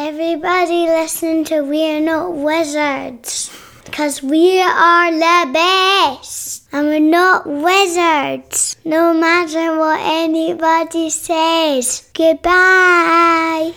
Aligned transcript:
Everybody 0.00 0.86
listen 0.86 1.42
to 1.46 1.62
We're 1.62 2.00
Not 2.00 2.32
Wizards. 2.32 3.50
Because 3.84 4.22
we 4.22 4.62
are 4.62 5.10
the 5.10 5.52
best. 5.52 6.68
And 6.70 6.86
we're 6.86 7.00
not 7.00 7.44
wizards. 7.48 8.76
No 8.84 9.12
matter 9.12 9.76
what 9.76 9.98
anybody 10.00 11.10
says. 11.10 12.08
Goodbye. 12.14 13.74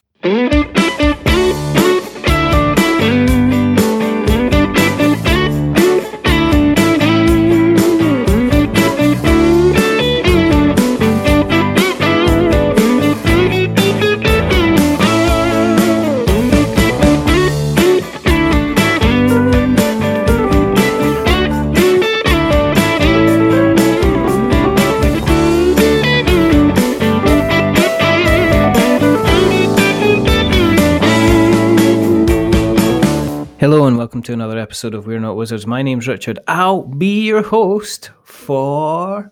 Welcome 34.02 34.24
to 34.24 34.34
another 34.34 34.58
episode 34.58 34.96
of 34.96 35.06
We're 35.06 35.20
Not 35.20 35.36
Wizards. 35.36 35.68
My 35.68 35.84
name's 35.84 36.08
Richard. 36.08 36.40
I'll 36.48 36.82
be 36.82 37.22
your 37.22 37.44
host 37.44 38.10
for 38.24 39.32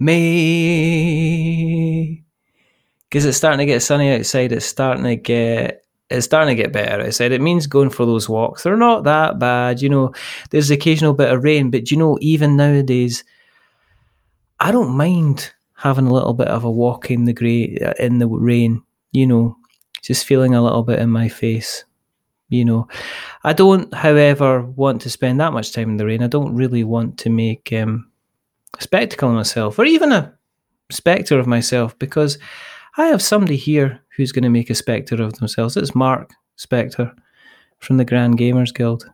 May. 0.00 0.24
Because 3.08 3.24
it's 3.24 3.38
starting 3.38 3.60
to 3.60 3.66
get 3.66 3.80
sunny 3.80 4.12
outside. 4.12 4.50
It's 4.50 4.66
starting 4.66 5.04
to 5.04 5.14
get 5.14 5.84
it's 6.10 6.24
starting 6.26 6.56
to 6.56 6.60
get 6.60 6.72
better 6.72 7.04
I 7.04 7.10
said 7.10 7.30
It 7.30 7.40
means 7.40 7.68
going 7.68 7.90
for 7.90 8.04
those 8.04 8.28
walks. 8.28 8.64
They're 8.64 8.76
not 8.76 9.04
that 9.04 9.38
bad, 9.38 9.80
you 9.80 9.88
know. 9.88 10.12
There's 10.50 10.72
occasional 10.72 11.14
bit 11.14 11.32
of 11.32 11.44
rain, 11.44 11.70
but 11.70 11.92
you 11.92 11.98
know, 11.98 12.18
even 12.20 12.56
nowadays, 12.56 13.22
I 14.58 14.72
don't 14.72 14.96
mind 14.96 15.52
having 15.74 16.08
a 16.08 16.12
little 16.12 16.34
bit 16.34 16.48
of 16.48 16.64
a 16.64 16.70
walk 16.70 17.12
in 17.12 17.26
the 17.26 17.32
grey 17.32 17.78
in 18.00 18.18
the 18.18 18.26
rain. 18.26 18.82
You 19.12 19.28
know, 19.28 19.56
just 20.02 20.26
feeling 20.26 20.56
a 20.56 20.64
little 20.64 20.82
bit 20.82 20.98
in 20.98 21.10
my 21.10 21.28
face 21.28 21.84
you 22.48 22.64
know. 22.64 22.88
I 23.44 23.52
don't, 23.52 23.92
however, 23.94 24.62
want 24.62 25.00
to 25.02 25.10
spend 25.10 25.40
that 25.40 25.52
much 25.52 25.72
time 25.72 25.90
in 25.90 25.96
the 25.96 26.06
rain. 26.06 26.22
I 26.22 26.26
don't 26.28 26.54
really 26.54 26.84
want 26.84 27.18
to 27.20 27.30
make 27.30 27.72
um, 27.72 28.10
a 28.78 28.82
spectacle 28.82 29.28
of 29.28 29.34
myself 29.34 29.78
or 29.78 29.84
even 29.84 30.12
a 30.12 30.34
spectre 30.90 31.38
of 31.38 31.46
myself 31.46 31.98
because 31.98 32.38
I 32.96 33.06
have 33.06 33.22
somebody 33.22 33.56
here 33.56 34.00
who's 34.16 34.32
going 34.32 34.42
to 34.44 34.48
make 34.50 34.70
a 34.70 34.74
spectre 34.74 35.22
of 35.22 35.34
themselves. 35.38 35.76
It's 35.76 35.94
Mark 35.94 36.30
Spectre 36.56 37.14
from 37.78 37.96
the 37.98 38.04
Grand 38.04 38.38
Gamers 38.38 38.74
Guild. 38.74 39.08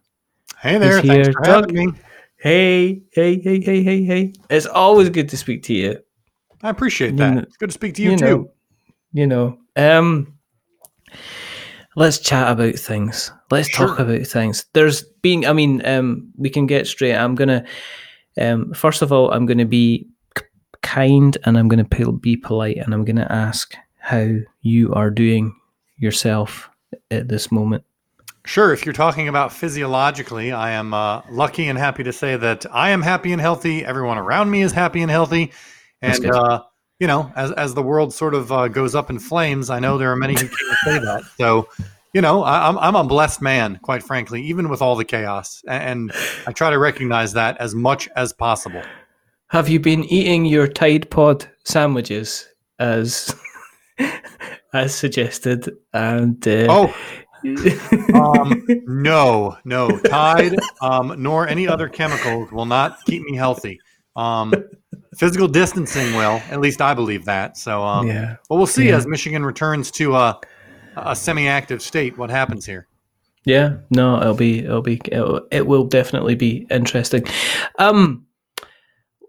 Hey 0.60 0.78
there, 0.78 1.00
He's 1.00 1.10
thanks 1.10 1.26
here. 1.28 1.32
for 1.34 1.42
Doug- 1.42 1.70
having 1.70 1.92
me. 1.92 1.98
Hey, 2.36 3.02
hey, 3.12 3.40
hey, 3.40 3.60
hey, 3.60 3.82
hey, 3.82 4.04
hey. 4.04 4.32
It's 4.50 4.66
always 4.66 5.08
good 5.10 5.28
to 5.30 5.36
speak 5.36 5.62
to 5.64 5.74
you. 5.74 5.98
I 6.62 6.70
appreciate 6.70 7.12
You 7.12 7.16
that. 7.18 7.34
know- 7.34 7.40
It's 7.42 7.56
good 7.56 7.68
to 7.70 7.74
speak 7.74 7.94
to 7.96 8.02
you, 8.02 8.12
you 8.12 8.16
too. 8.16 8.24
know, 8.26 8.50
you 9.12 9.26
know. 9.26 9.58
Um, 9.76 10.34
let's 11.96 12.18
chat 12.18 12.50
about 12.50 12.74
things. 12.74 13.32
Let's 13.50 13.74
talk 13.74 13.98
about 13.98 14.26
things. 14.26 14.66
There's 14.72 15.02
being. 15.22 15.46
I 15.46 15.52
mean, 15.52 15.84
um, 15.86 16.30
we 16.36 16.50
can 16.50 16.66
get 16.66 16.86
straight. 16.86 17.14
I'm 17.14 17.34
gonna. 17.34 17.64
Um, 18.40 18.72
first 18.72 19.02
of 19.02 19.12
all, 19.12 19.30
I'm 19.32 19.46
gonna 19.46 19.64
be 19.64 20.08
k- 20.34 20.44
kind 20.82 21.36
and 21.44 21.56
I'm 21.56 21.68
gonna 21.68 21.84
be 21.84 22.36
polite 22.36 22.78
and 22.78 22.92
I'm 22.92 23.04
gonna 23.04 23.28
ask 23.30 23.74
how 23.98 24.28
you 24.62 24.92
are 24.92 25.10
doing 25.10 25.54
yourself 25.96 26.68
at 27.10 27.28
this 27.28 27.52
moment. 27.52 27.84
Sure, 28.46 28.74
if 28.74 28.84
you're 28.84 28.92
talking 28.92 29.28
about 29.28 29.52
physiologically, 29.52 30.52
I 30.52 30.72
am 30.72 30.92
uh, 30.92 31.22
lucky 31.30 31.66
and 31.68 31.78
happy 31.78 32.02
to 32.04 32.12
say 32.12 32.36
that 32.36 32.66
I 32.70 32.90
am 32.90 33.00
happy 33.00 33.32
and 33.32 33.40
healthy. 33.40 33.84
Everyone 33.84 34.18
around 34.18 34.50
me 34.50 34.60
is 34.60 34.72
happy 34.72 35.00
and 35.00 35.10
healthy. 35.10 35.52
And, 36.02 36.26
uh, 36.26 36.62
you 37.00 37.06
know, 37.06 37.32
as, 37.36 37.50
as 37.52 37.74
the 37.74 37.82
world 37.82 38.14
sort 38.14 38.34
of 38.34 38.52
uh, 38.52 38.68
goes 38.68 38.94
up 38.94 39.10
in 39.10 39.18
flames, 39.18 39.70
I 39.70 39.80
know 39.80 39.98
there 39.98 40.12
are 40.12 40.16
many 40.16 40.34
who 40.34 40.48
can't 40.48 40.78
say 40.84 40.98
that. 40.98 41.22
So, 41.38 41.68
you 42.12 42.20
know, 42.20 42.42
I, 42.44 42.68
I'm, 42.68 42.78
I'm 42.78 42.94
a 42.94 43.04
blessed 43.04 43.42
man, 43.42 43.78
quite 43.82 44.02
frankly, 44.02 44.42
even 44.42 44.68
with 44.68 44.80
all 44.80 44.94
the 44.94 45.04
chaos. 45.04 45.62
And 45.66 46.12
I 46.46 46.52
try 46.52 46.70
to 46.70 46.78
recognize 46.78 47.32
that 47.32 47.56
as 47.58 47.74
much 47.74 48.08
as 48.14 48.32
possible. 48.32 48.82
Have 49.48 49.68
you 49.68 49.80
been 49.80 50.04
eating 50.04 50.46
your 50.46 50.66
Tide 50.66 51.10
Pod 51.10 51.48
sandwiches 51.64 52.48
as 52.78 53.34
as 54.72 54.94
suggested? 54.94 55.76
And 55.92 56.46
uh, 56.46 56.66
Oh, 56.68 56.96
um, 58.14 58.66
no, 58.86 59.58
no. 59.64 59.98
Tide, 60.00 60.56
um, 60.80 61.14
nor 61.18 61.46
any 61.46 61.68
other 61.68 61.88
chemicals 61.88 62.50
will 62.50 62.64
not 62.66 62.98
keep 63.04 63.22
me 63.22 63.36
healthy. 63.36 63.80
Um, 64.16 64.54
physical 65.16 65.48
distancing 65.48 66.14
will, 66.14 66.40
at 66.50 66.60
least 66.60 66.80
I 66.80 66.94
believe 66.94 67.24
that. 67.24 67.56
So, 67.56 67.82
um, 67.82 68.06
yeah. 68.06 68.36
but 68.48 68.56
we'll 68.56 68.66
see 68.66 68.88
Yeah. 68.88 68.96
as 68.96 69.06
Michigan 69.06 69.44
returns 69.44 69.90
to 69.92 70.14
a, 70.14 70.40
a 70.96 71.16
semi-active 71.16 71.82
state 71.82 72.16
what 72.18 72.30
happens 72.30 72.66
here. 72.66 72.86
Yeah, 73.44 73.76
no, 73.90 74.20
it'll 74.20 74.34
be, 74.34 74.60
it'll 74.60 74.80
be, 74.80 75.00
it'll, 75.12 75.46
it 75.50 75.66
will 75.66 75.84
definitely 75.84 76.34
be 76.34 76.66
interesting. 76.70 77.24
Um, 77.78 78.24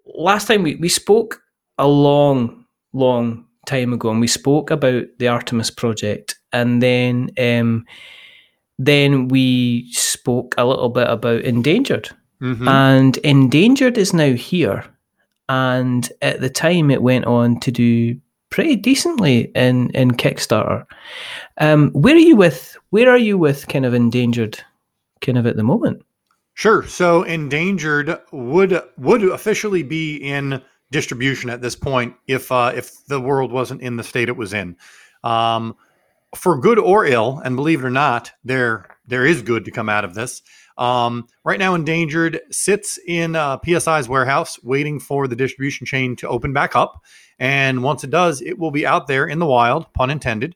last 0.06 0.48
time 0.48 0.64
we, 0.64 0.76
we 0.76 0.88
spoke 0.88 1.42
a 1.78 1.88
long, 1.88 2.66
long 2.94 3.46
time 3.66 3.92
ago, 3.92 4.10
and 4.10 4.22
we 4.22 4.28
spoke 4.28 4.72
about 4.72 5.04
the 5.20 5.28
Artemis 5.28 5.70
project, 5.70 6.38
and 6.54 6.82
then, 6.82 7.30
um, 7.38 7.86
then 8.80 9.28
we 9.28 9.92
spoke 9.92 10.56
a 10.58 10.66
little 10.66 10.90
bit 10.90 11.10
about 11.10 11.42
endangered, 11.42 12.10
Mhm. 12.46 12.68
and 12.68 13.18
endangered 13.18 13.98
is 13.98 14.14
now 14.14 14.34
here, 14.34 14.86
and 15.50 16.12
at 16.22 16.42
the 16.42 16.50
time 16.50 16.92
it 16.92 17.02
went 17.02 17.26
on 17.26 17.60
to 17.62 17.72
do 17.72 18.16
pretty 18.50 18.76
decently 18.76 19.52
in 19.56 19.90
in 19.92 20.12
Kickstarter. 20.12 20.86
Um, 21.58 21.92
where 21.92 22.16
are 22.16 22.20
you 22.20 22.36
with? 22.36 22.78
Where 22.92 23.10
are 23.10 23.18
you 23.18 23.38
with 23.38 23.68
kind 23.68 23.86
of 23.86 23.94
endangered, 23.94 24.60
kind 25.22 25.38
of 25.38 25.46
at 25.48 25.56
the 25.56 25.64
moment? 25.64 26.04
Sure. 26.54 26.84
So 26.88 27.24
endangered 27.24 28.18
would 28.32 28.82
would 28.98 29.24
officially 29.24 29.84
be 29.84 30.18
in 30.18 30.62
distribution 30.92 31.50
at 31.50 31.62
this 31.62 31.76
point 31.76 32.14
if 32.28 32.52
uh, 32.52 32.72
if 32.76 33.06
the 33.08 33.20
world 33.20 33.52
wasn't 33.52 33.82
in 33.82 33.98
the 33.98 34.04
state 34.04 34.30
it 34.30 34.38
was 34.38 34.54
in. 34.54 34.78
Um, 35.24 35.76
for 36.36 36.60
good 36.60 36.80
or 36.80 37.06
ill, 37.06 37.42
and 37.44 37.56
believe 37.56 37.80
it 37.84 37.86
or 37.86 37.90
not, 37.90 38.32
there 38.44 38.86
there 39.08 39.26
is 39.26 39.42
good 39.42 39.66
to 39.66 39.72
come 39.72 39.90
out 39.90 40.06
of 40.06 40.14
this. 40.14 40.42
Um, 40.78 41.28
right 41.44 41.60
now, 41.60 41.74
endangered 41.74 42.42
sits 42.52 43.00
in 43.08 43.36
uh, 43.36 43.60
PSI's 43.60 44.10
warehouse, 44.10 44.62
waiting 44.64 45.00
for 45.00 45.28
the 45.28 45.36
distribution 45.36 45.86
chain 45.86 46.16
to 46.18 46.28
open 46.28 46.52
back 46.54 46.76
up. 46.76 47.02
And 47.40 47.84
once 47.84 48.04
it 48.04 48.10
does, 48.10 48.42
it 48.42 48.60
will 48.60 48.72
be 48.72 48.86
out 48.86 49.08
there 49.08 49.26
in 49.26 49.40
the 49.40 49.46
wild, 49.46 49.92
pun 49.94 50.10
intended, 50.10 50.56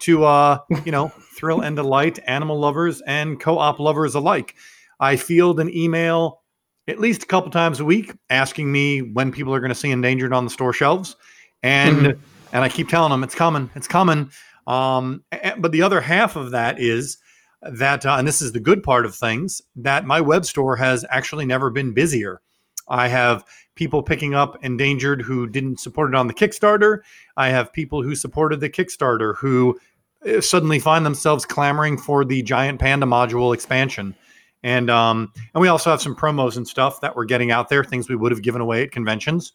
to 0.00 0.24
uh, 0.24 0.58
you 0.84 0.92
know 0.92 1.08
thrill 1.36 1.60
and 1.60 1.76
delight 1.76 2.18
animal 2.26 2.58
lovers 2.58 3.00
and 3.06 3.38
co-op 3.40 3.78
lovers 3.78 4.14
alike. 4.14 4.54
I 4.98 5.16
field 5.16 5.60
an 5.60 5.74
email 5.74 6.42
at 6.88 6.98
least 6.98 7.22
a 7.22 7.26
couple 7.26 7.50
times 7.50 7.78
a 7.78 7.84
week 7.84 8.12
asking 8.30 8.70
me 8.72 9.00
when 9.00 9.30
people 9.30 9.54
are 9.54 9.60
going 9.60 9.68
to 9.70 9.74
see 9.74 9.90
endangered 9.90 10.32
on 10.32 10.44
the 10.44 10.50
store 10.50 10.72
shelves, 10.72 11.14
and 11.62 11.98
Mhm. 11.98 12.18
and 12.52 12.64
I 12.64 12.68
keep 12.68 12.88
telling 12.88 13.10
them 13.10 13.22
it's 13.22 13.34
coming, 13.34 13.70
it's 13.76 13.86
coming. 13.86 14.30
Um, 14.66 15.22
but 15.58 15.72
the 15.72 15.82
other 15.82 16.00
half 16.00 16.34
of 16.36 16.50
that 16.50 16.80
is 16.80 17.18
that, 17.62 18.06
uh, 18.06 18.16
and 18.16 18.26
this 18.26 18.42
is 18.42 18.52
the 18.52 18.60
good 18.60 18.82
part 18.82 19.04
of 19.04 19.14
things, 19.14 19.62
that 19.76 20.06
my 20.06 20.20
web 20.20 20.44
store 20.44 20.76
has 20.76 21.04
actually 21.10 21.46
never 21.46 21.70
been 21.70 21.92
busier. 21.92 22.40
I 22.88 23.08
have 23.08 23.44
people 23.76 24.02
picking 24.02 24.34
up 24.34 24.62
endangered 24.64 25.22
who 25.22 25.46
didn't 25.46 25.80
support 25.80 26.10
it 26.10 26.16
on 26.16 26.26
the 26.26 26.34
Kickstarter. 26.34 27.00
I 27.36 27.48
have 27.48 27.72
people 27.72 28.02
who 28.02 28.14
supported 28.14 28.60
the 28.60 28.70
Kickstarter 28.70 29.36
who 29.36 29.78
uh, 30.26 30.40
suddenly 30.40 30.78
find 30.78 31.06
themselves 31.06 31.46
clamoring 31.46 31.98
for 31.98 32.24
the 32.24 32.42
giant 32.42 32.80
panda 32.80 33.06
module 33.06 33.54
expansion. 33.54 34.14
And 34.62 34.90
um, 34.90 35.32
and 35.54 35.62
we 35.62 35.68
also 35.68 35.90
have 35.90 36.02
some 36.02 36.14
promos 36.14 36.56
and 36.56 36.68
stuff 36.68 37.00
that 37.00 37.16
we're 37.16 37.24
getting 37.24 37.50
out 37.50 37.70
there, 37.70 37.82
things 37.82 38.08
we 38.08 38.16
would 38.16 38.32
have 38.32 38.42
given 38.42 38.60
away 38.60 38.82
at 38.82 38.92
conventions. 38.92 39.54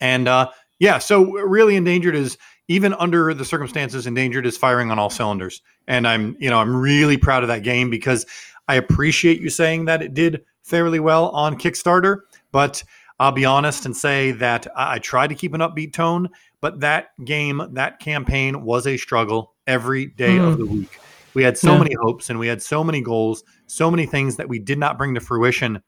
And 0.00 0.28
uh, 0.28 0.50
yeah, 0.78 0.98
so 0.98 1.32
really 1.32 1.76
endangered 1.76 2.14
is 2.14 2.38
even 2.68 2.94
under 2.94 3.32
the 3.34 3.44
circumstances, 3.44 4.06
endangered 4.06 4.46
is 4.46 4.56
firing 4.56 4.90
on 4.90 4.98
all 4.98 5.10
cylinders. 5.10 5.62
And 5.86 6.06
I'm 6.06 6.36
you 6.38 6.50
know 6.50 6.58
I'm 6.58 6.74
really 6.74 7.16
proud 7.16 7.42
of 7.42 7.48
that 7.48 7.62
game 7.62 7.90
because 7.90 8.26
I 8.68 8.74
appreciate 8.76 9.40
you 9.40 9.50
saying 9.50 9.84
that 9.86 10.02
it 10.02 10.14
did 10.14 10.44
fairly 10.62 10.98
well 10.98 11.28
on 11.28 11.56
Kickstarter, 11.58 12.20
but 12.50 12.82
I'll 13.20 13.32
be 13.32 13.44
honest 13.44 13.86
and 13.86 13.96
say 13.96 14.32
that 14.32 14.66
I, 14.76 14.94
I 14.94 14.98
tried 14.98 15.28
to 15.28 15.34
keep 15.34 15.54
an 15.54 15.60
upbeat 15.60 15.92
tone, 15.92 16.28
but 16.60 16.80
that 16.80 17.10
game, 17.24 17.62
that 17.72 18.00
campaign 18.00 18.62
was 18.62 18.86
a 18.86 18.96
struggle 18.96 19.54
every 19.66 20.06
day 20.06 20.38
of 20.38 20.54
Hmm. 20.54 20.58
the 20.58 20.66
week. 20.66 20.98
We 21.34 21.44
had 21.44 21.56
so 21.56 21.72
Yeah. 21.72 21.78
many 21.78 21.94
hopes 22.02 22.30
and 22.30 22.38
we 22.38 22.48
had 22.48 22.60
so 22.62 22.82
many 22.82 23.00
goals, 23.00 23.44
so 23.66 23.90
many 23.90 24.06
things 24.06 24.36
that 24.36 24.48
we 24.48 24.58
did 24.58 24.78
not 24.78 24.98
bring 24.98 25.14
to 25.14 25.20
fruition 25.20 25.82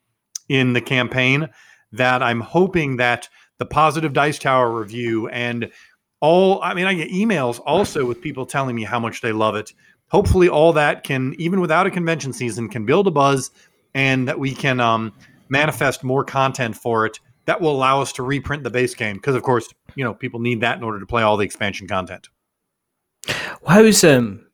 in 0.49 0.73
the 0.75 0.81
campaign 0.81 1.49
that 1.93 2.23
I'm 2.23 2.41
hoping 2.41 2.97
that 2.99 3.29
the 3.59 3.67
positive 3.67 4.13
Dice 4.13 4.39
Tower 4.39 4.71
review 4.71 5.29
and 5.29 5.71
all, 6.21 6.61
I 6.63 6.75
mean, 6.75 6.87
I 6.87 6.95
get 6.95 7.11
emails 7.11 7.61
also 7.65 8.05
with 8.05 8.21
people 8.21 8.47
telling 8.47 8.75
me 8.75 8.85
how 8.85 8.99
much 8.99 9.21
they 9.21 9.33
love 9.33 9.55
it. 9.57 9.73
hopefully 10.09 10.49
all 10.49 10.73
that 10.73 11.05
can, 11.05 11.35
even 11.39 11.61
without 11.61 11.87
a 11.87 11.91
convention 11.91 12.33
season, 12.33 12.69
can 12.69 12.85
build 12.85 13.07
a 13.07 13.11
buzz 13.11 13.51
and 13.95 14.27
that 14.29 14.39
we 14.39 14.55
can 14.55 14.81
um, 14.81 15.13
manifest 15.49 16.03
more 16.03 16.25
content 16.25 16.77
for 16.77 17.07
it 17.07 17.21
that 17.47 17.61
will 17.61 17.73
allow 17.73 18.03
us 18.03 18.13
to 18.13 18.23
reprint 18.23 18.63
the 18.63 18.71
base 18.71 18.95
game. 18.95 19.17
Because, 19.17 19.35
of 19.35 19.43
course, 19.43 19.69
you 19.95 20.05
know, 20.05 20.13
people 20.13 20.41
need 20.41 20.61
that 20.61 20.77
in 20.77 20.85
order 20.85 21.01
to 21.01 21.07
play 21.07 21.23
all 21.23 21.37
the 21.37 21.45
expansion 21.45 21.89
content. 21.89 22.29
How's 23.67 24.05
um, 24.05 24.47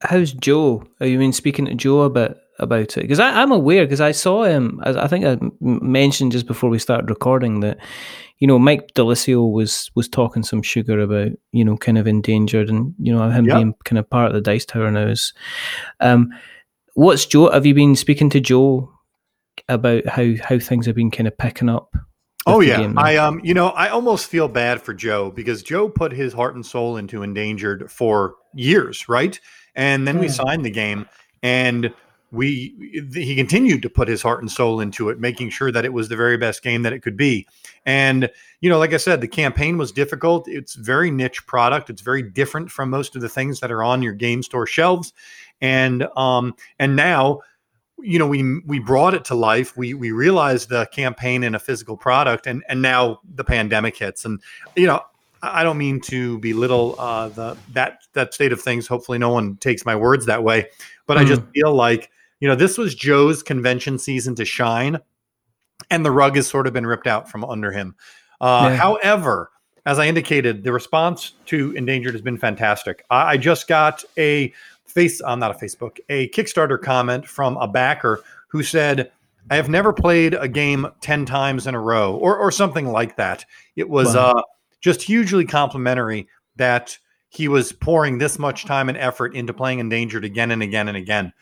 how's 0.00 0.32
Joe? 0.32 0.84
Are 1.00 1.06
you 1.06 1.18
been 1.18 1.32
speaking 1.32 1.66
to 1.66 1.74
Joe 1.74 2.02
about 2.02 2.36
about 2.60 2.96
it? 2.96 3.02
Because 3.02 3.20
I'm 3.20 3.52
aware 3.52 3.84
because 3.84 4.00
I 4.00 4.12
saw 4.12 4.44
him. 4.44 4.80
I, 4.82 4.90
I 4.90 5.08
think 5.08 5.24
I 5.24 5.38
mentioned 5.60 6.32
just 6.32 6.46
before 6.46 6.70
we 6.70 6.78
started 6.78 7.10
recording 7.10 7.60
that 7.60 7.78
you 8.38 8.46
know 8.46 8.58
Mike 8.58 8.92
DiLisio 8.94 9.52
was 9.52 9.90
was 9.94 10.08
talking 10.08 10.42
some 10.42 10.62
sugar 10.62 10.98
about 11.00 11.32
you 11.52 11.64
know 11.64 11.76
kind 11.76 11.98
of 11.98 12.06
endangered 12.06 12.68
and 12.68 12.94
you 12.98 13.14
know 13.14 13.28
him 13.30 13.46
yep. 13.46 13.56
being 13.56 13.74
kind 13.84 13.98
of 13.98 14.08
part 14.10 14.28
of 14.28 14.34
the 14.34 14.40
Dice 14.40 14.64
Tower 14.64 14.90
now. 14.90 15.06
Is, 15.06 15.32
um, 16.00 16.30
what's 16.94 17.26
Joe? 17.26 17.50
Have 17.50 17.66
you 17.66 17.74
been 17.74 17.96
speaking 17.96 18.30
to 18.30 18.40
Joe 18.40 18.92
about 19.68 20.06
how 20.06 20.32
how 20.42 20.58
things 20.58 20.86
have 20.86 20.96
been 20.96 21.10
kind 21.10 21.28
of 21.28 21.38
picking 21.38 21.68
up? 21.68 21.94
Oh 22.46 22.60
yeah, 22.60 22.92
I 22.96 23.16
um, 23.16 23.40
you 23.44 23.52
know, 23.52 23.68
I 23.68 23.88
almost 23.88 24.26
feel 24.26 24.48
bad 24.48 24.80
for 24.80 24.94
Joe 24.94 25.30
because 25.30 25.62
Joe 25.62 25.88
put 25.90 26.12
his 26.12 26.32
heart 26.32 26.54
and 26.54 26.64
soul 26.64 26.96
into 26.96 27.22
Endangered 27.22 27.90
for 27.90 28.36
years, 28.54 29.08
right? 29.08 29.38
And 29.74 30.08
then 30.08 30.18
we 30.18 30.28
signed 30.28 30.64
the 30.64 30.70
game, 30.70 31.06
and 31.42 31.92
we 32.32 33.08
he 33.12 33.34
continued 33.34 33.82
to 33.82 33.90
put 33.90 34.08
his 34.08 34.22
heart 34.22 34.40
and 34.40 34.50
soul 34.50 34.80
into 34.80 35.08
it, 35.08 35.18
making 35.18 35.50
sure 35.50 35.72
that 35.72 35.84
it 35.84 35.92
was 35.92 36.08
the 36.08 36.16
very 36.16 36.36
best 36.36 36.62
game 36.62 36.82
that 36.82 36.92
it 36.92 37.00
could 37.00 37.16
be. 37.16 37.46
And 37.84 38.30
you 38.60 38.70
know, 38.70 38.78
like 38.78 38.92
I 38.92 38.98
said, 38.98 39.20
the 39.20 39.28
campaign 39.28 39.78
was 39.78 39.92
difficult. 39.92 40.48
It's 40.48 40.74
very 40.74 41.10
niche 41.10 41.46
product. 41.46 41.90
It's 41.90 42.02
very 42.02 42.22
different 42.22 42.70
from 42.70 42.90
most 42.90 43.16
of 43.16 43.22
the 43.22 43.28
things 43.28 43.60
that 43.60 43.72
are 43.72 43.82
on 43.82 44.02
your 44.02 44.12
game 44.12 44.42
store 44.42 44.66
shelves. 44.66 45.12
And 45.60 46.06
um, 46.16 46.54
and 46.78 46.96
now 46.96 47.40
you 48.02 48.18
know 48.18 48.26
we 48.26 48.60
we 48.60 48.78
brought 48.78 49.14
it 49.14 49.24
to 49.26 49.34
life 49.34 49.76
we 49.76 49.94
we 49.94 50.10
realized 50.10 50.68
the 50.68 50.86
campaign 50.86 51.42
in 51.42 51.54
a 51.54 51.58
physical 51.58 51.96
product 51.96 52.46
and 52.46 52.64
and 52.68 52.80
now 52.80 53.20
the 53.34 53.44
pandemic 53.44 53.96
hits 53.96 54.24
and 54.24 54.40
you 54.76 54.86
know 54.86 55.00
i 55.42 55.62
don't 55.62 55.78
mean 55.78 56.00
to 56.00 56.38
belittle 56.38 56.94
uh 56.98 57.28
the 57.28 57.56
that 57.72 58.02
that 58.14 58.32
state 58.32 58.52
of 58.52 58.60
things 58.60 58.86
hopefully 58.86 59.18
no 59.18 59.30
one 59.30 59.56
takes 59.56 59.84
my 59.84 59.94
words 59.94 60.26
that 60.26 60.42
way 60.42 60.66
but 61.06 61.16
mm. 61.16 61.20
i 61.20 61.24
just 61.24 61.42
hmm. 61.42 61.50
feel 61.50 61.74
like 61.74 62.10
you 62.40 62.48
know 62.48 62.54
this 62.54 62.76
was 62.76 62.94
joe's 62.94 63.42
convention 63.42 63.98
season 63.98 64.34
to 64.34 64.44
shine 64.44 64.98
and 65.90 66.04
the 66.04 66.10
rug 66.10 66.36
has 66.36 66.46
sort 66.46 66.66
of 66.66 66.72
been 66.72 66.86
ripped 66.86 67.06
out 67.06 67.30
from 67.30 67.44
under 67.44 67.70
him 67.70 67.94
uh 68.40 68.68
yeah. 68.70 68.76
however 68.76 69.50
as 69.86 69.98
i 69.98 70.06
indicated 70.06 70.64
the 70.64 70.72
response 70.72 71.32
to 71.46 71.72
endangered 71.72 72.12
has 72.12 72.22
been 72.22 72.38
fantastic 72.38 73.04
I, 73.10 73.32
I 73.32 73.36
just 73.36 73.68
got 73.68 74.04
a 74.18 74.52
face 74.90 75.22
uh, 75.22 75.36
not 75.36 75.50
a 75.50 75.54
Facebook, 75.54 75.98
a 76.08 76.28
Kickstarter 76.30 76.80
comment 76.80 77.26
from 77.26 77.56
a 77.56 77.68
backer 77.68 78.22
who 78.48 78.62
said, 78.62 79.10
I 79.50 79.56
have 79.56 79.68
never 79.68 79.92
played 79.92 80.34
a 80.34 80.48
game 80.48 80.86
10 81.00 81.24
times 81.24 81.66
in 81.66 81.74
a 81.74 81.80
row 81.80 82.16
or, 82.16 82.36
or 82.36 82.50
something 82.50 82.86
like 82.86 83.16
that. 83.16 83.44
It 83.76 83.88
was 83.88 84.14
wow. 84.14 84.32
uh, 84.32 84.42
just 84.80 85.02
hugely 85.02 85.44
complimentary 85.44 86.28
that 86.56 86.98
he 87.30 87.48
was 87.48 87.72
pouring 87.72 88.18
this 88.18 88.38
much 88.38 88.64
time 88.64 88.88
and 88.88 88.98
effort 88.98 89.34
into 89.34 89.54
playing 89.54 89.78
Endangered 89.78 90.24
again 90.24 90.50
and 90.50 90.62
again 90.62 90.88
and 90.88 90.96
again. 90.96 91.32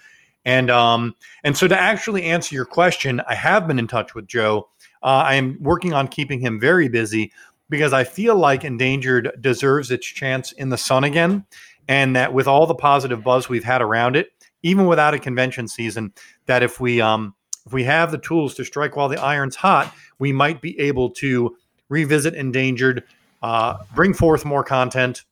And 0.48 0.70
um, 0.70 1.14
and 1.44 1.54
so 1.54 1.68
to 1.68 1.78
actually 1.78 2.22
answer 2.24 2.54
your 2.54 2.64
question, 2.64 3.20
I 3.28 3.34
have 3.34 3.68
been 3.68 3.78
in 3.78 3.86
touch 3.86 4.14
with 4.14 4.26
Joe. 4.26 4.70
Uh, 5.02 5.22
I 5.26 5.34
am 5.34 5.58
working 5.60 5.92
on 5.92 6.08
keeping 6.08 6.40
him 6.40 6.58
very 6.58 6.88
busy 6.88 7.32
because 7.68 7.92
I 7.92 8.04
feel 8.04 8.34
like 8.34 8.64
Endangered 8.64 9.30
deserves 9.42 9.90
its 9.90 10.06
chance 10.06 10.52
in 10.52 10.70
the 10.70 10.78
sun 10.78 11.04
again 11.04 11.44
and 11.86 12.16
that 12.16 12.32
with 12.32 12.48
all 12.48 12.66
the 12.66 12.74
positive 12.74 13.22
buzz 13.22 13.50
we've 13.50 13.62
had 13.62 13.82
around 13.82 14.16
it, 14.16 14.30
even 14.62 14.86
without 14.86 15.12
a 15.12 15.18
convention 15.18 15.68
season, 15.68 16.14
that 16.46 16.62
if 16.62 16.80
we 16.80 16.98
um, 16.98 17.34
if 17.66 17.74
we 17.74 17.84
have 17.84 18.10
the 18.10 18.16
tools 18.16 18.54
to 18.54 18.64
strike 18.64 18.96
while 18.96 19.10
the 19.10 19.20
iron's 19.20 19.54
hot, 19.54 19.94
we 20.18 20.32
might 20.32 20.62
be 20.62 20.80
able 20.80 21.10
to 21.10 21.54
revisit 21.90 22.32
endangered, 22.32 23.04
uh, 23.42 23.76
bring 23.94 24.14
forth 24.14 24.46
more 24.46 24.64
content, 24.64 25.24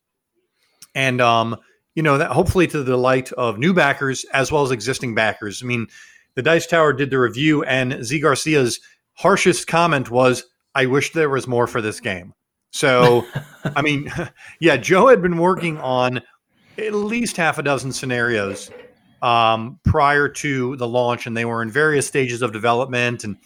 and 0.94 1.22
um, 1.22 1.56
you 1.96 2.02
know 2.02 2.18
that 2.18 2.30
hopefully 2.30 2.68
to 2.68 2.78
the 2.78 2.84
delight 2.84 3.32
of 3.32 3.58
new 3.58 3.74
backers 3.74 4.24
as 4.32 4.52
well 4.52 4.62
as 4.62 4.70
existing 4.70 5.14
backers. 5.16 5.62
I 5.62 5.66
mean, 5.66 5.88
the 6.36 6.42
Dice 6.42 6.66
Tower 6.66 6.92
did 6.92 7.10
the 7.10 7.18
review, 7.18 7.64
and 7.64 8.04
Zee 8.04 8.20
Garcia's 8.20 8.78
harshest 9.14 9.66
comment 9.66 10.10
was, 10.10 10.44
"I 10.74 10.86
wish 10.86 11.12
there 11.12 11.30
was 11.30 11.48
more 11.48 11.66
for 11.66 11.80
this 11.80 11.98
game." 11.98 12.34
So, 12.70 13.26
I 13.64 13.82
mean, 13.82 14.12
yeah, 14.60 14.76
Joe 14.76 15.08
had 15.08 15.22
been 15.22 15.38
working 15.38 15.78
on 15.78 16.20
at 16.78 16.92
least 16.92 17.38
half 17.38 17.58
a 17.58 17.62
dozen 17.62 17.90
scenarios 17.90 18.70
um, 19.22 19.80
prior 19.84 20.28
to 20.28 20.76
the 20.76 20.86
launch, 20.86 21.26
and 21.26 21.36
they 21.36 21.46
were 21.46 21.62
in 21.62 21.70
various 21.70 22.06
stages 22.06 22.42
of 22.42 22.52
development. 22.52 23.24
And 23.24 23.38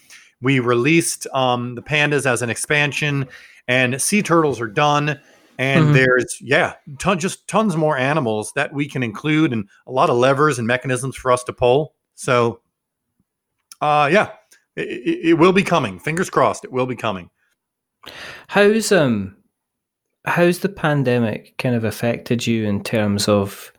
we 0.43 0.58
released 0.58 1.29
um, 1.32 1.76
the 1.76 1.82
pandas 1.82 2.26
as 2.26 2.43
an 2.43 2.50
expansion, 2.50 3.29
and 3.69 4.03
sea 4.03 4.23
turtles 4.23 4.61
are 4.61 4.67
done. 4.67 5.20
And 5.61 5.85
mm-hmm. 5.85 5.93
there's 5.93 6.39
yeah, 6.41 6.77
ton, 6.99 7.19
just 7.19 7.47
tons 7.47 7.77
more 7.77 7.95
animals 7.95 8.51
that 8.55 8.73
we 8.73 8.89
can 8.89 9.03
include, 9.03 9.53
and 9.53 9.69
a 9.87 9.93
lot 9.93 10.09
of 10.09 10.17
levers 10.17 10.59
and 10.59 10.67
mechanisms 10.67 11.17
for 11.17 11.31
us 11.31 11.45
to 11.45 11.53
pull. 11.53 11.93
So, 12.15 12.62
uh, 13.83 14.09
yeah, 14.11 14.31
it, 14.75 15.21
it 15.23 15.35
will 15.35 15.53
be 15.53 15.62
coming. 15.62 15.99
Fingers 15.99 16.31
crossed, 16.31 16.65
it 16.65 16.73
will 16.73 16.87
be 16.87 16.97
coming. 16.97 17.29
How's 18.49 18.91
um 18.91 19.37
how's 20.25 20.61
the 20.61 20.71
pandemic 20.71 21.59
kind 21.59 21.75
of 21.75 21.85
affected 21.85 22.47
you 22.47 22.67
in 22.67 22.83
terms 22.83 23.29
of 23.29 23.71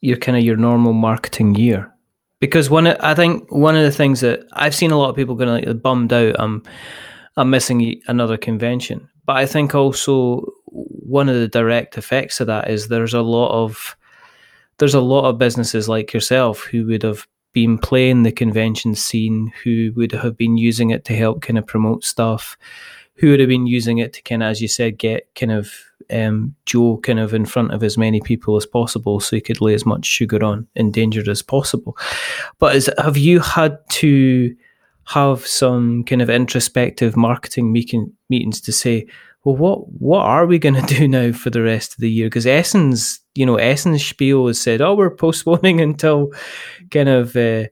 your 0.00 0.16
kind 0.16 0.38
of 0.38 0.42
your 0.42 0.56
normal 0.56 0.94
marketing 0.94 1.54
year? 1.54 1.92
Because 2.40 2.70
one, 2.70 2.86
I 2.86 3.12
think 3.12 3.52
one 3.52 3.76
of 3.76 3.82
the 3.82 3.92
things 3.92 4.20
that 4.20 4.46
I've 4.54 4.74
seen 4.74 4.90
a 4.90 4.96
lot 4.96 5.10
of 5.10 5.16
people 5.16 5.34
going 5.34 5.66
like 5.66 5.82
bummed 5.82 6.14
out. 6.14 6.36
I'm, 6.38 6.62
I'm 7.36 7.50
missing 7.50 8.00
another 8.06 8.38
convention. 8.38 9.06
But 9.26 9.36
I 9.36 9.44
think 9.44 9.74
also 9.74 10.46
one 10.70 11.28
of 11.28 11.36
the 11.36 11.48
direct 11.48 11.98
effects 11.98 12.40
of 12.40 12.46
that 12.46 12.70
is 12.70 12.88
there's 12.88 13.14
a 13.14 13.22
lot 13.22 13.50
of 13.50 13.96
there's 14.78 14.94
a 14.94 15.00
lot 15.00 15.28
of 15.28 15.38
businesses 15.38 15.88
like 15.88 16.12
yourself 16.12 16.64
who 16.64 16.86
would 16.86 17.02
have 17.02 17.26
been 17.52 17.78
playing 17.78 18.22
the 18.22 18.32
convention 18.32 18.94
scene, 18.94 19.52
who 19.64 19.92
would 19.96 20.12
have 20.12 20.36
been 20.36 20.56
using 20.56 20.90
it 20.90 21.04
to 21.04 21.16
help 21.16 21.42
kind 21.42 21.58
of 21.58 21.66
promote 21.66 22.04
stuff, 22.04 22.56
who 23.14 23.30
would 23.30 23.40
have 23.40 23.48
been 23.48 23.66
using 23.66 23.98
it 23.98 24.12
to 24.12 24.22
kind 24.22 24.42
of, 24.42 24.50
as 24.50 24.62
you 24.62 24.68
said, 24.68 24.98
get 24.98 25.28
kind 25.34 25.50
of 25.50 25.72
um, 26.10 26.54
Joe 26.66 26.98
kind 26.98 27.18
of 27.18 27.34
in 27.34 27.44
front 27.44 27.72
of 27.72 27.82
as 27.82 27.98
many 27.98 28.20
people 28.20 28.56
as 28.56 28.66
possible 28.66 29.18
so 29.18 29.34
he 29.34 29.40
could 29.40 29.60
lay 29.60 29.74
as 29.74 29.84
much 29.84 30.06
sugar 30.06 30.44
on 30.44 30.66
endangered 30.76 31.28
as 31.28 31.42
possible. 31.42 31.96
But 32.58 32.76
is, 32.76 32.90
have 32.98 33.16
you 33.16 33.40
had 33.40 33.78
to 33.90 34.54
have 35.06 35.46
some 35.46 36.04
kind 36.04 36.22
of 36.22 36.30
introspective 36.30 37.16
marketing 37.16 37.72
meeting, 37.72 38.12
meetings 38.28 38.60
to 38.60 38.72
say, 38.72 39.06
well, 39.44 39.56
what 39.56 39.92
what 39.92 40.24
are 40.24 40.46
we 40.46 40.58
going 40.58 40.74
to 40.82 40.94
do 40.94 41.08
now 41.08 41.32
for 41.32 41.50
the 41.50 41.62
rest 41.62 41.92
of 41.92 41.98
the 41.98 42.10
year? 42.10 42.26
Because 42.26 42.46
Essen's, 42.46 43.20
you 43.34 43.46
know, 43.46 43.56
Essen's 43.56 44.04
spiel 44.04 44.46
has 44.46 44.60
said, 44.60 44.80
oh, 44.80 44.94
we're 44.94 45.10
postponing 45.10 45.80
until 45.80 46.32
kind 46.90 47.08
of 47.08 47.36
uh, 47.36 47.64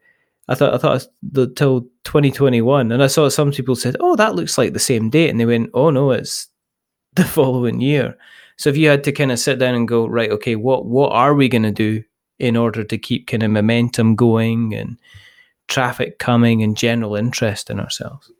I 0.49 0.55
thought 0.55 0.75
I 0.75 0.79
thought 0.79 1.07
the 1.23 1.49
till 1.49 1.83
2021, 2.05 2.93
and 2.93 3.03
I 3.03 3.09
saw 3.09 3.29
some 3.29 3.51
people 3.51 3.75
said, 3.75 3.97
"Oh, 3.99 4.15
that 4.17 4.37
looks 4.37 4.57
like 4.57 4.73
the 4.73 4.79
same 4.79 5.11
date," 5.11 5.31
and 5.31 5.41
they 5.41 5.47
went, 5.47 5.71
"Oh 5.75 5.91
no, 5.91 6.13
it's 6.13 6.49
the 7.15 7.25
following 7.37 7.81
year." 7.81 8.17
So 8.57 8.71
if 8.71 8.77
you 8.77 8.89
had 8.89 9.05
to 9.05 9.13
kind 9.13 9.33
of 9.33 9.39
sit 9.39 9.59
down 9.59 9.75
and 9.75 9.87
go, 9.87 10.07
right, 10.07 10.31
okay, 10.31 10.57
what 10.57 10.87
what 10.87 11.13
are 11.13 11.35
we 11.35 11.49
going 11.49 11.65
to 11.65 11.73
do 11.73 12.03
in 12.39 12.57
order 12.57 12.85
to 12.85 12.99
keep 12.99 13.27
kind 13.27 13.43
of 13.43 13.51
momentum 13.51 14.15
going 14.15 14.75
and 14.75 14.99
traffic 15.69 16.19
coming 16.19 16.63
and 16.63 16.77
general 16.77 17.17
interest 17.17 17.71
in 17.71 17.81
ourselves? 17.81 18.31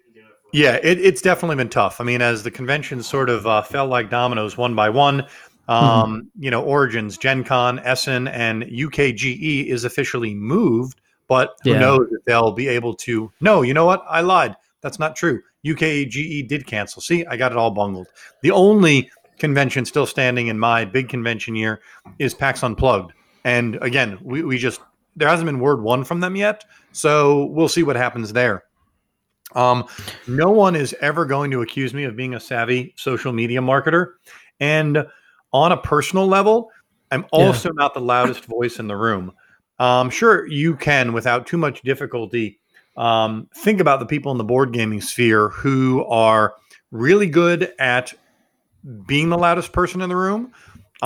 Yeah, 0.53 0.79
it, 0.83 0.99
it's 1.01 1.21
definitely 1.21 1.57
been 1.57 1.69
tough. 1.69 2.01
I 2.01 2.05
mean, 2.05 2.23
as 2.23 2.43
the 2.43 2.51
convention 2.51 3.03
sort 3.03 3.29
of 3.29 3.47
uh, 3.47 3.63
fell 3.63 3.87
like 3.87 4.11
dominoes 4.11 4.57
one 4.57 4.75
by 4.75 4.89
one, 4.89 5.23
mm-hmm. 5.23 5.71
um, 5.71 6.15
mm-hmm. 6.15 6.43
you 6.43 6.51
know, 6.51 6.63
Origins, 6.63 7.19
Gen 7.19 7.45
Con, 7.45 7.79
Essen, 7.81 8.29
and 8.29 8.63
UKGE 8.65 9.67
is 9.67 9.85
officially 9.85 10.35
moved 10.35 11.01
but 11.29 11.57
who 11.65 11.71
yeah. 11.71 11.79
knows 11.79 12.09
if 12.13 12.25
they'll 12.25 12.53
be 12.53 12.69
able 12.69 12.95
to? 12.95 13.33
No, 13.41 13.63
you 13.63 13.75
know 13.75 13.85
what? 13.85 14.05
I 14.09 14.21
lied. 14.21 14.57
That's 14.81 14.99
not 14.99 15.17
true. 15.17 15.43
UKGE 15.65 16.47
did 16.47 16.67
cancel. 16.67 17.03
See, 17.03 17.27
I 17.27 17.37
got 17.37 17.53
it 17.53 17.59
all 17.59 17.71
bungled. 17.71 18.07
The 18.43 18.53
only 18.53 19.11
convention 19.39 19.85
still 19.85 20.07
standing 20.07 20.47
in 20.47 20.59
my 20.59 20.85
big 20.85 21.09
convention 21.09 21.57
year 21.57 21.81
is 22.19 22.35
PAX 22.35 22.63
Unplugged. 22.63 23.13
And 23.45 23.77
again, 23.83 24.19
we, 24.23 24.43
we 24.43 24.59
just, 24.59 24.81
there 25.17 25.29
hasn't 25.29 25.47
been 25.47 25.61
word 25.61 25.83
one 25.83 26.05
from 26.05 26.21
them 26.21 26.37
yet. 26.37 26.65
So 26.93 27.47
we'll 27.47 27.69
see 27.69 27.83
what 27.83 27.97
happens 27.97 28.33
there. 28.33 28.65
Um, 29.57 29.87
no 30.29 30.51
one 30.51 30.77
is 30.77 30.95
ever 31.01 31.25
going 31.25 31.51
to 31.51 31.63
accuse 31.63 31.93
me 31.95 32.05
of 32.05 32.15
being 32.15 32.35
a 32.35 32.41
savvy 32.41 32.95
social 32.97 33.33
media 33.33 33.61
marketer. 33.61 34.13
And 34.61 35.07
on 35.53 35.73
a 35.73 35.77
personal 35.77 36.27
level, 36.27 36.71
I'm 37.11 37.27
also 37.33 37.71
yeah. 37.71 37.75
not 37.77 37.95
the 37.95 38.01
loudest 38.01 38.45
voice 38.45 38.79
in 38.79 38.87
the 38.87 38.97
room. 38.97 39.33
Um, 39.79 40.11
sure, 40.11 40.47
you 40.47 40.77
can 40.77 41.13
without 41.13 41.47
too 41.47 41.59
much 41.59 41.83
difficulty 41.83 42.59
um, 42.97 43.49
think 43.55 43.81
about 43.81 44.01
the 44.01 44.07
people 44.07 44.33
in 44.33 44.39
the 44.39 44.45
board 44.45 44.73
gaming 44.73 45.01
sphere 45.01 45.51
who 45.51 46.05
are 46.07 46.55
really 46.91 47.27
good 47.27 47.73
at 47.79 48.15
being 49.07 49.29
the 49.29 49.37
loudest 49.39 49.73
person 49.73 50.01
in 50.01 50.09
the 50.09 50.17
room, 50.17 50.53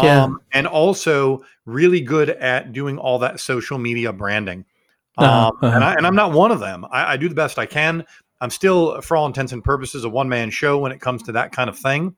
Yeah. 0.00 0.24
um, 0.24 0.40
and 0.52 0.66
also 0.66 1.42
really 1.66 2.00
good 2.00 2.30
at 2.30 2.72
doing 2.72 2.98
all 2.98 3.18
that 3.20 3.40
social 3.40 3.78
media 3.78 4.12
branding. 4.12 4.64
Um, 5.18 5.26
Uh-huh, 5.26 5.52
And, 5.62 5.74
uh-huh. 5.74 5.84
I, 5.84 5.94
and 5.94 6.06
I'm 6.06 6.14
not 6.14 6.32
one 6.32 6.52
of 6.52 6.60
them. 6.60 6.84
I, 6.90 7.14
I 7.14 7.16
do 7.16 7.28
the 7.28 7.34
best 7.34 7.58
I 7.58 7.66
can. 7.66 8.04
I'm 8.40 8.50
still, 8.50 9.00
for 9.02 9.16
all 9.16 9.26
intents 9.26 9.52
and 9.52 9.62
purposes, 9.62 10.04
a 10.04 10.08
one 10.08 10.28
man 10.28 10.50
show 10.50 10.78
when 10.78 10.92
it 10.92 11.00
comes 11.00 11.22
to 11.24 11.32
that 11.32 11.52
kind 11.52 11.68
of 11.68 11.78
thing. 11.78 12.16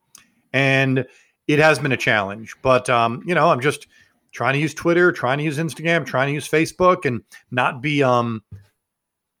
And 0.53 1.05
it 1.47 1.59
has 1.59 1.79
been 1.79 1.91
a 1.91 1.97
challenge. 1.97 2.55
But, 2.61 2.89
um, 2.89 3.23
you 3.25 3.35
know, 3.35 3.49
I'm 3.49 3.59
just 3.59 3.87
trying 4.31 4.53
to 4.53 4.59
use 4.59 4.73
Twitter, 4.73 5.11
trying 5.11 5.37
to 5.39 5.43
use 5.43 5.57
Instagram, 5.57 6.05
trying 6.05 6.27
to 6.27 6.33
use 6.33 6.47
Facebook 6.47 7.05
and 7.05 7.21
not 7.51 7.81
be, 7.81 8.01
um, 8.01 8.43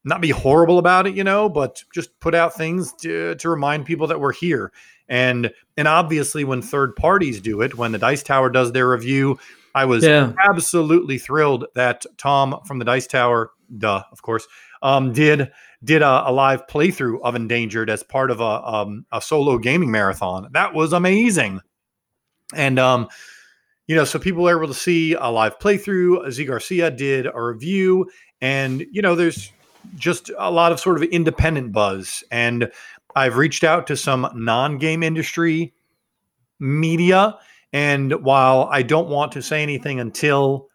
not 0.03 0.19
be 0.19 0.29
horrible 0.29 0.79
about 0.79 1.07
it, 1.07 1.15
you 1.15 1.23
know, 1.23 1.47
but 1.47 1.81
just 1.93 2.19
put 2.19 2.35
out 2.35 2.53
things 2.53 2.93
to, 3.01 3.35
to 3.35 3.49
remind 3.49 3.85
people 3.85 4.07
that 4.07 4.19
we're 4.19 4.33
here. 4.33 4.71
And 5.07 5.51
and 5.77 5.87
obviously 5.87 6.43
when 6.43 6.61
third 6.61 6.95
parties 6.95 7.41
do 7.41 7.61
it, 7.61 7.77
when 7.77 7.91
the 7.91 7.97
Dice 7.97 8.23
Tower 8.23 8.49
does 8.49 8.71
their 8.71 8.89
review, 8.89 9.37
I 9.75 9.85
was 9.85 10.03
Yeah. 10.03 10.31
absolutely 10.49 11.17
thrilled 11.17 11.65
that 11.75 12.05
Tom 12.17 12.59
from 12.65 12.79
the 12.79 12.85
Dice 12.85 13.07
Tower, 13.07 13.51
duh, 13.77 14.03
of 14.11 14.21
course, 14.21 14.47
um, 14.83 15.13
did 15.13 15.51
did 15.83 16.01
a, 16.01 16.29
a 16.29 16.31
live 16.31 16.67
playthrough 16.67 17.19
of 17.23 17.35
Endangered 17.35 17.89
as 17.89 18.03
part 18.03 18.29
of 18.29 18.39
a 18.39 18.43
um, 18.43 19.05
a 19.11 19.21
solo 19.21 19.57
gaming 19.57 19.89
marathon. 19.89 20.49
That 20.51 20.75
was 20.75 20.93
amazing, 20.93 21.61
and 22.53 22.77
um, 22.77 23.07
you 23.87 23.95
know, 23.95 24.03
so 24.03 24.19
people 24.19 24.43
were 24.43 24.55
able 24.55 24.67
to 24.67 24.79
see 24.79 25.13
a 25.13 25.27
live 25.27 25.57
playthrough. 25.57 26.29
Zee 26.31 26.45
Garcia 26.45 26.91
did 26.91 27.25
a 27.25 27.41
review, 27.41 28.09
and 28.41 28.85
you 28.91 29.01
know, 29.01 29.15
there's 29.15 29.51
just 29.95 30.29
a 30.37 30.51
lot 30.51 30.71
of 30.71 30.79
sort 30.79 30.97
of 30.97 31.03
independent 31.03 31.71
buzz. 31.71 32.23
And 32.31 32.71
I've 33.15 33.37
reached 33.37 33.63
out 33.63 33.87
to 33.87 33.97
some 33.97 34.29
non-game 34.35 35.03
industry 35.03 35.73
media, 36.59 37.37
and 37.71 38.23
while 38.23 38.69
I 38.71 38.83
don't 38.83 39.09
want 39.09 39.31
to 39.33 39.41
say 39.41 39.63
anything 39.63 39.99
until 39.99 40.67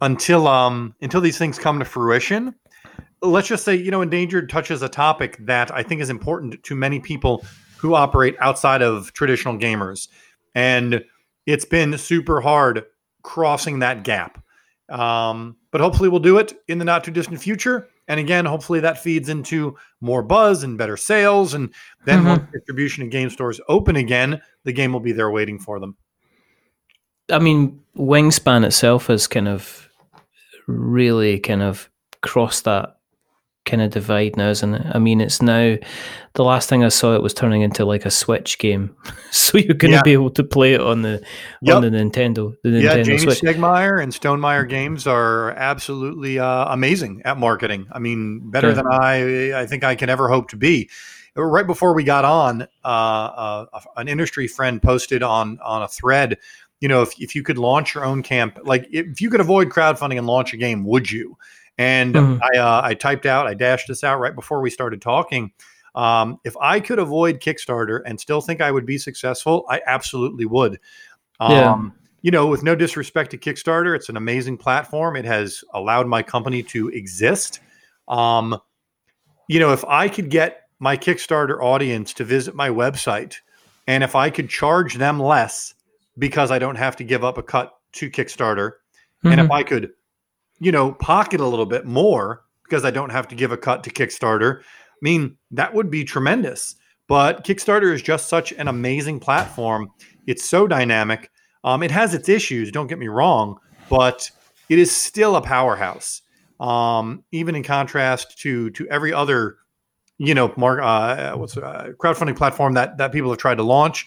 until 0.00 0.46
um 0.46 0.94
until 1.00 1.20
these 1.20 1.38
things 1.38 1.58
come 1.58 1.78
to 1.78 1.84
fruition, 1.84 2.54
let's 3.22 3.48
just 3.48 3.64
say 3.64 3.74
you 3.74 3.90
know 3.90 4.02
endangered 4.02 4.48
touches 4.48 4.82
a 4.82 4.88
topic 4.88 5.36
that 5.40 5.74
I 5.74 5.82
think 5.82 6.00
is 6.00 6.10
important 6.10 6.62
to 6.64 6.74
many 6.74 7.00
people 7.00 7.44
who 7.78 7.94
operate 7.94 8.36
outside 8.40 8.82
of 8.82 9.12
traditional 9.12 9.56
gamers, 9.56 10.08
and 10.54 11.04
it's 11.46 11.64
been 11.64 11.96
super 11.98 12.40
hard 12.40 12.84
crossing 13.22 13.80
that 13.80 14.04
gap. 14.04 14.42
Um, 14.88 15.56
but 15.70 15.80
hopefully 15.80 16.08
we'll 16.08 16.20
do 16.20 16.38
it 16.38 16.54
in 16.66 16.78
the 16.78 16.84
not 16.84 17.04
too 17.04 17.10
distant 17.10 17.40
future. 17.40 17.88
And 18.08 18.18
again, 18.18 18.46
hopefully 18.46 18.80
that 18.80 19.02
feeds 19.02 19.28
into 19.28 19.76
more 20.00 20.22
buzz 20.22 20.62
and 20.62 20.78
better 20.78 20.96
sales. 20.96 21.52
And 21.52 21.74
then 22.06 22.20
Mhm. 22.20 22.28
once 22.28 22.42
distribution 22.52 23.02
and 23.02 23.12
game 23.12 23.28
stores 23.28 23.60
open 23.68 23.96
again, 23.96 24.40
the 24.64 24.72
game 24.72 24.94
will 24.94 25.00
be 25.00 25.12
there 25.12 25.30
waiting 25.30 25.58
for 25.58 25.78
them. 25.78 25.96
I 27.30 27.38
mean, 27.38 27.82
Wingspan 27.96 28.64
itself 28.64 29.08
has 29.08 29.26
kind 29.26 29.48
of 29.48 29.90
really 30.66 31.38
kind 31.38 31.62
of 31.62 31.90
crossed 32.22 32.64
that 32.64 32.97
kind 33.68 33.82
of 33.82 33.90
divide 33.90 34.36
now, 34.36 34.48
isn't 34.48 34.74
it? 34.74 34.86
I 34.92 34.98
mean, 34.98 35.20
it's 35.20 35.40
now 35.40 35.76
the 36.34 36.42
last 36.42 36.68
thing 36.68 36.82
I 36.82 36.88
saw 36.88 37.14
it 37.14 37.22
was 37.22 37.32
turning 37.34 37.62
into 37.62 37.84
like 37.84 38.04
a 38.06 38.10
Switch 38.10 38.58
game, 38.58 38.96
so 39.30 39.58
you're 39.58 39.74
going 39.74 39.92
to 39.92 39.98
Yeah. 39.98 40.02
be 40.02 40.12
able 40.12 40.30
to 40.30 40.42
play 40.42 40.74
it 40.74 40.80
on 40.80 41.02
the 41.02 41.22
Yep. 41.62 41.76
on 41.76 41.82
the 41.82 41.90
Nintendo, 41.90 42.54
the 42.64 42.70
Yeah, 42.70 42.96
Nintendo 42.96 43.04
Jamey 43.04 43.20
Switch. 43.20 43.40
Stegmaier 43.40 44.02
and 44.02 44.12
Stonemaier 44.12 44.68
Games 44.68 45.06
are 45.06 45.50
absolutely 45.52 46.38
uh, 46.40 46.72
amazing 46.72 47.22
at 47.24 47.38
marketing. 47.38 47.86
I 47.92 48.00
mean, 48.00 48.50
better 48.50 48.68
Yeah. 48.68 48.74
than 48.74 48.86
I 48.90 49.60
I 49.60 49.66
think 49.66 49.84
I 49.84 49.94
can 49.94 50.08
ever 50.10 50.28
hope 50.28 50.48
to 50.50 50.56
be. 50.56 50.90
Right 51.36 51.66
before 51.68 51.94
we 51.94 52.02
got 52.02 52.24
on, 52.24 52.62
uh, 52.84 52.86
uh, 52.88 53.66
an 53.96 54.08
industry 54.08 54.48
friend 54.48 54.82
posted 54.82 55.22
on 55.22 55.58
on 55.62 55.82
a 55.82 55.88
thread. 55.88 56.38
You 56.80 56.88
know, 56.88 57.02
if, 57.02 57.20
if 57.20 57.34
you 57.34 57.42
could 57.42 57.58
launch 57.58 57.94
your 57.94 58.04
own 58.04 58.22
camp, 58.22 58.58
like 58.64 58.86
if 58.90 59.20
you 59.20 59.30
could 59.30 59.40
avoid 59.40 59.68
crowdfunding 59.68 60.18
and 60.18 60.26
launch 60.26 60.52
a 60.52 60.56
game, 60.56 60.84
would 60.84 61.10
you? 61.10 61.36
And 61.76 62.14
Mhm. 62.14 62.40
I 62.42 62.58
uh, 62.58 62.80
I 62.84 62.94
typed 62.94 63.26
out, 63.26 63.46
I 63.46 63.54
dashed 63.54 63.88
this 63.88 64.04
out 64.04 64.20
right 64.20 64.34
before 64.34 64.60
we 64.60 64.70
started 64.70 65.00
talking. 65.02 65.52
Um, 65.94 66.38
if 66.44 66.56
I 66.60 66.80
could 66.80 66.98
avoid 66.98 67.40
Kickstarter 67.40 68.02
and 68.06 68.20
still 68.20 68.40
think 68.40 68.60
I 68.60 68.70
would 68.70 68.86
be 68.86 68.98
successful, 68.98 69.64
I 69.68 69.80
absolutely 69.86 70.44
would. 70.46 70.78
Um, 71.40 71.52
Yeah. 71.52 71.76
You 72.22 72.32
know, 72.32 72.46
with 72.48 72.64
no 72.64 72.74
disrespect 72.74 73.30
to 73.30 73.38
Kickstarter, 73.38 73.94
it's 73.94 74.08
an 74.08 74.16
amazing 74.16 74.58
platform. 74.58 75.14
It 75.14 75.24
has 75.24 75.62
allowed 75.72 76.08
my 76.08 76.20
company 76.20 76.64
to 76.64 76.88
exist. 76.88 77.60
Um, 78.08 78.60
you 79.46 79.60
know, 79.60 79.72
if 79.72 79.84
I 79.84 80.08
could 80.08 80.28
get 80.28 80.62
my 80.80 80.96
Kickstarter 80.96 81.62
audience 81.62 82.12
to 82.14 82.24
visit 82.24 82.56
my 82.56 82.70
website 82.70 83.36
and 83.86 84.02
if 84.02 84.16
I 84.16 84.30
could 84.30 84.50
charge 84.50 84.94
them 84.94 85.20
less 85.20 85.74
because 86.18 86.50
I 86.50 86.58
don't 86.58 86.76
have 86.76 86.96
to 86.96 87.04
give 87.04 87.24
up 87.24 87.38
a 87.38 87.42
cut 87.42 87.72
to 87.92 88.10
Kickstarter, 88.10 88.72
and 89.24 89.40
if 89.40 89.46
Mhm. 89.46 89.54
I 89.54 89.62
could, 89.62 89.90
you 90.58 90.72
know, 90.72 90.92
pocket 90.92 91.40
a 91.40 91.46
little 91.46 91.66
bit 91.66 91.86
more 91.86 92.44
because 92.64 92.84
I 92.84 92.90
don't 92.90 93.10
have 93.10 93.28
to 93.28 93.34
give 93.34 93.52
a 93.52 93.56
cut 93.56 93.82
to 93.84 93.90
Kickstarter, 93.90 94.60
I 94.60 95.00
mean, 95.00 95.36
that 95.52 95.72
would 95.74 95.90
be 95.90 96.04
tremendous. 96.04 96.76
But 97.06 97.44
Kickstarter 97.44 97.92
is 97.92 98.02
just 98.02 98.28
such 98.28 98.52
an 98.52 98.68
amazing 98.68 99.20
platform. 99.20 99.88
It's 100.26 100.44
so 100.44 100.66
dynamic. 100.66 101.30
Um, 101.64 101.82
it 101.82 101.90
has 101.90 102.12
its 102.12 102.28
issues, 102.28 102.70
don't 102.70 102.86
get 102.86 102.98
me 102.98 103.08
wrong, 103.08 103.58
but 103.88 104.30
it 104.68 104.78
is 104.78 104.94
still 104.94 105.34
a 105.36 105.40
powerhouse. 105.40 106.20
Um, 106.60 107.24
even 107.32 107.54
in 107.54 107.62
contrast 107.62 108.38
to 108.40 108.70
to 108.70 108.86
every 108.88 109.12
other, 109.12 109.56
you 110.18 110.34
know, 110.34 110.52
mar- 110.56 110.82
uh, 110.82 111.36
what's 111.36 111.56
uh, 111.56 111.92
crowdfunding 111.98 112.36
platform 112.36 112.74
that 112.74 112.98
that 112.98 113.12
people 113.12 113.30
have 113.30 113.38
tried 113.38 113.56
to 113.56 113.62
launch, 113.62 114.06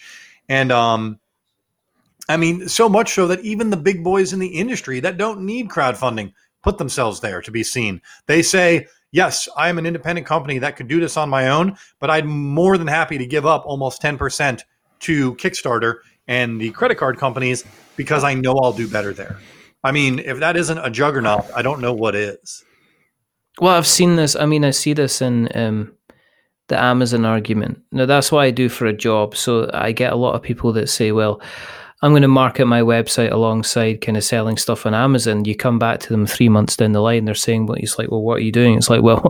and 0.50 0.72
um, 0.72 1.18
I 2.30 2.38
mean, 2.38 2.68
so 2.68 2.88
much 2.88 3.14
so 3.14 3.28
that 3.28 3.42
even 3.42 3.70
the 3.70 3.78
big 3.78 4.04
boys 4.04 4.34
in 4.34 4.40
the 4.40 4.48
industry 4.48 5.00
that 5.02 5.18
don't 5.18 5.42
need 5.42 5.70
crowdfunding 5.70 6.34
put 6.64 6.78
themselves 6.78 7.20
there 7.20 7.42
to 7.42 7.52
be 7.52 7.64
seen. 7.64 8.02
They 8.28 8.42
say, 8.42 8.88
yes, 9.12 9.50
I 9.58 9.70
am 9.70 9.78
an 9.78 9.86
independent 9.86 10.28
company 10.28 10.60
that 10.60 10.76
could 10.76 10.88
do 10.88 11.00
this 11.00 11.18
on 11.18 11.30
my 11.30 11.50
own, 11.50 11.78
but 12.00 12.10
I'm 12.10 12.28
more 12.28 12.78
than 12.78 12.88
happy 12.88 13.18
to 13.18 13.26
give 13.26 13.46
up 13.46 13.64
almost 13.66 14.02
10% 14.02 14.62
to 15.02 15.36
Kickstarter 15.36 15.98
and 16.28 16.62
the 16.62 16.70
credit 16.72 16.96
card 16.96 17.18
companies 17.18 17.66
because 17.98 18.24
I 18.24 18.34
know 18.34 18.56
I'll 18.58 18.74
do 18.74 18.88
better 18.88 19.14
there. 19.14 19.38
I 19.84 19.92
mean, 19.92 20.20
if 20.20 20.40
that 20.40 20.56
isn't 20.56 20.78
a 20.78 20.90
juggernaut, 20.90 21.46
I 21.56 21.62
don't 21.62 21.82
know 21.82 21.94
what 21.94 22.16
is. 22.16 22.64
Well, 23.60 23.76
I've 23.76 23.88
seen 23.88 24.16
this. 24.16 24.36
I 24.36 24.46
mean, 24.46 24.64
I 24.64 24.70
see 24.70 24.94
this 24.94 25.22
in 25.22 25.50
um, 25.56 25.94
the 26.68 26.80
Amazon 26.80 27.26
argument. 27.26 27.82
Now, 27.92 28.06
that's 28.06 28.32
what 28.32 28.42
I 28.42 28.52
do 28.52 28.70
for 28.70 28.86
a 28.86 28.94
job. 28.94 29.36
So 29.36 29.70
I 29.74 29.92
get 29.92 30.14
a 30.14 30.16
lot 30.16 30.36
of 30.36 30.42
people 30.42 30.72
that 30.74 30.88
say, 30.88 31.12
well, 31.12 31.42
I'm 32.04 32.14
going 32.14 32.24
to 32.24 32.28
market 32.28 32.66
my 32.66 32.82
website 32.82 33.32
alongside 33.32 34.02
kind 34.02 34.18
of 34.18 34.24
selling 34.24 34.58
stuff 34.58 34.88
on 34.88 34.96
Amazon. 34.96 35.46
You 35.46 35.56
come 35.56 35.78
back 35.78 36.00
to 36.00 36.10
them 36.10 36.26
three 36.26 36.50
months 36.50 36.76
down 36.76 36.94
the 36.94 37.00
line, 37.00 37.26
they're 37.26 37.36
saying, 37.36 37.68
well, 37.68 37.78
it's 37.80 38.00
like, 38.00 38.10
well, 38.10 38.24
what 38.24 38.40
are 38.40 38.44
you 38.44 38.52
doing? 38.52 38.76
It's 38.76 38.90
like, 38.90 39.02
well, 39.04 39.28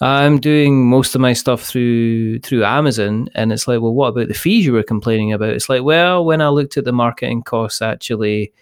I'm 0.00 0.40
doing 0.40 0.88
most 0.88 1.14
of 1.14 1.20
my 1.20 1.34
stuff 1.34 1.62
through 1.62 2.40
through 2.40 2.64
Amazon. 2.64 3.28
And 3.36 3.52
it's 3.52 3.68
like, 3.68 3.80
well, 3.80 3.94
what 3.94 4.08
about 4.08 4.26
the 4.26 4.34
fees 4.34 4.66
you 4.66 4.72
were 4.72 4.82
complaining 4.82 5.32
about? 5.32 5.50
It's 5.50 5.68
like, 5.68 5.84
well, 5.84 6.24
when 6.24 6.40
I 6.40 6.48
looked 6.48 6.76
at 6.76 6.84
the 6.84 6.92
marketing 6.92 7.42
costs, 7.42 7.80
actually, 7.80 8.52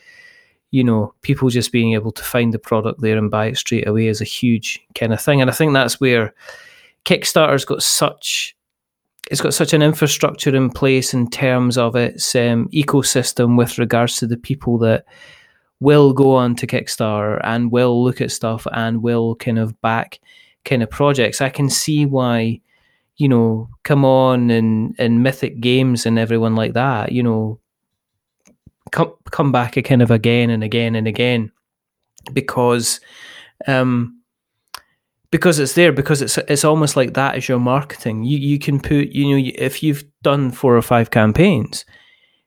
you 0.71 0.85
know, 0.85 1.15
people 1.23 1.49
just 1.49 1.73
being 1.73 1.95
able 1.95 2.13
to 2.13 2.23
find 2.23 2.53
the 2.53 2.59
product 2.59 3.01
there 3.01 3.17
and 3.17 3.31
buy 3.31 3.47
it 3.47 3.57
straight 3.57 3.89
away 3.89 4.09
is 4.09 4.21
a 4.21 4.25
huge 4.25 4.79
kind 4.95 5.15
of 5.15 5.23
thing. 5.23 5.41
And 5.41 5.49
I 5.49 5.55
think 5.55 5.73
that's 5.73 5.99
where 5.99 6.35
Kickstarter's 7.07 7.65
got 7.65 7.83
such 7.83 8.55
it's 9.31 9.41
got 9.41 9.55
such 9.55 9.75
an 9.75 9.83
infrastructure 9.83 10.55
in 10.55 10.71
place 10.71 11.13
in 11.13 11.29
terms 11.29 11.77
of 11.77 11.95
its 11.97 12.35
um, 12.35 12.69
ecosystem 12.69 13.57
with 13.59 13.79
regards 13.79 14.17
to 14.17 14.27
the 14.27 14.37
people 14.37 14.79
that 14.79 15.05
will 15.81 16.13
go 16.13 16.35
on 16.35 16.57
to 16.57 16.67
Kickstarter 16.67 17.41
and 17.45 17.71
will 17.71 18.03
look 18.03 18.21
at 18.21 18.33
stuff 18.33 18.67
and 18.73 19.03
will 19.03 19.37
kind 19.37 19.59
of 19.59 19.81
back 19.81 20.19
kind 20.65 20.83
of 20.83 20.91
projects. 20.91 21.41
I 21.41 21.51
can 21.51 21.69
see 21.71 22.07
why, 22.07 22.61
you 23.17 23.29
know, 23.29 23.69
CMON 23.85 24.51
and 24.51 24.95
and 24.99 25.23
Mythic 25.23 25.61
Games 25.61 26.07
and 26.07 26.19
everyone 26.19 26.57
like 26.57 26.73
that, 26.73 27.13
you 27.13 27.23
know, 27.23 27.61
come 28.91 29.13
come 29.31 29.53
back 29.53 29.77
a 29.77 29.83
kind 29.83 30.03
of 30.03 30.11
again 30.11 30.51
and 30.51 30.65
again 30.65 30.95
and 30.95 31.07
again 31.07 31.53
because 32.33 33.01
um 33.67 34.18
because 35.31 35.59
it's 35.59 35.75
there 35.75 35.93
because 35.93 36.23
it's 36.23 36.39
it's 36.39 36.65
almost 36.65 36.97
like 36.97 37.15
that 37.15 37.37
is 37.37 37.49
your 37.49 37.59
marketing. 37.59 38.25
You 38.25 38.39
you 38.39 38.59
can 38.59 38.81
put 38.81 39.09
you 39.09 39.37
know 39.37 39.53
if 39.57 39.83
you've 39.83 40.05
done 40.23 40.51
four 40.51 40.77
or 40.77 40.83
five 40.83 41.11
campaigns 41.11 41.85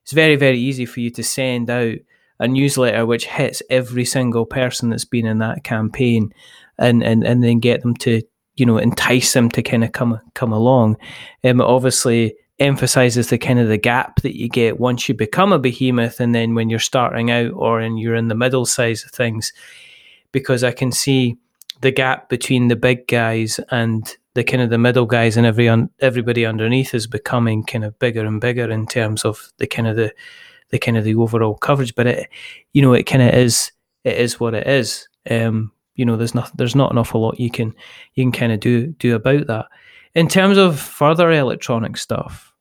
it's 0.03 0.11
very 0.11 0.35
very 0.35 0.57
easy 0.57 0.85
for 0.85 0.99
you 0.99 1.09
to 1.11 1.23
send 1.23 1.69
out 1.69 1.95
a 2.39 2.47
newsletter 2.47 3.05
which 3.05 3.27
hits 3.27 3.61
every 3.69 4.05
single 4.05 4.45
person 4.45 4.89
that's 4.89 5.05
been 5.05 5.25
in 5.25 5.37
that 5.39 5.63
campaign 5.63 6.33
and 6.77 7.03
and 7.03 7.23
and 7.25 7.43
then 7.43 7.59
get 7.59 7.81
them 7.81 7.95
to 7.95 8.21
you 8.55 8.65
know 8.65 8.77
entice 8.77 9.33
them 9.33 9.49
to 9.49 9.61
kind 9.61 9.83
of 9.83 9.91
come 9.91 10.19
come 10.33 10.51
along. 10.51 10.97
Um, 11.43 11.61
obviously 11.61 12.35
emphasizes 12.59 13.29
the 13.29 13.37
kind 13.37 13.59
of 13.59 13.67
the 13.67 13.77
gap 13.77 14.21
that 14.21 14.37
you 14.37 14.47
get 14.47 14.79
once 14.79 15.09
you 15.09 15.15
become 15.15 15.51
a 15.51 15.57
behemoth 15.57 16.19
and 16.19 16.35
then 16.35 16.53
when 16.53 16.69
you're 16.69 16.77
starting 16.77 17.31
out 17.31 17.51
or 17.53 17.79
and 17.79 17.99
you're 17.99 18.15
in 18.15 18.27
the 18.27 18.35
middle 18.35 18.65
size 18.65 19.03
of 19.03 19.11
things. 19.11 19.53
Because 20.31 20.63
i 20.63 20.71
can 20.71 20.91
see 20.91 21.37
the 21.81 21.91
gap 21.91 22.29
between 22.29 22.67
the 22.67 22.75
big 22.75 23.07
guys 23.07 23.59
and 23.69 24.15
the 24.33 24.43
kind 24.43 24.61
of 24.61 24.69
the 24.69 24.77
middle 24.77 25.05
guys 25.05 25.35
and 25.35 25.45
every 25.45 25.67
un, 25.67 25.89
everybody 25.99 26.45
underneath 26.45 26.93
is 26.93 27.07
becoming 27.07 27.63
kind 27.63 27.83
of 27.83 27.97
bigger 27.99 28.25
and 28.25 28.39
bigger 28.39 28.69
in 28.71 28.87
terms 28.87 29.25
of 29.25 29.51
the 29.57 29.67
kind 29.67 29.87
of 29.87 29.95
the 29.95 30.13
the 30.69 30.79
kind 30.79 30.97
of 30.97 31.03
the 31.03 31.15
overall 31.15 31.55
coverage. 31.55 31.93
But 31.95 32.07
it, 32.07 32.29
you 32.73 32.81
know, 32.81 32.93
it 32.93 33.03
kind 33.03 33.21
of 33.21 33.33
is 33.33 33.71
it 34.03 34.17
is 34.17 34.39
what 34.39 34.53
it 34.53 34.67
is. 34.67 35.07
Um, 35.29 35.71
you 35.95 36.05
know, 36.05 36.15
there's 36.15 36.35
not 36.35 36.55
there's 36.55 36.75
not 36.75 36.91
an 36.91 36.97
awful 36.97 37.21
lot 37.21 37.39
you 37.39 37.51
can 37.51 37.73
you 38.13 38.23
can 38.23 38.31
kind 38.31 38.51
of 38.51 38.59
do 38.59 38.87
do 38.87 39.15
about 39.15 39.47
that. 39.47 39.65
In 40.13 40.27
terms 40.27 40.57
of 40.57 40.79
further 40.79 41.31
electronic 41.31 41.97
stuff, 41.97 42.53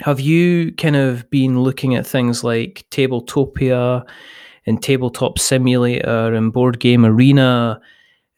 have 0.00 0.20
you 0.20 0.72
kind 0.72 0.96
of 0.96 1.28
been 1.30 1.60
looking 1.60 1.94
at 1.94 2.06
things 2.06 2.42
like 2.42 2.86
Tabletopia 2.90 4.04
and 4.70 4.82
Tabletop 4.82 5.38
Simulator 5.38 6.32
and 6.32 6.52
Board 6.52 6.80
Game 6.80 7.04
Arena 7.04 7.80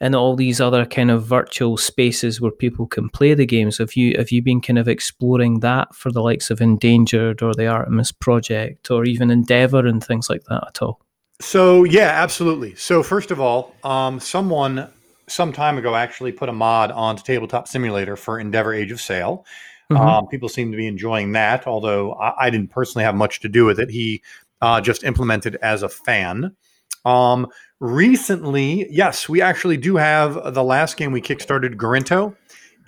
and 0.01 0.17
all 0.17 0.35
these 0.35 0.61
other 0.61 0.85
kind 0.85 1.13
of 1.13 1.25
virtual 1.25 1.77
spaces 1.77 2.41
where 2.41 2.51
people 2.51 2.87
can 2.89 3.09
play 3.09 3.35
the 3.35 3.47
games? 3.47 3.79
Have 3.79 3.95
you 3.95 4.17
have 4.19 4.33
you 4.33 4.43
been 4.43 4.61
kind 4.61 4.79
of 4.79 4.89
exploring 4.89 5.61
that 5.61 5.95
for 5.95 6.11
the 6.11 6.23
likes 6.23 6.51
of 6.51 6.61
Endangered 6.61 7.43
or 7.43 7.55
the 7.55 7.69
Artemis 7.69 8.11
Project 8.11 8.91
or 8.91 9.05
even 9.05 9.31
Endeavor 9.31 9.87
and 9.87 10.03
things 10.03 10.29
like 10.29 10.43
that 10.45 10.65
at 10.67 10.83
all? 10.83 11.01
So 11.41 11.85
yeah, 11.85 12.23
absolutely. 12.23 12.75
So 12.75 13.03
first 13.03 13.31
of 13.31 13.39
all, 13.39 13.75
um, 13.85 14.19
someone 14.19 14.89
some 15.29 15.53
time 15.53 15.79
ago 15.79 15.95
actually 15.95 16.33
put 16.33 16.49
a 16.49 16.53
mod 16.53 16.91
onto 16.91 17.23
Tabletop 17.23 17.69
Simulator 17.69 18.17
for 18.17 18.41
Endeavor 18.41 18.75
Age 18.75 18.91
of 18.91 19.01
Sail. 19.01 19.45
Mm-hmm. 19.91 20.03
Um, 20.03 20.27
people 20.29 20.49
seem 20.49 20.71
to 20.71 20.77
be 20.77 20.87
enjoying 20.87 21.33
that, 21.33 21.67
although 21.67 22.15
I, 22.15 22.47
I, 22.47 22.51
didn't 22.51 22.71
personally 22.71 23.05
have 23.05 23.15
much 23.15 23.41
to 23.41 23.49
do 23.49 23.65
with 23.65 23.79
it. 23.79 23.91
He 23.91 24.23
uh, 24.63 24.81
just 24.81 25.05
implemented 25.05 25.57
as 25.61 25.83
a 25.83 25.89
fan. 25.89 26.57
Um, 27.05 27.49
recently, 27.81 28.87
yes, 28.89 29.29
we 29.29 29.43
actually 29.43 29.77
do 29.77 29.97
have 29.97 30.55
the 30.55 30.65
last 30.65 30.97
game 30.97 31.13
we 31.13 31.21
kickstarted, 31.21 31.75
Gorinto, 31.75 32.37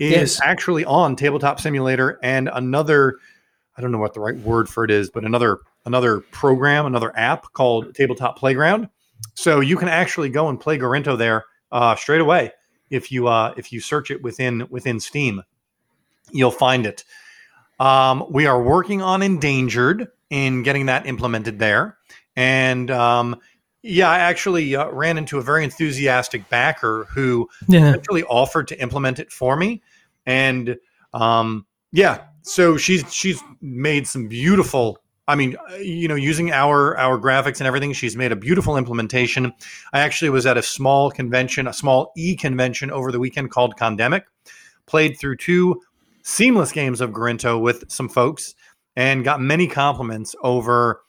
is 0.01 0.13
yes. 0.13 0.41
actually 0.43 0.85
on 0.85 1.17
Tabletop 1.17 1.61
Simulator 1.61 2.19
and 2.23 2.49
another. 2.53 3.19
I 3.77 3.83
don't 3.83 3.91
know 3.91 3.99
what 3.99 4.15
the 4.15 4.21
right 4.21 4.39
word 4.39 4.69
for 4.69 4.85
it 4.85 4.91
is, 4.91 5.11
but 5.11 5.25
another 5.25 5.59
another 5.85 6.21
program, 6.21 6.87
another 6.87 7.13
app 7.19 7.53
called 7.53 7.93
Tabletop 7.95 8.39
Playground. 8.39 8.89
So 9.35 9.59
you 9.61 9.77
can 9.77 9.89
actually 9.89 10.29
go 10.29 10.49
and 10.49 10.61
play 10.61 10.79
Gorinto 10.79 11.19
there 11.19 11.45
uh, 11.73 11.97
straight 11.97 12.21
away 12.21 12.53
if 12.91 13.11
you 13.11 13.27
uh, 13.27 13.53
if 13.57 13.73
you 13.73 13.81
search 13.81 14.13
it 14.13 14.23
within 14.23 14.69
within 14.71 15.01
Steam. 15.01 15.43
You'll 16.31 16.53
find 16.53 16.87
it. 16.87 17.05
Um, 17.81 18.25
we 18.31 18.47
are 18.47 18.63
working 18.63 19.03
on 19.03 19.23
Endangered 19.23 20.09
in 20.31 20.63
getting 20.63 20.87
that 20.87 21.07
implemented 21.07 21.59
there, 21.59 21.99
and 22.37 22.91
um, 22.91 23.37
yeah, 23.83 24.09
I 24.09 24.19
actually 24.19 24.75
uh, 24.75 24.91
ran 24.91 25.19
into 25.19 25.39
a 25.39 25.43
very 25.43 25.65
enthusiastic 25.65 26.49
backer 26.49 27.07
who 27.11 27.49
yeah. 27.69 27.91
actually 27.95 28.25
offered 28.25 28.69
to 28.69 28.81
implement 28.81 29.19
it 29.19 29.31
for 29.31 29.57
me, 29.57 29.83
and 30.27 30.77
um, 31.13 31.67
yeah, 31.93 32.23
so 32.43 32.77
she's 32.77 33.13
she's 33.13 33.41
made 33.61 34.07
some 34.07 34.29
beautiful 34.29 34.99
I 35.27 35.37
mean, 35.37 35.57
uh, 35.57 35.77
you 35.77 36.07
know, 36.07 36.15
using 36.15 36.53
our 36.53 36.97
our 36.99 37.19
graphics 37.19 37.59
and 37.59 37.67
everything, 37.67 37.93
she's 37.93 38.17
made 38.17 38.33
a 38.33 38.37
beautiful 38.37 38.77
implementation. 38.77 39.53
I 39.93 40.01
actually 40.01 40.31
was 40.31 40.45
at 40.45 40.59
a 40.59 40.63
small 40.63 41.11
convention, 41.11 41.67
a 41.67 41.73
small 41.73 42.13
e 42.17 42.37
convention 42.37 42.91
over 42.91 43.11
the 43.11 43.19
weekend 43.19 43.51
called 43.51 43.77
Condemic. 43.77 44.23
Played 44.87 45.19
through 45.19 45.37
two 45.37 45.81
seamless 46.23 46.73
games 46.73 47.01
of 47.01 47.11
Gorinto 47.11 47.59
with 47.61 47.91
some 47.91 48.09
folks, 48.09 48.55
and 48.97 49.25
got 49.25 49.41
many 49.41 49.67
compliments 49.67 50.35
over 50.43 51.03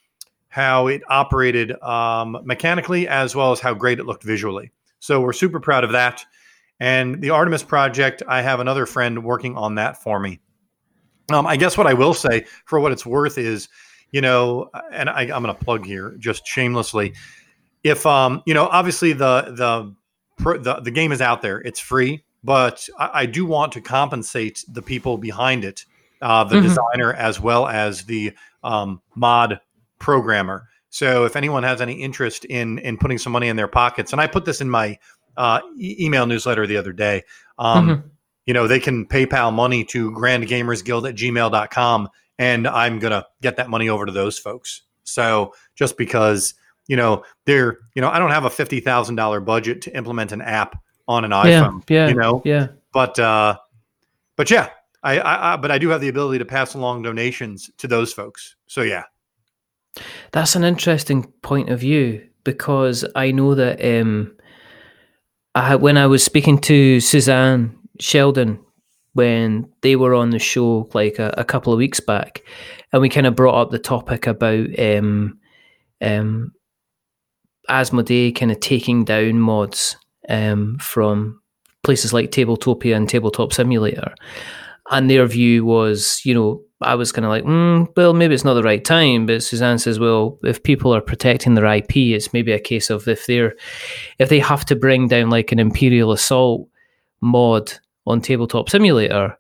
how 0.47 0.87
it 0.87 1.01
operated 1.09 1.71
um, 1.83 2.37
mechanically 2.43 3.07
as 3.07 3.35
well 3.35 3.51
as 3.51 3.59
how 3.59 3.73
great 3.73 3.99
it 3.99 4.05
looked 4.05 4.23
visually. 4.23 4.71
So 4.99 5.21
we're 5.21 5.33
super 5.33 5.59
proud 5.59 5.83
of 5.83 5.91
that. 5.91 6.25
And 6.79 7.21
the 7.21 7.29
Artemis 7.29 7.63
project, 7.63 8.23
I 8.27 8.41
have 8.41 8.59
another 8.59 8.85
friend 8.85 9.23
working 9.23 9.55
on 9.55 9.75
that 9.75 10.01
for 10.01 10.19
me. 10.19 10.39
Um, 11.31 11.47
I 11.47 11.57
guess 11.57 11.77
what 11.77 11.87
I 11.87 11.93
will 11.93 12.13
say, 12.13 12.45
for 12.65 12.79
what 12.79 12.91
it's 12.91 13.05
worth, 13.05 13.37
is 13.37 13.67
you 14.11 14.21
know, 14.21 14.69
and 14.91 15.09
I, 15.09 15.23
I'm 15.23 15.43
going 15.43 15.47
to 15.47 15.53
plug 15.53 15.85
here 15.85 16.15
just 16.19 16.47
shamelessly. 16.47 17.13
If 17.83 18.05
um, 18.05 18.43
you 18.45 18.53
know, 18.53 18.67
obviously 18.67 19.13
the 19.13 19.53
the 20.37 20.57
the, 20.59 20.81
the 20.81 20.91
game 20.91 21.11
is 21.11 21.21
out 21.21 21.41
there, 21.41 21.59
it's 21.61 21.79
free, 21.79 22.23
but 22.43 22.87
I, 22.99 23.09
I 23.13 23.25
do 23.25 23.45
want 23.45 23.71
to 23.73 23.81
compensate 23.81 24.63
the 24.67 24.81
people 24.81 25.17
behind 25.17 25.65
it, 25.65 25.85
uh, 26.21 26.43
the 26.43 26.55
mm-hmm. 26.55 26.67
designer 26.67 27.13
as 27.13 27.39
well 27.39 27.67
as 27.67 28.03
the 28.03 28.33
um, 28.63 29.01
mod 29.15 29.59
programmer. 29.99 30.67
So 30.89 31.25
if 31.25 31.35
anyone 31.35 31.63
has 31.63 31.81
any 31.81 31.93
interest 31.93 32.45
in 32.45 32.79
in 32.79 32.97
putting 32.97 33.17
some 33.17 33.33
money 33.33 33.49
in 33.49 33.55
their 33.55 33.67
pockets, 33.67 34.11
and 34.11 34.21
I 34.21 34.27
put 34.27 34.45
this 34.45 34.61
in 34.61 34.69
my 34.69 34.97
uh, 35.37 35.59
e- 35.77 35.97
email 35.99 36.25
newsletter 36.25 36.65
the 36.65 36.77
other 36.77 36.93
day, 36.93 37.23
um, 37.59 37.87
mm-hmm. 37.87 38.07
you 38.45 38.53
know, 38.53 38.67
they 38.67 38.79
can 38.79 39.05
PayPal 39.05 39.51
money 39.53 39.83
to 39.85 40.11
grandgamersguild 40.11 41.09
at 41.09 41.15
gmail.com 41.15 42.09
and 42.37 42.67
I'm 42.67 42.99
gonna 42.99 43.25
get 43.41 43.57
that 43.57 43.69
money 43.69 43.89
over 43.89 44.05
to 44.05 44.11
those 44.11 44.37
folks. 44.37 44.81
So 45.03 45.53
just 45.75 45.97
because 45.97 46.53
you 46.87 46.95
know 46.95 47.23
they're 47.45 47.79
you 47.95 48.01
know 48.01 48.09
I 48.09 48.19
don't 48.19 48.31
have 48.31 48.45
a 48.45 48.49
fifty 48.49 48.79
thousand 48.79 49.15
dollar 49.15 49.39
budget 49.39 49.81
to 49.83 49.95
implement 49.95 50.31
an 50.31 50.41
app 50.41 50.81
on 51.07 51.25
an 51.25 51.31
iPhone. 51.31 51.83
Yeah, 51.89 52.05
yeah, 52.05 52.07
you 52.07 52.15
know, 52.15 52.41
yeah. 52.45 52.67
But 52.91 53.17
uh, 53.19 53.57
but 54.35 54.51
yeah, 54.51 54.69
I, 55.05 55.19
I, 55.19 55.53
I 55.53 55.55
but 55.57 55.71
I 55.71 55.77
do 55.77 55.89
have 55.89 56.01
the 56.01 56.09
ability 56.09 56.39
to 56.39 56.45
pass 56.45 56.73
along 56.73 57.03
donations 57.03 57.69
to 57.77 57.87
those 57.87 58.11
folks. 58.11 58.55
So 58.67 58.81
yeah, 58.81 59.03
that's 60.31 60.55
an 60.55 60.63
interesting 60.63 61.31
point 61.41 61.69
of 61.69 61.79
view 61.79 62.27
because 62.43 63.05
I 63.15 63.31
know 63.31 63.55
that 63.55 63.83
um, 63.83 64.35
I, 65.53 65.75
when 65.75 65.97
I 65.97 66.07
was 66.07 66.23
speaking 66.23 66.59
to 66.61 66.99
Suzanne 66.99 67.77
Sheldon 67.99 68.59
when 69.13 69.69
they 69.81 69.95
were 69.95 70.13
on 70.13 70.31
the 70.31 70.39
show 70.39 70.89
like 70.93 71.19
a, 71.19 71.33
a 71.37 71.45
couple 71.45 71.71
of 71.71 71.77
weeks 71.77 72.01
back, 72.01 72.43
and 72.91 73.01
we 73.01 73.07
kind 73.07 73.27
of 73.27 73.35
brought 73.35 73.61
up 73.61 73.71
the 73.71 73.79
topic 73.79 74.27
about 74.27 74.67
um, 74.79 75.39
um, 76.01 76.51
Asmodee 77.69 78.35
kind 78.35 78.51
of 78.51 78.59
taking 78.59 79.05
down 79.05 79.39
mods 79.39 79.95
um, 80.27 80.77
from 80.79 81.39
places 81.83 82.11
like 82.11 82.31
Tabletopia 82.31 82.95
and 82.95 83.07
Tabletop 83.07 83.53
Simulator. 83.53 84.15
And 84.91 85.09
their 85.09 85.25
view 85.25 85.65
was, 85.65 86.21
you 86.25 86.33
know, 86.33 86.61
I 86.81 86.95
was 86.95 87.11
kind 87.11 87.25
of 87.25 87.29
like, 87.29 87.43
mm, 87.43 87.87
well, 87.95 88.13
maybe 88.13 88.35
it's 88.35 88.43
not 88.43 88.53
the 88.53 88.63
right 88.63 88.83
time. 88.83 89.25
But 89.25 89.41
Suzanne 89.41 89.79
says, 89.79 89.99
well, 89.99 90.37
if 90.43 90.61
people 90.61 90.93
are 90.93 91.01
protecting 91.01 91.55
their 91.55 91.65
IP, 91.65 91.97
it's 91.97 92.33
maybe 92.33 92.51
a 92.51 92.59
case 92.59 92.89
of 92.89 93.07
if 93.07 93.25
they're, 93.25 93.55
if 94.19 94.29
they 94.29 94.39
have 94.39 94.65
to 94.65 94.75
bring 94.75 95.07
down 95.07 95.29
like 95.29 95.51
an 95.51 95.59
Imperial 95.59 96.11
Assault 96.11 96.67
mod 97.21 97.73
on 98.05 98.21
Tabletop 98.21 98.69
Simulator, 98.69 99.37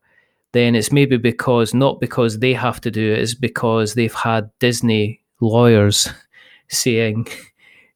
then 0.53 0.73
it's 0.73 0.91
maybe 0.91 1.17
because 1.17 1.73
not 1.73 1.99
because 1.99 2.39
they 2.39 2.53
have 2.53 2.79
to 2.81 2.89
do 2.89 3.13
it, 3.13 3.19
it's 3.19 3.35
because 3.35 3.93
they've 3.93 4.13
had 4.13 4.49
Disney 4.59 5.21
lawyers 5.41 6.07
saying 6.69 7.27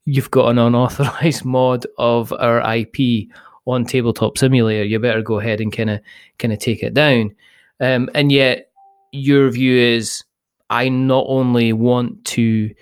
you've 0.06 0.32
got 0.32 0.50
an 0.50 0.58
unauthorized 0.58 1.46
mod 1.46 1.86
of 1.98 2.34
our 2.34 2.60
IP 2.76 3.30
on 3.69 3.86
Tabletop 3.86 4.38
Simulator. 4.38 4.84
You 4.84 4.99
better 4.99 5.21
go 5.21 5.39
ahead 5.39 5.62
and 5.62 5.75
kind 5.75 5.89
of 5.89 6.01
kind 6.38 6.53
of 6.53 6.60
take 6.60 6.84
it 6.84 6.93
down. 6.93 7.36
Um, 7.79 8.10
and 8.13 8.32
yet, 8.32 8.71
your 9.12 9.49
view 9.49 9.77
is 9.77 10.23
I 10.69 10.89
not 10.89 11.25
only 11.27 11.73
want 11.73 12.25
to, 12.25 12.73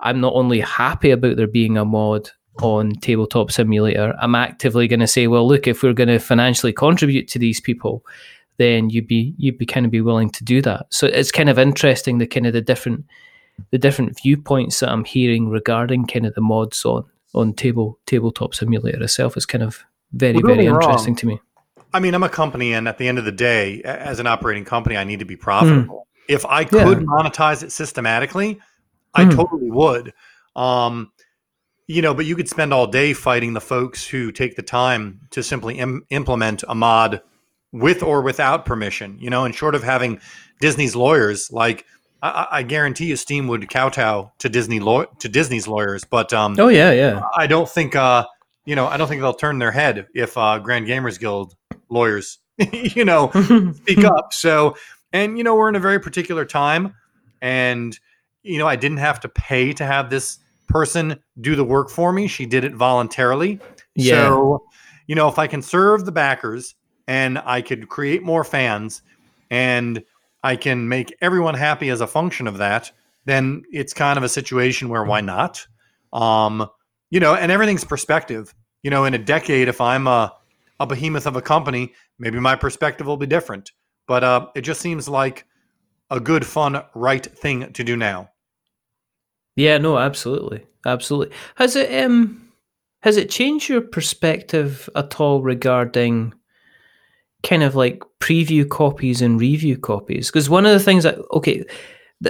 I'm 0.00 0.20
not 0.20 0.34
only 0.34 0.60
happy 0.60 1.10
about 1.10 1.36
there 1.36 1.46
being 1.46 1.76
a 1.76 1.84
mod 1.84 2.30
on 2.62 2.92
Tabletop 2.92 3.50
Simulator, 3.50 4.14
I'm 4.20 4.34
actively 4.34 4.88
going 4.88 5.00
to 5.00 5.06
say, 5.06 5.26
well, 5.26 5.46
look, 5.46 5.66
if 5.66 5.82
we're 5.82 5.92
going 5.92 6.08
to 6.08 6.18
financially 6.18 6.72
contribute 6.72 7.28
to 7.28 7.38
these 7.38 7.60
people, 7.60 8.04
then 8.58 8.90
you'd 8.90 9.06
be 9.06 9.34
you'd 9.38 9.58
be 9.58 9.66
kind 9.66 9.86
of 9.86 9.92
be 9.92 10.00
willing 10.00 10.30
to 10.30 10.44
do 10.44 10.60
that. 10.62 10.86
So 10.90 11.06
it's 11.06 11.32
kind 11.32 11.48
of 11.48 11.58
interesting 11.58 12.18
the 12.18 12.26
kind 12.26 12.46
of 12.46 12.52
the 12.52 12.60
different 12.60 13.04
the 13.70 13.78
different 13.78 14.20
viewpoints 14.20 14.80
that 14.80 14.90
I'm 14.90 15.04
hearing 15.04 15.48
regarding 15.48 16.06
kind 16.06 16.26
of 16.26 16.34
the 16.34 16.40
mods 16.40 16.84
on 16.84 17.04
on 17.34 17.52
table 17.52 17.98
tabletop 18.06 18.54
simulator 18.54 19.02
itself 19.02 19.36
is 19.36 19.46
kind 19.46 19.62
of 19.62 19.84
very 20.12 20.40
very 20.40 20.66
interesting 20.66 21.14
wrong. 21.14 21.16
to 21.16 21.26
me. 21.26 21.40
I 21.92 22.00
mean, 22.00 22.14
I'm 22.14 22.22
a 22.22 22.28
company, 22.28 22.74
and 22.74 22.86
at 22.86 22.98
the 22.98 23.08
end 23.08 23.18
of 23.18 23.24
the 23.24 23.32
day, 23.32 23.82
as 23.82 24.18
an 24.20 24.26
operating 24.26 24.64
company, 24.64 24.96
I 24.96 25.04
need 25.04 25.20
to 25.20 25.24
be 25.24 25.36
profitable. 25.36 26.06
Mm. 26.28 26.34
If 26.34 26.44
I 26.44 26.64
could 26.64 26.98
yeah. 27.00 27.04
monetize 27.04 27.62
it 27.62 27.72
systematically, 27.72 28.60
I 29.14 29.24
mm. 29.24 29.34
totally 29.34 29.70
would. 29.70 30.12
Um, 30.54 31.12
you 31.86 32.02
know, 32.02 32.12
but 32.12 32.26
you 32.26 32.36
could 32.36 32.48
spend 32.48 32.74
all 32.74 32.86
day 32.86 33.14
fighting 33.14 33.54
the 33.54 33.60
folks 33.62 34.06
who 34.06 34.30
take 34.30 34.56
the 34.56 34.62
time 34.62 35.20
to 35.30 35.42
simply 35.42 35.78
Im- 35.78 36.04
implement 36.10 36.62
a 36.68 36.74
mod 36.74 37.22
with 37.72 38.02
or 38.02 38.20
without 38.20 38.66
permission, 38.66 39.18
you 39.18 39.30
know, 39.30 39.46
and 39.46 39.54
short 39.54 39.74
of 39.74 39.82
having 39.82 40.20
Disney's 40.60 40.94
lawyers, 40.94 41.50
like 41.50 41.86
I, 42.22 42.46
I 42.50 42.62
guarantee 42.62 43.06
you, 43.06 43.16
Steam 43.16 43.46
would 43.48 43.68
kowtow 43.68 44.32
to 44.38 44.48
Disney 44.48 44.80
law- 44.80 45.04
to 45.04 45.28
Disney's 45.28 45.68
lawyers. 45.68 46.04
But 46.04 46.32
um, 46.32 46.56
oh 46.58 46.68
yeah, 46.68 46.92
yeah, 46.92 47.22
I 47.36 47.46
don't 47.46 47.68
think 47.68 47.94
uh, 47.94 48.26
you 48.68 48.76
know, 48.76 48.86
I 48.86 48.98
don't 48.98 49.08
think 49.08 49.22
they'll 49.22 49.32
turn 49.32 49.58
their 49.58 49.72
head 49.72 50.08
if 50.14 50.36
uh, 50.36 50.58
Grand 50.58 50.86
Gamers 50.86 51.18
Guild 51.18 51.56
lawyers, 51.88 52.38
you 52.58 53.02
know, 53.02 53.30
speak 53.76 54.04
up. 54.04 54.34
So, 54.34 54.76
and 55.10 55.38
you 55.38 55.42
know, 55.42 55.54
we're 55.54 55.70
in 55.70 55.74
a 55.74 55.80
very 55.80 55.98
particular 55.98 56.44
time, 56.44 56.94
and 57.40 57.98
you 58.42 58.58
know, 58.58 58.66
I 58.66 58.76
didn't 58.76 58.98
have 58.98 59.20
to 59.20 59.28
pay 59.30 59.72
to 59.72 59.86
have 59.86 60.10
this 60.10 60.38
person 60.66 61.18
do 61.40 61.56
the 61.56 61.64
work 61.64 61.88
for 61.88 62.12
me. 62.12 62.26
She 62.26 62.44
did 62.44 62.62
it 62.62 62.74
voluntarily. 62.74 63.58
Yeah. 63.94 64.28
So, 64.28 64.66
you 65.06 65.14
know, 65.14 65.28
if 65.28 65.38
I 65.38 65.46
can 65.46 65.62
serve 65.62 66.04
the 66.04 66.12
backers 66.12 66.74
and 67.06 67.38
I 67.38 67.62
could 67.62 67.88
create 67.88 68.22
more 68.22 68.44
fans 68.44 69.00
and 69.50 70.04
I 70.42 70.56
can 70.56 70.90
make 70.90 71.16
everyone 71.22 71.54
happy 71.54 71.88
as 71.88 72.02
a 72.02 72.06
function 72.06 72.46
of 72.46 72.58
that, 72.58 72.92
then 73.24 73.62
it's 73.72 73.94
kind 73.94 74.18
of 74.18 74.24
a 74.24 74.28
situation 74.28 74.90
where 74.90 75.04
why 75.04 75.22
not? 75.22 75.66
Um, 76.12 76.68
you 77.10 77.20
know, 77.20 77.34
and 77.34 77.50
everything's 77.50 77.84
perspective. 77.84 78.54
You 78.82 78.90
know, 78.90 79.04
in 79.04 79.14
a 79.14 79.18
decade, 79.18 79.68
if 79.68 79.80
I'm 79.80 80.06
a, 80.06 80.32
a 80.80 80.86
behemoth 80.86 81.26
of 81.26 81.36
a 81.36 81.42
company, 81.42 81.94
maybe 82.18 82.38
my 82.38 82.56
perspective 82.56 83.06
will 83.06 83.16
be 83.16 83.26
different. 83.26 83.72
But 84.06 84.24
uh, 84.24 84.46
it 84.54 84.62
just 84.62 84.80
seems 84.80 85.08
like 85.08 85.44
a 86.10 86.20
good, 86.20 86.46
fun, 86.46 86.82
right 86.94 87.24
thing 87.24 87.72
to 87.72 87.84
do 87.84 87.96
now. 87.96 88.30
Yeah, 89.56 89.78
no, 89.78 89.98
absolutely, 89.98 90.66
absolutely. 90.86 91.34
Has 91.56 91.74
it 91.74 92.04
um 92.04 92.48
has 93.02 93.16
it 93.16 93.30
changed 93.30 93.68
your 93.68 93.80
perspective 93.80 94.88
at 94.94 95.20
all 95.20 95.42
regarding 95.42 96.32
kind 97.42 97.62
of 97.62 97.74
like 97.74 98.02
preview 98.20 98.68
copies 98.68 99.20
and 99.20 99.40
review 99.40 99.76
copies? 99.76 100.28
Because 100.28 100.48
one 100.48 100.64
of 100.64 100.72
the 100.72 100.80
things 100.80 101.02
that 101.02 101.18
okay, 101.32 101.64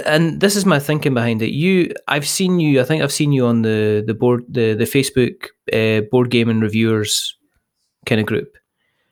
and 0.05 0.39
this 0.39 0.55
is 0.55 0.65
my 0.65 0.79
thinking 0.79 1.13
behind 1.13 1.41
it. 1.41 1.51
You, 1.51 1.91
I've 2.07 2.27
seen 2.27 2.59
you. 2.59 2.79
I 2.79 2.83
think 2.83 3.01
I've 3.01 3.11
seen 3.11 3.31
you 3.31 3.45
on 3.45 3.63
the 3.63 4.03
the 4.05 4.13
board 4.13 4.45
the 4.47 4.73
the 4.73 4.85
Facebook 4.85 5.47
uh, 5.73 6.05
board 6.11 6.29
game 6.29 6.49
and 6.49 6.61
reviewers 6.61 7.35
kind 8.05 8.21
of 8.21 8.27
group. 8.27 8.55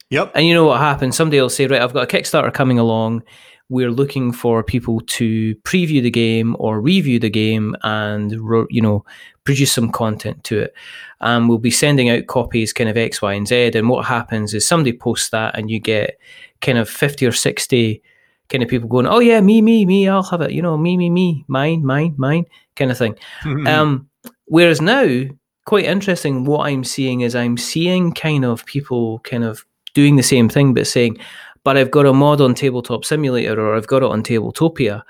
Yep. 0.09 0.31
And 0.35 0.45
you 0.45 0.53
know 0.53 0.65
what 0.65 0.79
happens? 0.79 1.17
Somebody 1.17 1.41
will 1.41 1.49
say, 1.49 1.67
right, 1.67 1.81
I've 1.81 1.93
got 1.93 2.11
a 2.11 2.17
Kickstarter 2.17 2.53
coming 2.53 2.79
along. 2.79 3.23
We're 3.69 3.91
looking 3.91 4.31
for 4.31 4.63
people 4.63 5.01
to 5.01 5.53
preview 5.57 6.01
the 6.01 6.11
game 6.11 6.55
or 6.59 6.79
review 6.79 7.19
the 7.19 7.29
game 7.29 7.75
and, 7.83 8.31
you 8.69 8.81
know, 8.81 9.03
produce 9.43 9.73
some 9.73 9.91
content 9.91 10.45
to 10.45 10.59
it. 10.59 10.73
And 11.19 11.49
we'll 11.49 11.57
be 11.57 11.71
sending 11.71 12.09
out 12.09 12.27
copies 12.27 12.71
kind 12.71 12.89
of 12.89 12.95
X, 12.95 13.21
Y, 13.21 13.33
and 13.33 13.45
Z. 13.45 13.71
And 13.75 13.89
what 13.89 14.05
happens 14.05 14.53
is 14.53 14.65
somebody 14.65 14.93
posts 14.93 15.29
that 15.31 15.57
and 15.57 15.69
you 15.69 15.79
get 15.79 16.17
kind 16.61 16.77
of 16.77 16.89
50 16.89 17.25
or 17.25 17.33
60 17.33 18.01
kind 18.49 18.63
of 18.63 18.69
people 18.69 18.87
going, 18.87 19.07
oh, 19.07 19.19
yeah, 19.19 19.41
me, 19.41 19.61
me, 19.61 19.85
me, 19.85 20.07
I'll 20.07 20.23
have 20.23 20.41
it. 20.41 20.51
You 20.51 20.61
know, 20.61 20.77
me, 20.77 20.97
me, 20.97 21.09
me, 21.09 21.43
mine, 21.47 21.85
mine, 21.85 22.15
mine 22.17 22.45
kind 22.75 22.91
of 22.91 22.97
thing. 22.97 23.17
um, 23.67 24.09
whereas 24.45 24.81
now, 24.81 25.23
quite 25.65 25.85
interesting, 25.85 26.45
what 26.45 26.67
I'm 26.67 26.83
seeing 26.83 27.21
is 27.21 27.35
I'm 27.35 27.57
seeing 27.57 28.13
kind 28.13 28.45
of 28.45 28.65
people 28.65 29.19
kind 29.19 29.43
of 29.43 29.65
doing 29.93 30.15
the 30.15 30.23
same 30.23 30.47
thing, 30.47 30.73
but 30.73 30.87
saying, 30.87 31.17
but 31.63 31.75
I've 31.75 31.91
got 31.91 32.05
a 32.05 32.13
mod 32.13 32.39
on 32.39 32.55
Tabletop 32.55 33.03
Simulator 33.03 33.59
or 33.59 33.75
I've 33.75 33.87
got 33.87 34.03
it 34.03 34.09
on 34.09 34.23
Tabletopia. 34.23 35.03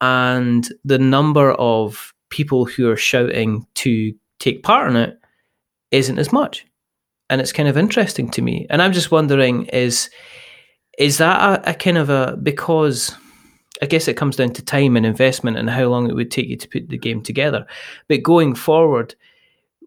And 0.00 0.66
the 0.84 0.98
number 0.98 1.52
of 1.52 2.14
people 2.30 2.64
who 2.64 2.88
are 2.90 2.96
shouting 2.96 3.66
to 3.74 4.14
take 4.38 4.62
part 4.62 4.88
in 4.90 4.96
it 4.96 5.18
isn't 5.90 6.18
as 6.18 6.32
much. 6.32 6.66
And 7.30 7.40
it's 7.40 7.52
kind 7.52 7.68
of 7.68 7.76
interesting 7.76 8.30
to 8.30 8.42
me. 8.42 8.66
And 8.70 8.80
I'm 8.80 8.92
just 8.92 9.10
wondering 9.10 9.66
is 9.66 10.08
is 10.98 11.18
that 11.18 11.40
a, 11.40 11.70
a 11.70 11.74
kind 11.74 11.96
of 11.96 12.10
a 12.10 12.36
because 12.42 13.14
I 13.80 13.86
guess 13.86 14.08
it 14.08 14.16
comes 14.16 14.36
down 14.36 14.52
to 14.54 14.64
time 14.64 14.96
and 14.96 15.06
investment 15.06 15.56
and 15.56 15.70
how 15.70 15.84
long 15.84 16.10
it 16.10 16.14
would 16.14 16.30
take 16.30 16.48
you 16.48 16.56
to 16.56 16.68
put 16.68 16.88
the 16.88 16.98
game 16.98 17.22
together. 17.22 17.66
But 18.08 18.24
going 18.24 18.54
forward, 18.56 19.14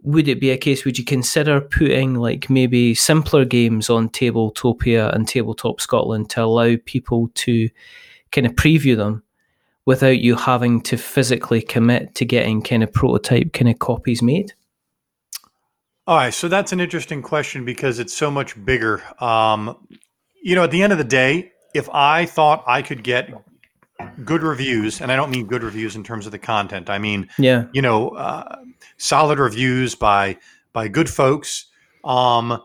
would 0.03 0.27
it 0.27 0.39
be 0.39 0.49
a 0.49 0.57
case 0.57 0.83
would 0.83 0.97
you 0.97 1.05
consider 1.05 1.61
putting 1.61 2.15
like 2.15 2.49
maybe 2.49 2.95
simpler 2.95 3.45
games 3.45 3.89
on 3.89 4.09
tabletopia 4.09 5.13
and 5.13 5.27
tabletop 5.27 5.79
scotland 5.79 6.29
to 6.29 6.41
allow 6.43 6.75
people 6.85 7.29
to 7.35 7.69
kind 8.31 8.47
of 8.47 8.53
preview 8.53 8.97
them 8.97 9.21
without 9.85 10.19
you 10.19 10.35
having 10.35 10.81
to 10.81 10.97
physically 10.97 11.61
commit 11.61 12.15
to 12.15 12.25
getting 12.25 12.61
kind 12.61 12.81
of 12.83 12.91
prototype 12.91 13.53
kind 13.53 13.69
of 13.69 13.77
copies 13.77 14.23
made 14.23 14.53
all 16.07 16.17
right 16.17 16.33
so 16.33 16.47
that's 16.47 16.71
an 16.71 16.79
interesting 16.79 17.21
question 17.21 17.63
because 17.63 17.99
it's 17.99 18.15
so 18.17 18.31
much 18.31 18.63
bigger 18.65 19.03
um, 19.23 19.77
you 20.41 20.55
know 20.55 20.63
at 20.63 20.71
the 20.71 20.81
end 20.81 20.91
of 20.91 20.97
the 20.97 21.03
day 21.03 21.51
if 21.73 21.89
i 21.89 22.25
thought 22.25 22.63
i 22.67 22.81
could 22.81 23.03
get 23.03 23.31
good 24.25 24.41
reviews 24.41 25.01
and 25.01 25.11
i 25.11 25.15
don't 25.15 25.29
mean 25.29 25.45
good 25.45 25.63
reviews 25.63 25.95
in 25.95 26.03
terms 26.03 26.25
of 26.25 26.31
the 26.31 26.39
content 26.39 26.89
i 26.89 26.97
mean 26.97 27.29
yeah 27.37 27.65
you 27.73 27.81
know 27.81 28.09
uh, 28.09 28.57
solid 28.97 29.39
reviews 29.39 29.95
by 29.95 30.37
by 30.73 30.87
good 30.87 31.09
folks. 31.09 31.65
Um, 32.03 32.61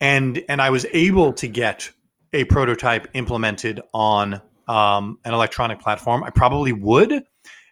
and 0.00 0.42
and 0.48 0.60
I 0.60 0.70
was 0.70 0.86
able 0.92 1.32
to 1.34 1.48
get 1.48 1.90
a 2.32 2.44
prototype 2.44 3.08
implemented 3.14 3.80
on 3.92 4.40
um, 4.66 5.18
an 5.24 5.34
electronic 5.34 5.80
platform. 5.80 6.24
I 6.24 6.30
probably 6.30 6.72
would. 6.72 7.10
Mm-hmm. 7.10 7.22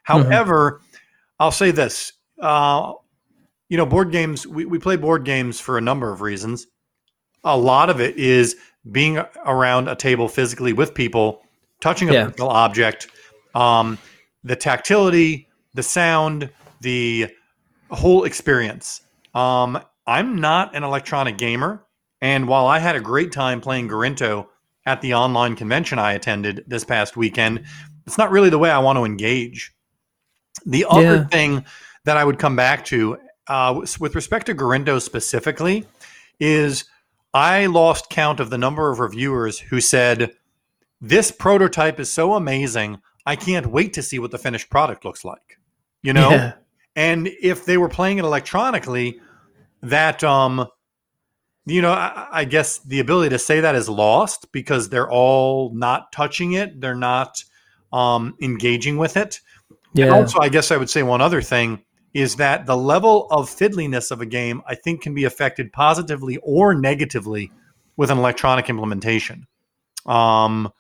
However, 0.05 0.73
mm-hmm. 0.73 0.97
I'll 1.41 1.51
say 1.51 1.71
this: 1.71 2.13
uh, 2.41 2.93
you 3.69 3.77
know, 3.77 3.87
board 3.87 4.13
games. 4.13 4.47
We, 4.47 4.65
we 4.65 4.79
play 4.79 4.97
board 4.97 5.25
games 5.25 5.61
for 5.61 5.79
a 5.79 5.81
number 5.81 6.13
of 6.13 6.21
reasons. 6.21 6.67
A 7.45 7.57
lot 7.57 7.91
of 7.91 8.01
it 8.01 8.17
is 8.17 8.57
being 8.91 9.19
around 9.45 9.89
a 9.89 9.95
table 9.95 10.29
physically 10.29 10.73
with 10.73 10.95
people, 10.95 11.43
touching 11.81 12.11
a 12.11 12.13
yeah. 12.13 12.25
physical 12.25 12.49
object, 12.49 13.09
um, 13.55 13.99
the 14.45 14.57
tactility, 14.57 15.49
the 15.75 15.83
sound, 15.83 16.51
the 16.81 17.29
whole 17.91 18.25
experience. 18.25 19.03
Um, 19.35 19.81
I'm 20.07 20.37
not 20.37 20.75
an 20.75 20.83
electronic 20.83 21.39
gamer, 21.39 21.85
and 22.21 22.49
while 22.49 22.67
I 22.67 22.79
had 22.79 22.97
a 22.97 23.01
great 23.01 23.33
time 23.33 23.61
playing 23.61 23.89
Gorinto 23.89 24.47
at 24.85 25.01
the 25.01 25.15
online 25.15 25.55
convention 25.55 25.99
I 25.99 26.15
attended 26.15 26.65
this 26.67 26.85
past 26.85 27.17
weekend, 27.17 27.65
it's 28.07 28.19
not 28.19 28.31
really 28.31 28.51
the 28.51 28.59
way 28.59 28.71
I 28.71 28.79
want 28.79 28.97
to 28.97 29.05
engage. 29.05 29.73
The 30.67 30.87
other 30.89 31.17
yeah. 31.17 31.25
thing 31.27 31.65
that 32.05 32.17
I 32.17 32.25
would 32.25 32.39
come 32.39 32.57
back 32.57 32.85
to, 32.87 33.19
uh, 33.47 33.81
with 34.01 34.15
respect 34.15 34.47
to 34.47 34.55
Gorinto 34.55 35.01
specifically, 35.01 35.87
is 36.41 36.85
I 37.35 37.67
lost 37.67 38.11
count 38.11 38.41
of 38.41 38.51
the 38.51 38.59
number 38.59 38.91
of 38.91 38.99
reviewers 38.99 39.59
who 39.59 39.81
said, 39.81 40.33
This 41.01 41.31
prototype 41.31 41.99
is 41.99 42.13
so 42.13 42.35
amazing. 42.35 43.01
I 43.25 43.37
can't 43.37 43.67
wait 43.67 43.93
to 43.95 44.03
see 44.03 44.19
what 44.19 44.31
the 44.31 44.39
finished 44.39 44.69
product 44.69 45.05
looks 45.05 45.25
like. 45.25 45.59
You 46.03 46.13
know? 46.13 46.31
Yeah. 46.31 46.53
And 46.95 47.29
if 47.41 47.65
they 47.65 47.79
were 47.79 47.89
playing 47.89 48.19
it 48.19 48.25
electronically, 48.25 49.21
that 49.83 50.23
um, 50.23 50.67
you 51.65 51.81
know, 51.81 51.93
I, 51.93 52.29
I, 52.31 52.45
guess 52.45 52.79
the 52.79 53.01
ability 53.01 53.31
to 53.31 53.39
say 53.39 53.61
that 53.61 53.75
is 53.75 53.89
lost 53.89 54.51
because 54.53 54.89
they're 54.89 55.11
all 55.11 55.73
not 55.75 56.13
touching 56.13 56.53
it, 56.53 56.81
they're 56.81 56.95
not 56.95 57.43
um, 57.93 58.35
engaging 58.41 58.97
with 58.97 59.17
it. 59.17 59.41
Yeah. 59.95 60.07
And 60.07 60.15
also, 60.15 60.41
I 60.41 60.49
guess 60.49 60.71
I 60.71 60.77
would 60.77 60.91
say 60.91 61.03
one 61.03 61.21
other 61.21 61.41
thing 61.43 61.83
is 62.15 62.37
that 62.37 62.67
the 62.67 62.77
level 62.77 63.27
of 63.31 63.49
fiddliness 63.49 64.11
of 64.11 64.21
a 64.21 64.27
game, 64.27 64.63
I 64.67 64.75
think, 64.75 65.03
can 65.03 65.15
be 65.15 65.25
affected 65.25 65.73
positively 65.73 66.39
or 66.43 66.75
negatively 66.75 67.51
with 67.97 68.11
an 68.11 68.19
electronic 68.19 68.69
implementation. 68.69 69.47
Um, 70.07 70.71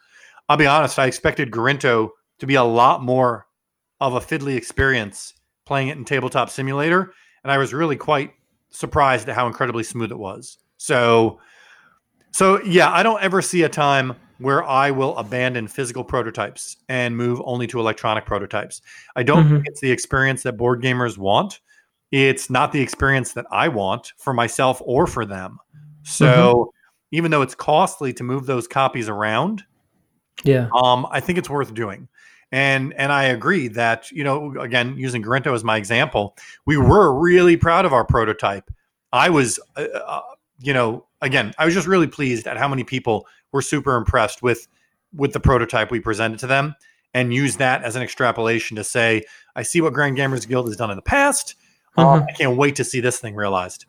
I'll 0.48 0.56
be 0.56 0.66
honest, 0.66 0.98
I 0.98 1.06
expected 1.06 1.50
Gorinto 1.50 2.10
to 2.38 2.46
be 2.46 2.56
a 2.56 2.64
lot 2.64 3.02
more 3.02 3.46
of 4.00 4.14
a 4.14 4.20
fiddly 4.20 4.56
experience 4.56 5.34
playing 5.64 5.88
it 5.88 5.96
in 5.96 6.04
Tabletop 6.04 6.50
Simulator, 6.50 7.12
and 7.44 7.52
I 7.52 7.58
was 7.58 7.72
really 7.72 7.96
quite 7.96 8.32
surprised 8.70 9.28
at 9.28 9.34
how 9.34 9.46
incredibly 9.46 9.84
smooth 9.84 10.10
it 10.10 10.18
was. 10.18 10.58
So, 10.76 11.40
so 12.32 12.62
yeah, 12.64 12.90
I 12.90 13.02
don't 13.02 13.22
ever 13.22 13.40
see 13.40 13.62
a 13.62 13.68
time 13.68 14.16
where 14.42 14.64
I 14.64 14.90
will 14.90 15.16
abandon 15.16 15.68
physical 15.68 16.04
prototypes 16.04 16.76
and 16.88 17.16
move 17.16 17.40
only 17.44 17.66
to 17.68 17.80
electronic 17.80 18.26
prototypes. 18.26 18.82
I 19.16 19.22
don't 19.22 19.44
mm-hmm. 19.44 19.54
think 19.54 19.66
it's 19.68 19.80
the 19.80 19.90
experience 19.90 20.42
that 20.42 20.56
board 20.56 20.82
gamers 20.82 21.16
want. 21.16 21.60
It's 22.10 22.50
not 22.50 22.72
the 22.72 22.80
experience 22.80 23.32
that 23.32 23.46
I 23.50 23.68
want 23.68 24.12
for 24.18 24.34
myself 24.34 24.82
or 24.84 25.06
for 25.06 25.24
them. 25.24 25.58
So, 26.02 26.26
mm-hmm. 26.26 27.16
even 27.16 27.30
though 27.30 27.42
it's 27.42 27.54
costly 27.54 28.12
to 28.14 28.22
move 28.22 28.46
those 28.46 28.68
copies 28.68 29.08
around, 29.08 29.64
yeah, 30.44 30.68
um, 30.74 31.06
I 31.10 31.20
think 31.20 31.38
it's 31.38 31.50
worth 31.50 31.72
doing. 31.72 32.08
And 32.50 32.92
and 32.94 33.10
I 33.12 33.24
agree 33.24 33.68
that 33.68 34.10
you 34.10 34.24
know 34.24 34.54
again 34.60 34.96
using 34.98 35.22
Gorinto 35.22 35.54
as 35.54 35.64
my 35.64 35.78
example, 35.78 36.36
we 36.66 36.76
were 36.76 37.18
really 37.18 37.56
proud 37.56 37.86
of 37.86 37.92
our 37.94 38.04
prototype. 38.04 38.70
I 39.12 39.30
was, 39.30 39.58
uh, 39.76 39.86
uh, 40.06 40.20
you 40.62 40.72
know, 40.72 41.06
again, 41.20 41.52
I 41.58 41.64
was 41.64 41.74
just 41.74 41.86
really 41.86 42.06
pleased 42.06 42.46
at 42.46 42.56
how 42.56 42.68
many 42.68 42.84
people 42.84 43.26
were 43.52 43.62
super 43.62 43.96
impressed 43.96 44.42
with 44.42 44.68
with 45.14 45.32
the 45.34 45.40
prototype 45.40 45.90
we 45.90 46.00
presented 46.00 46.38
to 46.40 46.46
them, 46.46 46.74
and 47.12 47.34
use 47.34 47.56
that 47.56 47.82
as 47.82 47.96
an 47.96 48.02
extrapolation 48.02 48.76
to 48.76 48.84
say, 48.84 49.22
I 49.54 49.62
see 49.62 49.80
what 49.80 49.92
Grand 49.92 50.16
Gamers 50.16 50.48
Guild 50.48 50.68
has 50.68 50.76
done 50.76 50.90
in 50.90 50.96
the 50.96 51.02
past. 51.02 51.54
Um, 51.96 52.06
mm-hmm. 52.06 52.26
I 52.28 52.32
can't 52.32 52.56
wait 52.56 52.76
to 52.76 52.84
see 52.84 53.00
this 53.00 53.18
thing 53.18 53.34
realized. 53.34 53.84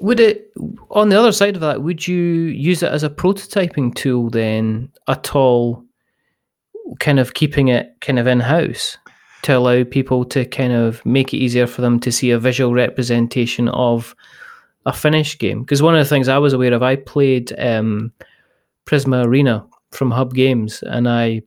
Would 0.00 0.18
it, 0.18 0.50
on 0.90 1.10
the 1.10 1.18
other 1.18 1.32
side 1.32 1.54
of 1.54 1.60
that, 1.60 1.82
would 1.82 2.08
you 2.08 2.16
use 2.16 2.82
it 2.82 2.90
as 2.90 3.04
a 3.04 3.10
prototyping 3.10 3.94
tool 3.94 4.30
then 4.30 4.90
at 5.06 5.36
all 5.36 5.84
kind 6.98 7.20
of 7.20 7.34
keeping 7.34 7.68
it 7.68 7.94
kind 8.00 8.18
of 8.18 8.26
in 8.26 8.40
house 8.40 8.98
to 9.42 9.56
allow 9.56 9.84
people 9.84 10.24
to 10.24 10.44
kind 10.44 10.72
of 10.72 11.04
make 11.04 11.32
it 11.32 11.38
easier 11.38 11.66
for 11.66 11.82
them 11.82 12.00
to 12.00 12.10
see 12.10 12.30
a 12.30 12.38
visual 12.38 12.72
representation 12.72 13.68
of 13.68 14.14
a 14.86 14.92
finished 14.92 15.38
game. 15.38 15.62
Because 15.62 15.82
one 15.82 15.94
of 15.94 16.00
the 16.00 16.08
things 16.08 16.28
I 16.28 16.38
was 16.38 16.52
aware 16.52 16.72
of, 16.72 16.82
I 16.82 16.96
played 16.96 17.52
um, 17.58 18.12
Prisma 18.86 19.24
Arena 19.24 19.66
from 19.90 20.10
Hub 20.10 20.34
Games, 20.34 20.82
and 20.82 21.08
I 21.08 21.42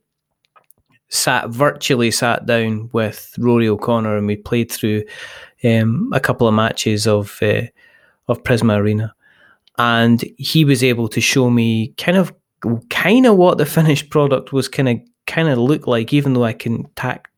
sat 1.08 1.48
virtually 1.50 2.10
sat 2.10 2.46
down 2.46 2.90
with 2.92 3.34
Rory 3.38 3.68
O'Connor, 3.68 4.16
and 4.16 4.26
we 4.26 4.36
played 4.36 4.70
through 4.70 5.02
um, 5.64 6.10
a 6.12 6.20
couple 6.20 6.48
of 6.48 6.54
matches 6.54 7.06
of 7.06 7.38
uh, 7.42 7.62
of 8.28 8.42
Prisma 8.42 8.76
Arena, 8.76 9.14
and 9.78 10.24
he 10.38 10.64
was 10.64 10.82
able 10.82 11.08
to 11.08 11.20
show 11.20 11.50
me 11.50 11.88
kind 11.98 12.16
of 12.16 12.34
kind 12.90 13.26
of 13.26 13.36
what 13.36 13.58
the 13.58 13.66
finished 13.66 14.10
product 14.10 14.52
was 14.52 14.68
kind 14.68 14.88
of 14.88 14.98
kind 15.26 15.48
of 15.48 15.58
look 15.58 15.86
like, 15.86 16.12
even 16.12 16.32
though 16.32 16.44
I 16.44 16.52
can 16.52 16.84
tack 16.96 17.30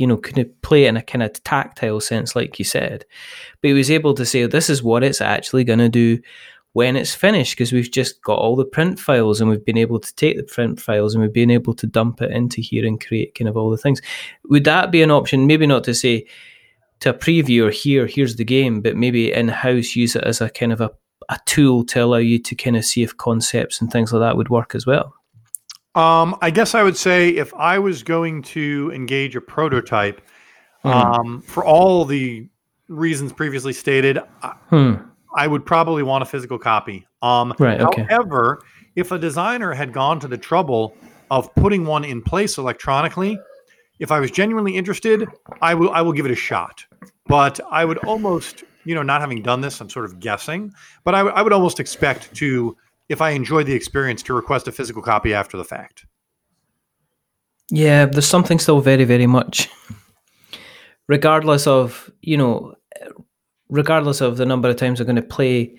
you 0.00 0.06
know, 0.06 0.16
couldn't 0.16 0.62
play 0.62 0.86
in 0.86 0.96
a 0.96 1.02
kind 1.02 1.22
of 1.22 1.32
tactile 1.44 2.00
sense, 2.00 2.34
like 2.34 2.58
you 2.58 2.64
said. 2.64 3.04
But 3.60 3.68
he 3.68 3.74
was 3.74 3.90
able 3.90 4.14
to 4.14 4.26
say, 4.26 4.46
this 4.46 4.70
is 4.70 4.82
what 4.82 5.04
it's 5.04 5.20
actually 5.20 5.64
going 5.64 5.78
to 5.80 5.88
do 5.88 6.20
when 6.72 6.96
it's 6.96 7.14
finished, 7.14 7.56
because 7.56 7.72
we've 7.72 7.90
just 7.90 8.22
got 8.22 8.38
all 8.38 8.54
the 8.54 8.64
print 8.64 8.98
files 8.98 9.40
and 9.40 9.50
we've 9.50 9.64
been 9.64 9.76
able 9.76 9.98
to 9.98 10.14
take 10.14 10.36
the 10.36 10.42
print 10.44 10.80
files 10.80 11.14
and 11.14 11.22
we've 11.22 11.32
been 11.32 11.50
able 11.50 11.74
to 11.74 11.86
dump 11.86 12.22
it 12.22 12.30
into 12.30 12.60
here 12.60 12.86
and 12.86 13.04
create 13.04 13.34
kind 13.34 13.48
of 13.48 13.56
all 13.56 13.70
the 13.70 13.76
things. 13.76 14.00
Would 14.48 14.64
that 14.64 14.92
be 14.92 15.02
an 15.02 15.10
option? 15.10 15.48
Maybe 15.48 15.66
not 15.66 15.84
to 15.84 15.94
say 15.94 16.26
to 17.00 17.10
a 17.10 17.14
previewer, 17.14 17.72
here, 17.72 18.06
here's 18.06 18.36
the 18.36 18.44
game, 18.44 18.80
but 18.82 18.96
maybe 18.96 19.32
in 19.32 19.48
house 19.48 19.96
use 19.96 20.14
it 20.14 20.24
as 20.24 20.40
a 20.40 20.48
kind 20.48 20.72
of 20.72 20.80
a, 20.80 20.90
a 21.28 21.40
tool 21.46 21.84
to 21.86 22.04
allow 22.04 22.18
you 22.18 22.38
to 22.38 22.54
kind 22.54 22.76
of 22.76 22.84
see 22.84 23.02
if 23.02 23.16
concepts 23.16 23.80
and 23.80 23.90
things 23.90 24.12
like 24.12 24.20
that 24.20 24.36
would 24.36 24.48
work 24.48 24.74
as 24.74 24.86
well. 24.86 25.14
Um, 25.94 26.36
I 26.40 26.50
guess 26.50 26.74
I 26.74 26.82
would 26.82 26.96
say 26.96 27.30
if 27.30 27.52
I 27.54 27.78
was 27.78 28.02
going 28.02 28.42
to 28.42 28.92
engage 28.94 29.34
a 29.36 29.40
prototype, 29.40 30.20
Hmm. 30.82 30.88
um, 30.88 31.40
for 31.42 31.64
all 31.64 32.04
the 32.04 32.48
reasons 32.88 33.32
previously 33.32 33.72
stated, 33.72 34.18
I, 34.42 34.54
Hmm. 34.70 34.94
I 35.36 35.46
would 35.46 35.64
probably 35.66 36.02
want 36.02 36.22
a 36.22 36.26
physical 36.26 36.58
copy. 36.58 37.06
Um, 37.22 37.52
Right, 37.58 37.80
okay. 37.80 38.06
However, 38.08 38.62
if 38.96 39.12
a 39.12 39.18
designer 39.18 39.72
had 39.72 39.92
gone 39.92 40.18
to 40.20 40.28
the 40.28 40.38
trouble 40.38 40.96
of 41.30 41.54
putting 41.54 41.84
one 41.84 42.04
in 42.04 42.22
place 42.22 42.56
electronically, 42.58 43.38
if 43.98 44.10
I 44.10 44.18
was 44.20 44.30
genuinely 44.30 44.76
interested, 44.76 45.28
I 45.60 45.74
will 45.74 45.90
I 45.90 46.00
will 46.02 46.12
give 46.12 46.24
it 46.24 46.32
a 46.32 46.36
shot. 46.36 46.84
But 47.26 47.60
I 47.70 47.84
would 47.84 47.98
almost, 47.98 48.64
you 48.84 48.94
know, 48.94 49.02
not 49.02 49.20
having 49.20 49.42
done 49.42 49.60
this, 49.60 49.80
I'm 49.80 49.90
sort 49.90 50.06
of 50.06 50.18
guessing, 50.18 50.72
but 51.04 51.14
I, 51.14 51.18
w- 51.18 51.36
I 51.36 51.42
would 51.42 51.52
almost 51.52 51.78
expect 51.78 52.34
to, 52.36 52.76
if 53.10 53.20
I 53.20 53.30
enjoyed 53.30 53.66
the 53.66 53.74
experience, 53.74 54.22
to 54.22 54.32
request 54.34 54.68
a 54.68 54.72
physical 54.72 55.02
copy 55.02 55.34
after 55.34 55.56
the 55.58 55.64
fact. 55.64 56.06
Yeah, 57.70 58.06
there's 58.06 58.26
something 58.26 58.58
still 58.58 58.80
very, 58.80 59.04
very 59.04 59.26
much, 59.26 59.68
regardless 61.08 61.66
of, 61.66 62.10
you 62.22 62.36
know, 62.36 62.74
regardless 63.68 64.20
of 64.20 64.36
the 64.36 64.46
number 64.46 64.68
of 64.68 64.76
times 64.76 65.00
I'm 65.00 65.06
going 65.06 65.16
to 65.16 65.22
play 65.22 65.76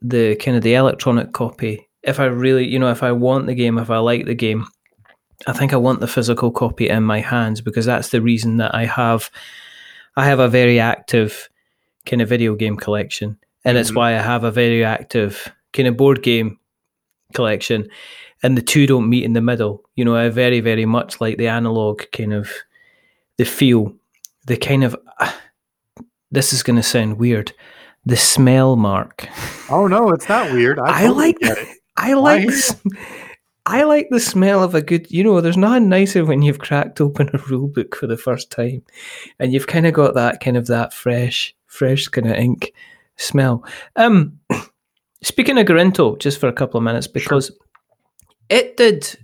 the 0.00 0.36
kind 0.36 0.56
of 0.56 0.62
the 0.62 0.74
electronic 0.74 1.32
copy. 1.32 1.88
If 2.02 2.20
I 2.20 2.26
really, 2.26 2.66
you 2.66 2.78
know, 2.78 2.90
if 2.90 3.02
I 3.02 3.12
want 3.12 3.46
the 3.46 3.54
game, 3.54 3.78
if 3.78 3.90
I 3.90 3.98
like 3.98 4.26
the 4.26 4.34
game, 4.34 4.66
I 5.46 5.52
think 5.52 5.72
I 5.72 5.76
want 5.76 6.00
the 6.00 6.08
physical 6.08 6.50
copy 6.50 6.88
in 6.88 7.02
my 7.02 7.20
hands 7.20 7.60
because 7.60 7.86
that's 7.86 8.10
the 8.10 8.22
reason 8.22 8.56
that 8.58 8.74
I 8.74 8.86
have, 8.86 9.30
I 10.16 10.24
have 10.26 10.38
a 10.38 10.48
very 10.48 10.80
active 10.80 11.48
kind 12.06 12.22
of 12.22 12.28
video 12.28 12.54
game 12.54 12.76
collection, 12.76 13.38
and 13.64 13.76
it's 13.76 13.90
Mhm. 13.90 13.96
why 13.96 14.10
I 14.16 14.22
have 14.22 14.44
a 14.44 14.50
very 14.50 14.84
active 14.84 15.52
kind 15.78 15.88
of 15.88 15.96
board 15.96 16.22
game 16.22 16.58
collection 17.32 17.88
and 18.42 18.56
the 18.56 18.62
two 18.62 18.86
don't 18.86 19.08
meet 19.08 19.24
in 19.24 19.32
the 19.32 19.40
middle. 19.40 19.84
You 19.96 20.04
know, 20.04 20.16
I 20.16 20.28
very, 20.28 20.60
very 20.60 20.84
much 20.84 21.20
like 21.20 21.38
the 21.38 21.48
analog 21.48 22.02
kind 22.12 22.32
of 22.32 22.50
the 23.36 23.44
feel, 23.44 23.94
the 24.46 24.56
kind 24.56 24.84
of. 24.84 24.96
this 26.30 26.52
is 26.52 26.62
going 26.62 26.76
to 26.76 26.82
sound 26.82 27.18
weird. 27.18 27.52
The 28.04 28.16
smell 28.16 28.76
mark. 28.76 29.28
Oh 29.70 29.86
no, 29.86 30.10
it's 30.10 30.28
not 30.28 30.52
weird. 30.52 30.78
I, 30.78 31.02
totally 31.02 31.26
like. 31.26 31.36
it. 31.40 31.68
I 31.96 32.14
like. 32.14 32.48
I 33.66 33.82
like 33.82 34.08
the 34.08 34.20
smell 34.20 34.62
of 34.62 34.74
a 34.74 34.80
good. 34.80 35.10
You 35.10 35.24
know, 35.24 35.40
there's 35.40 35.56
nothing 35.56 35.90
nicer 35.90 36.24
when 36.24 36.40
you've 36.40 36.58
cracked 36.60 37.00
open 37.00 37.28
a 37.34 37.38
rule 37.38 37.68
book 37.68 37.94
for 37.94 38.06
the 38.06 38.16
first 38.16 38.50
time, 38.50 38.82
and 39.38 39.52
you've 39.52 39.66
kind 39.66 39.86
of 39.86 39.92
got 39.92 40.14
that 40.14 40.40
kind 40.40 40.56
of 40.56 40.68
that 40.68 40.94
fresh, 40.94 41.54
fresh 41.66 42.08
kind 42.08 42.28
of 42.28 42.36
ink 42.36 42.72
smell. 43.16 43.64
Um, 43.96 44.38
speaking 45.22 45.58
of 45.58 45.66
Gorinto, 45.66 46.18
just 46.18 46.38
for 46.40 46.48
a 46.48 46.52
couple 46.52 46.78
of 46.78 46.84
minutes, 46.84 47.06
because 47.06 47.50
it 48.48 48.76
did, 48.76 49.16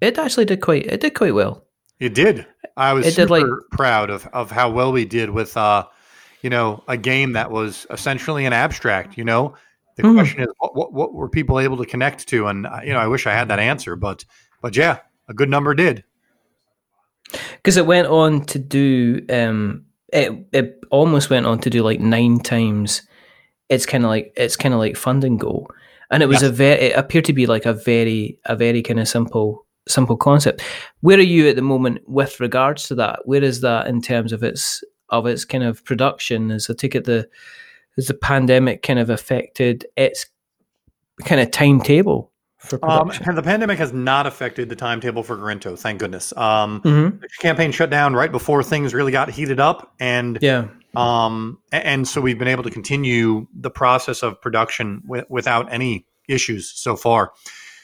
it 0.00 0.18
actually 0.18 0.44
did 0.46 0.60
quite, 0.60 0.86
it 0.86 1.00
did 1.00 1.14
quite 1.14 1.34
well. 1.34 1.64
It 1.98 2.14
did. 2.14 2.46
I 2.76 2.92
was 2.94 3.06
It 3.06 3.10
did, 3.16 3.28
super 3.28 3.48
like- 3.48 3.70
proud 3.72 4.10
of 4.10 4.26
of 4.32 4.50
how 4.50 4.70
well 4.70 4.92
we 4.92 5.04
did 5.04 5.30
with 5.30 5.56
uh, 5.56 5.84
you 6.42 6.48
know, 6.48 6.82
a 6.88 6.96
game 6.96 7.32
that 7.34 7.50
was 7.50 7.86
essentially 7.90 8.46
an 8.46 8.54
abstract. 8.54 9.18
You 9.18 9.24
know, 9.24 9.54
the 9.96 10.04
Mhm. 10.04 10.14
question 10.14 10.40
is, 10.40 10.48
what, 10.58 10.74
what 10.74 10.92
what 10.94 11.12
were 11.12 11.28
people 11.28 11.60
able 11.60 11.76
to 11.76 11.84
connect 11.84 12.26
to? 12.28 12.46
And 12.46 12.66
uh, 12.66 12.80
you 12.82 12.92
know, 12.94 12.98
I 12.98 13.06
wish 13.08 13.26
I 13.26 13.32
had 13.32 13.48
that 13.48 13.58
answer, 13.58 13.96
but 13.96 14.24
but 14.62 14.76
yeah, 14.76 14.98
a 15.28 15.34
good 15.34 15.50
number 15.50 15.74
did. 15.74 16.04
because 17.56 17.76
it 17.76 17.86
went 17.86 18.06
on 18.08 18.44
to 18.46 18.58
do 18.58 19.24
um 19.30 19.84
it 20.12 20.32
it 20.52 20.80
almost 20.90 21.28
went 21.30 21.46
on 21.46 21.58
to 21.60 21.70
do 21.70 21.82
like 21.82 22.00
nine 22.00 22.38
times 22.40 23.02
it's 23.70 23.86
kind 23.86 24.04
of 24.04 24.10
like 24.10 24.32
it's 24.36 24.56
kind 24.56 24.74
of 24.74 24.80
like 24.80 24.96
funding 24.96 25.38
goal 25.38 25.66
and 26.10 26.22
it 26.22 26.26
was 26.26 26.42
Yes. 26.42 26.50
a 26.50 26.52
very 26.52 26.80
it 26.80 26.96
appeared 26.96 27.24
to 27.26 27.32
be 27.32 27.46
like 27.46 27.64
a 27.64 27.72
very 27.72 28.38
a 28.44 28.54
very 28.56 28.82
kind 28.82 29.00
of 29.00 29.08
simple 29.08 29.64
simple 29.88 30.16
concept 30.16 30.62
where 31.00 31.16
are 31.18 31.22
you 31.22 31.48
at 31.48 31.56
the 31.56 31.62
moment 31.62 32.00
with 32.06 32.38
regards 32.40 32.86
to 32.88 32.94
that 32.96 33.20
where 33.24 33.42
is 33.42 33.62
that 33.62 33.86
in 33.86 34.02
terms 34.02 34.32
of 34.32 34.42
its 34.42 34.84
of 35.08 35.26
its 35.26 35.44
kind 35.44 35.64
of 35.64 35.82
production 35.84 36.50
as 36.50 36.68
i 36.68 36.74
take 36.74 36.94
it 36.94 37.04
the 37.04 37.26
has 37.96 38.06
the 38.06 38.14
pandemic 38.14 38.82
kind 38.82 38.98
of 38.98 39.08
affected 39.10 39.86
its 39.96 40.26
kind 41.24 41.40
of 41.40 41.50
timetable 41.50 42.30
for 42.58 42.78
Um, 42.84 43.06
production 43.08 43.28
and 43.28 43.38
the 43.38 43.42
pandemic 43.42 43.78
has 43.78 43.92
not 43.92 44.26
affected 44.26 44.68
the 44.68 44.76
timetable 44.76 45.22
for 45.22 45.34
Gorinto, 45.36 45.78
thank 45.78 45.98
goodness. 45.98 46.32
Um, 46.36 46.82
Mhm. 46.82 47.20
the 47.20 47.28
campaign 47.40 47.72
shut 47.72 47.88
down 47.90 48.14
right 48.14 48.30
before 48.30 48.62
things 48.62 48.92
really 48.94 49.12
got 49.12 49.30
heated 49.30 49.58
up, 49.60 49.94
and 49.98 50.38
yeah 50.42 50.66
um, 50.96 51.58
and 51.72 52.06
so 52.08 52.20
we've 52.20 52.38
been 52.38 52.48
able 52.48 52.62
to 52.64 52.70
continue 52.70 53.46
the 53.54 53.70
process 53.70 54.22
of 54.22 54.40
production 54.40 55.02
wi- 55.06 55.26
without 55.28 55.72
any 55.72 56.06
issues 56.28 56.70
so 56.74 56.96
far. 56.96 57.32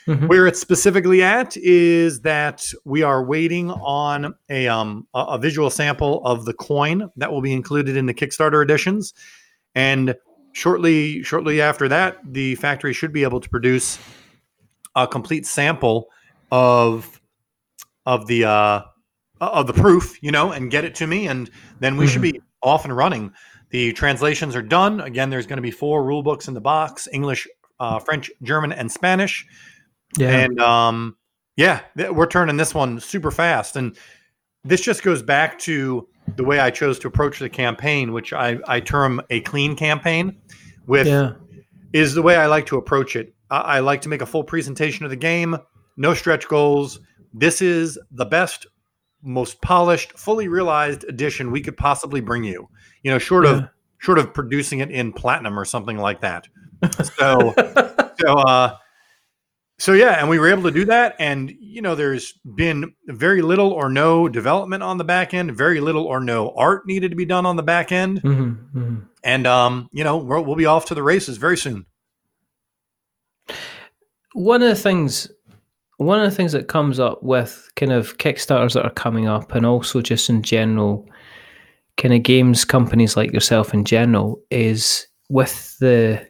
Mhm. 0.06 0.28
Where 0.28 0.46
it's 0.46 0.60
specifically 0.60 1.20
at 1.20 1.56
is 1.56 2.20
that 2.20 2.72
we 2.84 3.02
are 3.02 3.24
waiting 3.24 3.70
on 3.72 4.34
a 4.48 4.68
um 4.68 5.06
a, 5.14 5.18
a 5.30 5.38
visual 5.38 5.68
sample 5.68 6.24
of 6.24 6.44
the 6.44 6.52
coin 6.52 7.10
that 7.16 7.32
will 7.32 7.40
be 7.42 7.52
included 7.52 7.96
in 7.96 8.06
the 8.06 8.14
Kickstarter 8.14 8.62
editions, 8.62 9.14
and 9.74 10.14
shortly 10.52 11.24
shortly 11.24 11.60
after 11.60 11.88
that, 11.88 12.18
the 12.24 12.54
factory 12.54 12.92
should 12.92 13.12
be 13.12 13.24
able 13.24 13.40
to 13.40 13.48
produce 13.48 13.98
a 14.94 15.08
complete 15.08 15.44
sample 15.44 16.06
of 16.52 17.20
of 18.06 18.28
the 18.28 18.44
uh 18.44 18.82
of 19.40 19.66
the 19.66 19.72
proof, 19.74 20.22
you 20.22 20.30
know, 20.30 20.52
and 20.52 20.70
get 20.70 20.84
it 20.84 20.94
to 20.94 21.06
me, 21.08 21.26
and 21.26 21.50
then 21.80 21.96
we 21.96 22.06
should 22.06 22.22
be 22.22 22.40
off 22.66 22.84
and 22.84 22.96
running. 22.96 23.32
The 23.70 23.92
translations 23.92 24.54
are 24.54 24.62
done. 24.62 25.00
Again, 25.00 25.30
there's 25.30 25.46
going 25.46 25.56
to 25.56 25.62
be 25.62 25.70
four 25.70 26.04
rule 26.04 26.22
books 26.22 26.48
in 26.48 26.54
the 26.54 26.60
box: 26.60 27.08
English, 27.12 27.48
uh, 27.80 27.98
French, 27.98 28.30
German, 28.42 28.72
and 28.72 28.90
Spanish. 28.90 29.46
yeah 30.18 30.30
And 30.30 30.60
um, 30.60 31.16
yeah, 31.56 31.80
th- 31.96 32.10
we're 32.10 32.26
turning 32.26 32.56
this 32.56 32.74
one 32.74 33.00
super 33.00 33.30
fast. 33.30 33.76
And 33.76 33.96
this 34.64 34.80
just 34.80 35.02
goes 35.02 35.22
back 35.22 35.58
to 35.60 36.08
the 36.36 36.44
way 36.44 36.58
I 36.58 36.70
chose 36.70 36.98
to 37.00 37.08
approach 37.08 37.38
the 37.38 37.48
campaign, 37.48 38.12
which 38.12 38.32
I, 38.32 38.58
I 38.66 38.80
term 38.80 39.20
a 39.30 39.40
clean 39.40 39.76
campaign. 39.76 40.36
With 40.86 41.06
yeah 41.06 41.32
is 41.92 42.14
the 42.14 42.22
way 42.22 42.36
I 42.36 42.46
like 42.46 42.66
to 42.66 42.76
approach 42.76 43.16
it. 43.16 43.34
I, 43.50 43.58
I 43.58 43.80
like 43.80 44.02
to 44.02 44.08
make 44.08 44.20
a 44.20 44.26
full 44.26 44.44
presentation 44.44 45.04
of 45.04 45.10
the 45.10 45.16
game, 45.16 45.56
no 45.96 46.12
stretch 46.12 46.46
goals. 46.46 47.00
This 47.32 47.62
is 47.62 47.98
the 48.10 48.26
best, 48.26 48.66
most 49.26 49.60
polished, 49.60 50.18
fully 50.18 50.48
realized 50.48 51.04
edition 51.04 51.50
we 51.50 51.60
could 51.60 51.76
possibly 51.76 52.20
bring 52.20 52.44
you. 52.44 52.68
You 53.02 53.10
know, 53.10 53.18
short 53.18 53.44
Yeah. 53.44 53.50
of 53.56 53.68
short 53.98 54.18
of 54.18 54.32
producing 54.32 54.80
it 54.80 54.90
in 54.90 55.12
platinum 55.12 55.58
or 55.58 55.64
something 55.64 55.96
like 55.98 56.20
that. 56.22 56.46
So 57.18 57.54
so 58.20 58.32
uh 58.38 58.76
so 59.78 59.92
yeah 59.92 60.18
and 60.20 60.28
we 60.28 60.38
were 60.38 60.48
able 60.48 60.62
to 60.62 60.70
do 60.70 60.84
that 60.86 61.16
and 61.18 61.50
you 61.60 61.82
know 61.82 61.94
there's 61.94 62.32
been 62.54 62.94
very 63.08 63.42
little 63.42 63.72
or 63.72 63.88
no 63.90 64.26
development 64.28 64.82
on 64.82 64.96
the 64.96 65.04
back 65.04 65.34
end 65.34 65.54
very 65.56 65.80
little 65.80 66.04
or 66.04 66.18
no 66.20 66.50
art 66.56 66.86
needed 66.86 67.10
to 67.10 67.16
be 67.16 67.26
done 67.26 67.44
on 67.44 67.56
the 67.56 67.62
back 67.62 67.92
end 67.92 68.22
Mhm, 68.22 68.56
mhm. 68.74 69.02
and 69.22 69.46
um 69.46 69.88
you 69.92 70.02
know 70.04 70.16
we'll, 70.16 70.42
we'll 70.44 70.56
be 70.56 70.64
off 70.64 70.86
to 70.86 70.94
the 70.94 71.02
races 71.02 71.36
very 71.36 71.58
soon 71.58 71.84
one 74.32 74.62
of 74.62 74.68
the 74.68 74.74
things 74.74 75.28
one 75.98 76.20
of 76.20 76.28
the 76.28 76.36
things 76.36 76.52
that 76.52 76.68
comes 76.68 77.00
up 77.00 77.22
with 77.22 77.70
kind 77.76 77.92
of 77.92 78.18
kickstarters 78.18 78.74
that 78.74 78.84
are 78.84 78.90
coming 78.90 79.26
up 79.26 79.54
and 79.54 79.64
also 79.64 80.02
just 80.02 80.28
in 80.28 80.42
general 80.42 81.08
kind 81.96 82.12
of 82.12 82.22
games 82.22 82.64
companies 82.64 83.16
like 83.16 83.32
yourself 83.32 83.72
in 83.72 83.84
general 83.84 84.40
is 84.50 85.06
with 85.30 85.76
the 85.78 86.26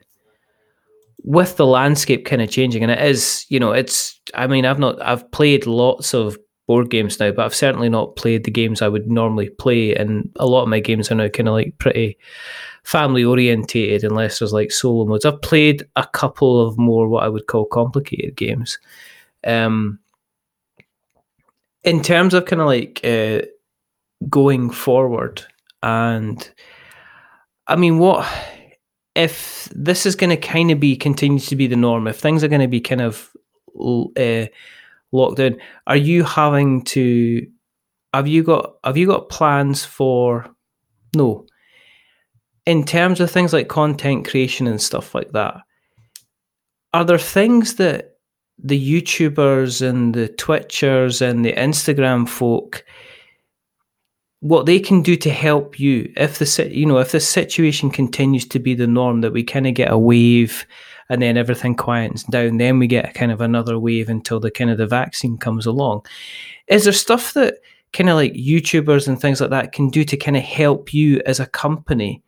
with 1.24 1.56
the 1.56 1.66
landscape 1.66 2.24
kind 2.24 2.40
of 2.40 2.48
changing. 2.48 2.82
And 2.82 2.92
it 2.92 3.02
is 3.02 3.44
you 3.48 3.58
know 3.58 3.72
it's 3.72 4.20
i 4.34 4.46
mean 4.46 4.64
i've 4.64 4.78
not 4.78 5.00
i've 5.02 5.28
played 5.32 5.66
lots 5.66 6.14
of 6.14 6.38
board 6.66 6.90
games 6.90 7.20
now 7.20 7.30
but 7.30 7.44
i've 7.44 7.54
certainly 7.54 7.88
not 7.88 8.16
played 8.16 8.42
the 8.42 8.50
games 8.50 8.82
i 8.82 8.88
would 8.88 9.10
normally 9.10 9.50
play. 9.50 9.94
And 9.94 10.30
a 10.36 10.46
lot 10.46 10.62
of 10.62 10.68
my 10.68 10.80
games 10.80 11.10
are 11.10 11.16
now 11.16 11.28
kind 11.28 11.48
of 11.48 11.54
like 11.54 11.76
pretty 11.78 12.16
family 12.84 13.24
orientated 13.24 14.04
unless 14.04 14.38
there's 14.38 14.52
like 14.52 14.70
solo 14.70 15.04
modes. 15.04 15.24
I've 15.24 15.42
played 15.42 15.84
a 15.96 16.06
couple 16.06 16.64
of 16.64 16.78
more 16.78 17.08
what 17.08 17.24
i 17.24 17.28
would 17.28 17.48
call 17.48 17.64
complicated 17.64 18.36
games 18.36 18.78
um 19.46 19.98
in 21.84 22.02
terms 22.02 22.34
of 22.34 22.44
kind 22.44 22.60
of 22.60 22.66
like 22.66 23.00
uh, 23.04 23.42
going 24.28 24.70
forward 24.70 25.44
and 25.82 26.50
i 27.68 27.76
mean 27.76 27.98
what 27.98 28.26
if 29.14 29.68
this 29.72 30.04
is 30.04 30.16
going 30.16 30.30
to 30.30 30.36
kind 30.36 30.70
of 30.70 30.78
be 30.78 30.96
continues 30.96 31.46
to 31.46 31.56
be 31.56 31.66
the 31.66 31.76
norm 31.76 32.06
if 32.06 32.18
things 32.18 32.44
are 32.44 32.48
going 32.48 32.60
to 32.60 32.68
be 32.68 32.80
kind 32.80 33.00
of 33.00 33.30
uh, 33.78 34.46
locked 35.12 35.38
in, 35.38 35.60
are 35.86 35.96
you 35.96 36.24
having 36.24 36.82
to 36.82 37.46
have 38.14 38.28
you 38.28 38.42
got 38.42 38.74
have 38.84 38.96
you 38.96 39.06
got 39.06 39.28
plans 39.28 39.84
for 39.84 40.46
no. 41.14 41.46
In 42.66 42.84
terms 42.84 43.20
of 43.20 43.30
things 43.30 43.52
like 43.52 43.68
content 43.68 44.28
creation 44.28 44.66
and 44.66 44.82
stuff 44.82 45.14
like 45.14 45.32
that 45.32 45.56
are 46.92 47.04
there 47.04 47.18
things 47.18 47.76
that 47.76 48.15
the 48.58 49.02
youtubers 49.02 49.86
and 49.86 50.14
the 50.14 50.28
twitchers 50.28 51.20
and 51.20 51.44
the 51.44 51.52
instagram 51.54 52.28
folk 52.28 52.84
what 54.40 54.66
they 54.66 54.78
can 54.78 55.02
do 55.02 55.16
to 55.16 55.30
help 55.30 55.80
you 55.80 56.12
if 56.16 56.38
the 56.38 56.70
you 56.70 56.86
know 56.86 56.98
if 56.98 57.12
the 57.12 57.20
situation 57.20 57.90
continues 57.90 58.46
to 58.46 58.58
be 58.58 58.74
the 58.74 58.86
norm 58.86 59.20
that 59.20 59.32
we 59.32 59.42
kind 59.42 59.66
of 59.66 59.74
get 59.74 59.90
a 59.90 59.98
wave 59.98 60.66
and 61.08 61.22
then 61.22 61.36
everything 61.36 61.74
quiets 61.74 62.22
down 62.24 62.58
then 62.58 62.78
we 62.78 62.86
get 62.86 63.14
kind 63.14 63.32
of 63.32 63.40
another 63.40 63.78
wave 63.78 64.08
until 64.08 64.40
the 64.40 64.50
kind 64.50 64.70
of 64.70 64.78
the 64.78 64.86
vaccine 64.86 65.38
comes 65.38 65.66
along. 65.66 66.04
Is 66.68 66.84
there 66.84 66.92
stuff 66.92 67.32
that 67.34 67.58
kind 67.92 68.10
of 68.10 68.16
like 68.16 68.32
youtubers 68.34 69.08
and 69.08 69.20
things 69.20 69.40
like 69.40 69.50
that 69.50 69.72
can 69.72 69.88
do 69.88 70.04
to 70.04 70.16
kind 70.16 70.36
of 70.36 70.42
help 70.42 70.92
you 70.92 71.22
as 71.24 71.40
a 71.40 71.46
company 71.46 72.22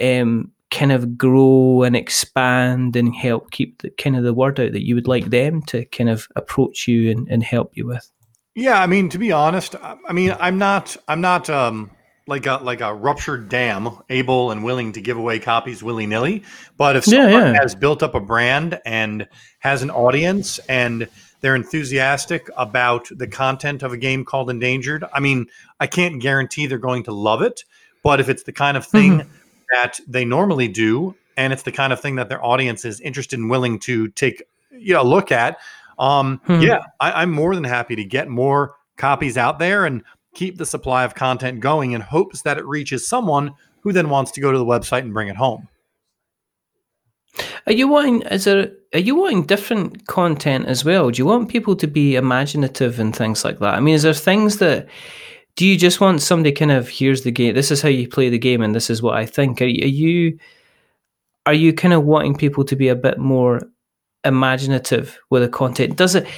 um 0.00 0.52
kind 0.70 0.92
of 0.92 1.16
grow 1.16 1.82
and 1.82 1.96
expand 1.96 2.94
and 2.94 3.14
help 3.14 3.50
keep 3.50 3.80
the 3.82 3.90
kind 3.90 4.16
of 4.16 4.22
the 4.22 4.34
word 4.34 4.60
out 4.60 4.72
that 4.72 4.86
you 4.86 4.94
would 4.94 5.08
like 5.08 5.30
them 5.30 5.62
to 5.62 5.84
kind 5.86 6.10
of 6.10 6.28
approach 6.36 6.86
you 6.86 7.10
and, 7.10 7.26
and 7.28 7.42
help 7.42 7.70
you 7.74 7.86
with 7.86 8.10
Yeah, 8.54 8.80
I 8.80 8.86
mean, 8.86 9.08
to 9.10 9.18
be 9.18 9.32
honest, 9.32 9.74
I 9.82 10.12
mean, 10.12 10.36
I'm 10.38 10.58
not, 10.58 10.96
I'm 11.06 11.20
not 11.20 11.48
um, 11.48 11.90
like 12.28 12.44
a 12.44 12.56
like 12.56 12.82
a 12.82 12.94
ruptured 12.94 13.48
dam, 13.48 13.88
able 14.10 14.50
and 14.50 14.62
willing 14.62 14.92
to 14.92 15.00
give 15.00 15.16
away 15.16 15.38
copies 15.38 15.82
willy 15.82 16.06
nilly. 16.06 16.42
But 16.76 16.94
if 16.94 17.04
someone 17.04 17.54
yeah. 17.54 17.60
has 17.60 17.74
built 17.74 18.02
up 18.02 18.14
a 18.14 18.20
brand 18.20 18.80
and 18.84 19.26
has 19.60 19.82
an 19.82 19.90
audience 19.90 20.58
and 20.68 21.08
they're 21.40 21.56
enthusiastic 21.56 22.48
about 22.56 23.08
the 23.10 23.26
content 23.26 23.82
of 23.82 23.92
a 23.92 23.96
game 23.96 24.24
called 24.24 24.50
Endangered, 24.50 25.04
I 25.14 25.20
mean, 25.20 25.46
I 25.80 25.86
can't 25.86 26.20
guarantee 26.20 26.66
they're 26.66 26.78
going 26.78 27.04
to 27.04 27.12
love 27.12 27.40
it. 27.42 27.64
But 28.02 28.20
if 28.20 28.28
it's 28.28 28.42
the 28.42 28.52
kind 28.52 28.76
of 28.76 28.86
thing 28.86 29.28
that 29.72 30.00
they 30.06 30.24
normally 30.24 30.68
do, 30.68 31.14
and 31.36 31.52
it's 31.52 31.62
the 31.62 31.72
kind 31.72 31.92
of 31.92 32.00
thing 32.00 32.16
that 32.16 32.28
their 32.28 32.44
audience 32.44 32.84
is 32.84 33.00
interested 33.00 33.38
and 33.38 33.50
willing 33.50 33.78
to 33.80 34.08
take, 34.08 34.42
you 34.70 34.94
know, 34.94 35.02
a 35.02 35.04
look 35.04 35.30
at, 35.32 35.58
um, 35.98 36.40
Hmm. 36.46 36.60
yeah, 36.60 36.80
I, 37.00 37.22
I'm 37.22 37.30
more 37.30 37.54
than 37.54 37.64
happy 37.64 37.96
to 37.96 38.04
get 38.04 38.28
more 38.28 38.74
copies 38.96 39.36
out 39.36 39.58
there 39.58 39.84
and 39.84 40.02
keep 40.34 40.58
the 40.58 40.66
supply 40.66 41.04
of 41.04 41.14
content 41.14 41.60
going 41.60 41.92
in 41.92 42.00
hopes 42.00 42.42
that 42.42 42.58
it 42.58 42.66
reaches 42.66 43.06
someone 43.06 43.52
who 43.80 43.92
then 43.92 44.08
wants 44.10 44.30
to 44.32 44.40
go 44.40 44.52
to 44.52 44.58
the 44.58 44.64
website 44.64 45.00
and 45.00 45.12
bring 45.12 45.28
it 45.28 45.36
home. 45.36 45.68
Are 47.66 47.72
you 47.72 47.86
wanting? 47.88 48.22
Is 48.22 48.44
there? 48.44 48.72
Are 48.94 48.98
you 48.98 49.14
wanting 49.14 49.44
different 49.44 50.06
content 50.06 50.66
as 50.66 50.84
well? 50.84 51.10
Do 51.10 51.18
you 51.18 51.26
want 51.26 51.48
people 51.48 51.76
to 51.76 51.86
be 51.86 52.16
imaginative 52.16 52.98
and 52.98 53.14
things 53.14 53.44
like 53.44 53.58
that? 53.60 53.74
I 53.74 53.80
mean, 53.80 53.94
is 53.94 54.02
there 54.02 54.14
things 54.14 54.58
that? 54.58 54.88
Do 55.58 55.66
you 55.66 55.76
just 55.76 56.00
want 56.00 56.22
somebody 56.22 56.52
kind 56.52 56.70
of 56.70 56.88
here's 56.88 57.22
the 57.22 57.32
game? 57.32 57.52
This 57.54 57.72
is 57.72 57.82
how 57.82 57.88
you 57.88 58.06
play 58.08 58.28
the 58.28 58.38
game, 58.38 58.62
and 58.62 58.72
this 58.76 58.90
is 58.90 59.02
what 59.02 59.16
I 59.16 59.26
think. 59.26 59.60
Are, 59.60 59.64
you- 59.66 60.38
are 61.46 61.54
you? 61.54 61.72
Kind 61.72 61.94
of 61.94 62.04
wanting 62.04 62.36
people 62.36 62.64
to 62.64 62.76
be 62.76 62.86
a 62.86 62.94
bit 62.94 63.18
more 63.18 63.62
imaginative 64.24 65.18
with 65.30 65.42
the 65.42 65.48
content? 65.48 65.96
Does 65.96 66.14
it? 66.14 66.28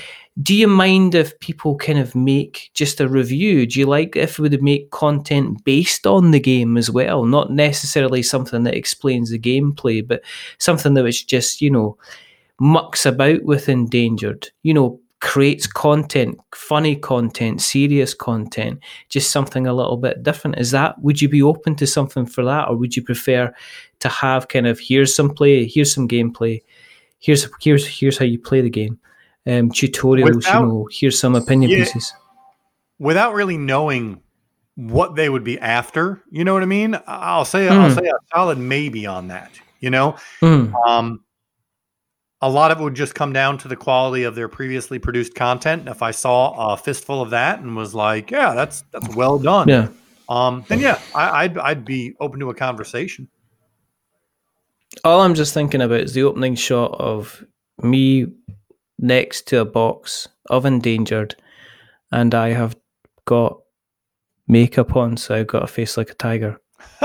Do 0.43 0.55
you 0.55 0.69
mind 0.69 1.15
if 1.15 1.39
people 1.41 1.77
kind 1.77 1.99
of 1.99 2.15
make 2.15 2.71
just 2.73 2.99
a 2.99 3.09
review? 3.09 3.67
Do 3.67 3.79
you 3.81 3.85
like 3.85 4.17
if 4.17 4.39
we 4.39 4.49
would 4.49 4.63
make 4.63 4.91
content 4.91 5.63
based 5.65 6.07
on 6.07 6.31
the 6.31 6.41
game 6.41 6.79
as 6.79 6.91
well, 6.91 7.27
not 7.27 7.53
necessarily 7.53 8.23
something 8.23 8.63
that 8.63 8.75
explains 8.77 9.31
the 9.31 9.39
gameplay, 9.39 10.07
but 10.07 10.23
something 10.57 10.95
that 10.95 11.03
was 11.05 11.23
just 11.23 11.61
you 11.61 11.71
know 11.71 11.99
mucks 12.59 13.05
about 13.05 13.43
with 13.43 13.69
endangered 13.69 14.49
you 14.63 14.73
know 14.73 15.01
creates 15.21 15.67
content 15.67 16.39
funny 16.55 16.97
content 16.97 17.61
serious 17.61 18.15
content 18.15 18.79
just 19.11 19.31
something 19.31 19.67
a 19.67 19.75
little 19.75 19.99
bit 19.99 20.23
different 20.23 20.59
is 20.59 20.71
that 20.71 20.99
would 21.03 21.21
you 21.21 21.29
be 21.29 21.43
open 21.43 21.75
to 21.75 21.87
something 21.87 22.25
for 22.25 22.43
that 22.45 22.69
or 22.69 22.77
would 22.77 22.97
you 22.97 23.03
prefer 23.03 23.53
to 23.99 24.09
have 24.09 24.49
kind 24.49 24.67
of 24.67 24.79
here's 24.81 25.15
some 25.15 25.29
play 25.29 25.67
here's 25.67 25.93
some 25.95 26.09
gameplay 26.09 26.63
here's 27.19 27.47
here's 27.61 27.87
here's 27.87 28.17
how 28.17 28.25
you 28.25 28.39
play 28.39 28.63
the 28.63 28.71
game 28.71 28.99
um 29.47 29.71
tutorials 29.71 30.35
Without- 30.37 30.61
you 30.61 30.67
know 30.67 30.89
here's 30.91 31.19
some 31.19 31.35
opinion 31.35 31.71
Yeah. 31.71 31.79
pieces 31.85 32.15
Without 32.99 33.35
really 33.35 33.57
knowing 33.59 34.21
what 34.77 35.15
they 35.17 35.29
would 35.29 35.43
be 35.45 35.59
after, 35.59 36.23
you 36.31 36.45
know 36.45 36.53
what 36.55 36.63
I 36.63 36.67
mean? 36.67 36.99
I'll 37.07 37.45
say 37.47 37.69
I'll 37.69 37.89
Mhm. 37.89 37.95
say 37.95 38.07
a 38.09 38.13
solid 38.35 38.57
maybe 38.59 39.07
on 39.07 39.29
that. 39.29 39.51
You 39.81 39.89
know, 39.91 40.17
Mm, 40.43 40.73
Um, 40.87 41.21
a 42.43 42.49
lot 42.49 42.71
of 42.71 42.81
it 42.81 42.83
would 42.85 42.95
just 42.95 43.15
come 43.15 43.33
down 43.33 43.59
to 43.59 43.69
the 43.69 43.77
quality 43.77 44.25
of 44.25 44.35
their 44.35 44.49
previously 44.49 44.99
produced 44.99 45.35
content. 45.35 45.89
If 45.89 46.03
I 46.03 46.11
saw 46.11 46.73
a 46.73 46.77
fistful 46.77 47.21
of 47.21 47.31
that 47.31 47.61
and 47.61 47.77
was 47.77 47.95
like, 47.95 48.31
"Yeah, 48.31 48.55
that's 48.55 48.83
that's 48.93 49.15
well 49.15 49.39
done," 49.39 49.69
yeah 49.69 49.89
um, 50.31 50.65
then 50.69 50.79
yeah, 50.79 51.01
I, 51.15 51.45
I'd 51.45 51.59
I'd 51.59 51.85
be 51.85 52.15
open 52.21 52.39
to 52.41 52.51
a 52.51 52.55
conversation. 52.55 53.29
all 55.05 55.21
i'm 55.23 55.35
just 55.35 55.55
thinking 55.55 55.81
about 55.83 56.01
is 56.01 56.15
the 56.15 56.23
opening 56.25 56.55
shot 56.57 56.93
of 56.99 57.45
me 57.83 58.27
next 58.99 59.47
to 59.49 59.61
a 59.61 59.65
box 59.65 60.29
of 60.51 60.67
endangered 60.67 61.35
and 62.11 62.35
i 62.35 62.49
have 62.49 62.77
got 63.25 63.61
makeup 64.49 64.97
on 64.97 65.17
so 65.17 65.37
i've 65.37 65.47
got 65.47 65.63
a 65.63 65.67
face 65.69 65.97
like 65.97 66.11
a 66.11 66.15
tiger 66.15 66.61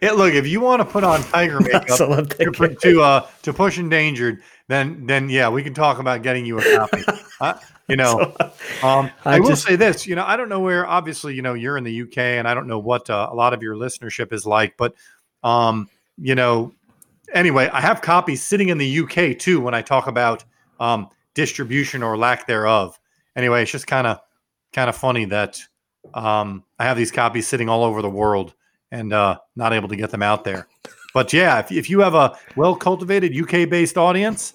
it, 0.00 0.16
look, 0.16 0.34
if 0.34 0.46
you 0.46 0.60
want 0.60 0.80
to 0.80 0.84
put 0.84 1.04
on 1.04 1.22
tiger 1.24 1.60
makeup 1.60 1.86
to, 1.86 2.76
to 2.80 3.02
uh 3.02 3.26
to 3.42 3.52
push 3.52 3.78
endangered, 3.78 4.42
then 4.68 5.06
then 5.06 5.28
yeah, 5.28 5.48
we 5.48 5.62
can 5.62 5.74
talk 5.74 5.98
about 5.98 6.22
getting 6.22 6.46
you 6.46 6.58
a 6.58 6.76
copy. 6.76 7.02
Uh, 7.40 7.58
you 7.88 7.96
know, 7.96 8.34
um, 8.82 9.10
I, 9.24 9.36
I 9.36 9.40
will 9.40 9.48
just- 9.48 9.64
say 9.64 9.74
this. 9.74 10.06
You 10.06 10.14
know, 10.14 10.26
I 10.26 10.36
don't 10.36 10.50
know 10.50 10.60
where. 10.60 10.86
Obviously, 10.86 11.34
you 11.34 11.40
know, 11.40 11.54
you're 11.54 11.78
in 11.78 11.84
the 11.84 12.02
UK, 12.02 12.18
and 12.18 12.46
I 12.46 12.52
don't 12.52 12.66
know 12.66 12.78
what 12.78 13.08
uh, 13.08 13.30
a 13.32 13.34
lot 13.34 13.54
of 13.54 13.62
your 13.62 13.76
listenership 13.76 14.30
is 14.34 14.44
like. 14.44 14.76
But, 14.76 14.94
um, 15.42 15.88
you 16.18 16.34
know, 16.34 16.74
anyway, 17.32 17.70
I 17.72 17.80
have 17.80 18.02
copies 18.02 18.42
sitting 18.42 18.68
in 18.68 18.76
the 18.76 19.00
UK 19.00 19.38
too. 19.38 19.58
When 19.58 19.72
I 19.72 19.80
talk 19.80 20.06
about 20.06 20.44
um, 20.80 21.08
distribution 21.34 22.02
or 22.02 22.18
lack 22.18 22.46
thereof. 22.46 22.98
Anyway, 23.36 23.62
it's 23.62 23.72
just 23.72 23.86
kind 23.86 24.06
of 24.06 24.20
kind 24.72 24.88
of 24.88 24.96
funny 24.96 25.24
that 25.26 25.60
um, 26.14 26.64
I 26.78 26.84
have 26.84 26.96
these 26.96 27.10
copies 27.10 27.46
sitting 27.46 27.68
all 27.68 27.84
over 27.84 28.02
the 28.02 28.10
world 28.10 28.54
and 28.90 29.12
uh, 29.12 29.38
not 29.56 29.72
able 29.72 29.88
to 29.88 29.96
get 29.96 30.10
them 30.10 30.22
out 30.22 30.44
there. 30.44 30.66
But 31.12 31.32
yeah, 31.32 31.58
if, 31.58 31.72
if 31.72 31.90
you 31.90 32.00
have 32.00 32.14
a 32.14 32.36
well 32.56 32.76
cultivated 32.76 33.36
UK 33.36 33.68
based 33.68 33.98
audience, 33.98 34.54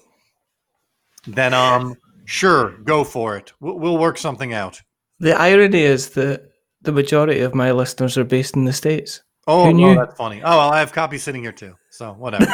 then 1.26 1.52
um, 1.54 1.96
sure, 2.24 2.78
go 2.78 3.04
for 3.04 3.36
it. 3.36 3.52
We'll, 3.60 3.78
we'll 3.78 3.98
work 3.98 4.18
something 4.18 4.52
out. 4.52 4.80
the 5.20 5.38
irony 5.38 5.82
is 5.82 6.10
that 6.10 6.50
the 6.82 6.92
majority 6.92 7.40
of 7.40 7.54
my 7.54 7.72
listeners 7.72 8.16
are 8.16 8.24
based 8.24 8.54
in 8.56 8.64
the 8.64 8.72
states 8.72 9.22
Oh, 9.48 9.72
oh, 9.72 9.94
that's 9.94 10.16
funny. 10.16 10.42
Oh, 10.42 10.56
well, 10.56 10.72
I 10.72 10.80
have 10.80 10.92
copies 10.92 11.22
sitting 11.22 11.42
here 11.42 11.52
too. 11.52 11.76
So 11.90 12.12
whatever. 12.14 12.46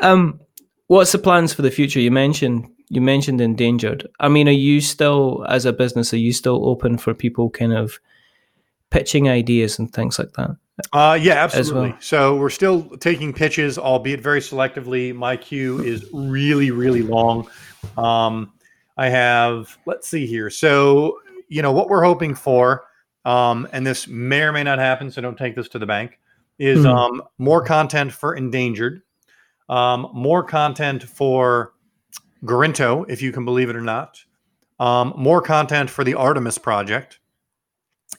um 0.00 0.40
what's 0.86 1.12
the 1.12 1.18
plans 1.18 1.52
for 1.52 1.60
the 1.60 1.70
future 1.70 2.00
you 2.00 2.10
mentioned 2.10 2.66
you 2.88 3.02
mentioned 3.02 3.38
endangered 3.38 4.08
i 4.18 4.28
mean 4.28 4.48
are 4.48 4.52
you 4.52 4.80
still 4.80 5.44
as 5.48 5.66
a 5.66 5.74
business 5.74 6.14
are 6.14 6.18
you 6.18 6.32
still 6.32 6.66
open 6.66 6.96
for 6.96 7.12
people 7.12 7.50
kind 7.50 7.74
of 7.74 8.00
pitching 8.90 9.28
ideas 9.28 9.78
and 9.78 9.92
things 9.92 10.18
like 10.18 10.32
that 10.32 10.50
Uh, 10.92 11.18
yeah, 11.20 11.34
absolutely. 11.44 11.90
well. 11.90 11.98
So 12.00 12.36
we're 12.36 12.50
still 12.50 12.82
taking 12.98 13.32
pitches, 13.32 13.78
albeit 13.78 14.20
very 14.20 14.40
selectively. 14.40 15.14
My 15.14 15.36
queue 15.36 15.80
is 15.80 16.08
really, 16.12 16.70
really 16.70 17.02
long. 17.02 17.48
Um, 17.98 18.52
I 18.96 19.08
have, 19.10 19.76
let's 19.86 20.08
see 20.08 20.26
here. 20.26 20.48
So, 20.50 21.18
you 21.48 21.60
know, 21.62 21.72
what 21.72 21.88
we're 21.88 22.02
hoping 22.04 22.34
for, 22.34 22.84
um, 23.24 23.68
and 23.72 23.86
this 23.86 24.08
may 24.08 24.42
or 24.42 24.52
may 24.52 24.62
not 24.64 24.78
happen, 24.78 25.10
so 25.10 25.20
don't 25.20 25.36
take 25.38 25.54
this 25.54 25.68
to 25.68 25.78
the 25.78 25.86
bank, 25.86 26.18
is 26.58 26.80
Hmm. 26.80 26.86
um, 26.86 27.22
more 27.38 27.62
content 27.62 28.12
for 28.12 28.34
Endangered, 28.34 29.02
um, 29.68 30.08
more 30.14 30.42
content 30.42 31.02
for 31.02 31.74
Gorinto, 32.44 33.04
if 33.08 33.20
you 33.22 33.32
can 33.32 33.44
believe 33.44 33.68
it 33.70 33.76
or 33.76 33.82
not, 33.82 34.18
um, 34.78 35.12
more 35.16 35.42
content 35.42 35.90
for 35.90 36.04
the 36.04 36.14
Artemis 36.14 36.56
Project. 36.58 37.19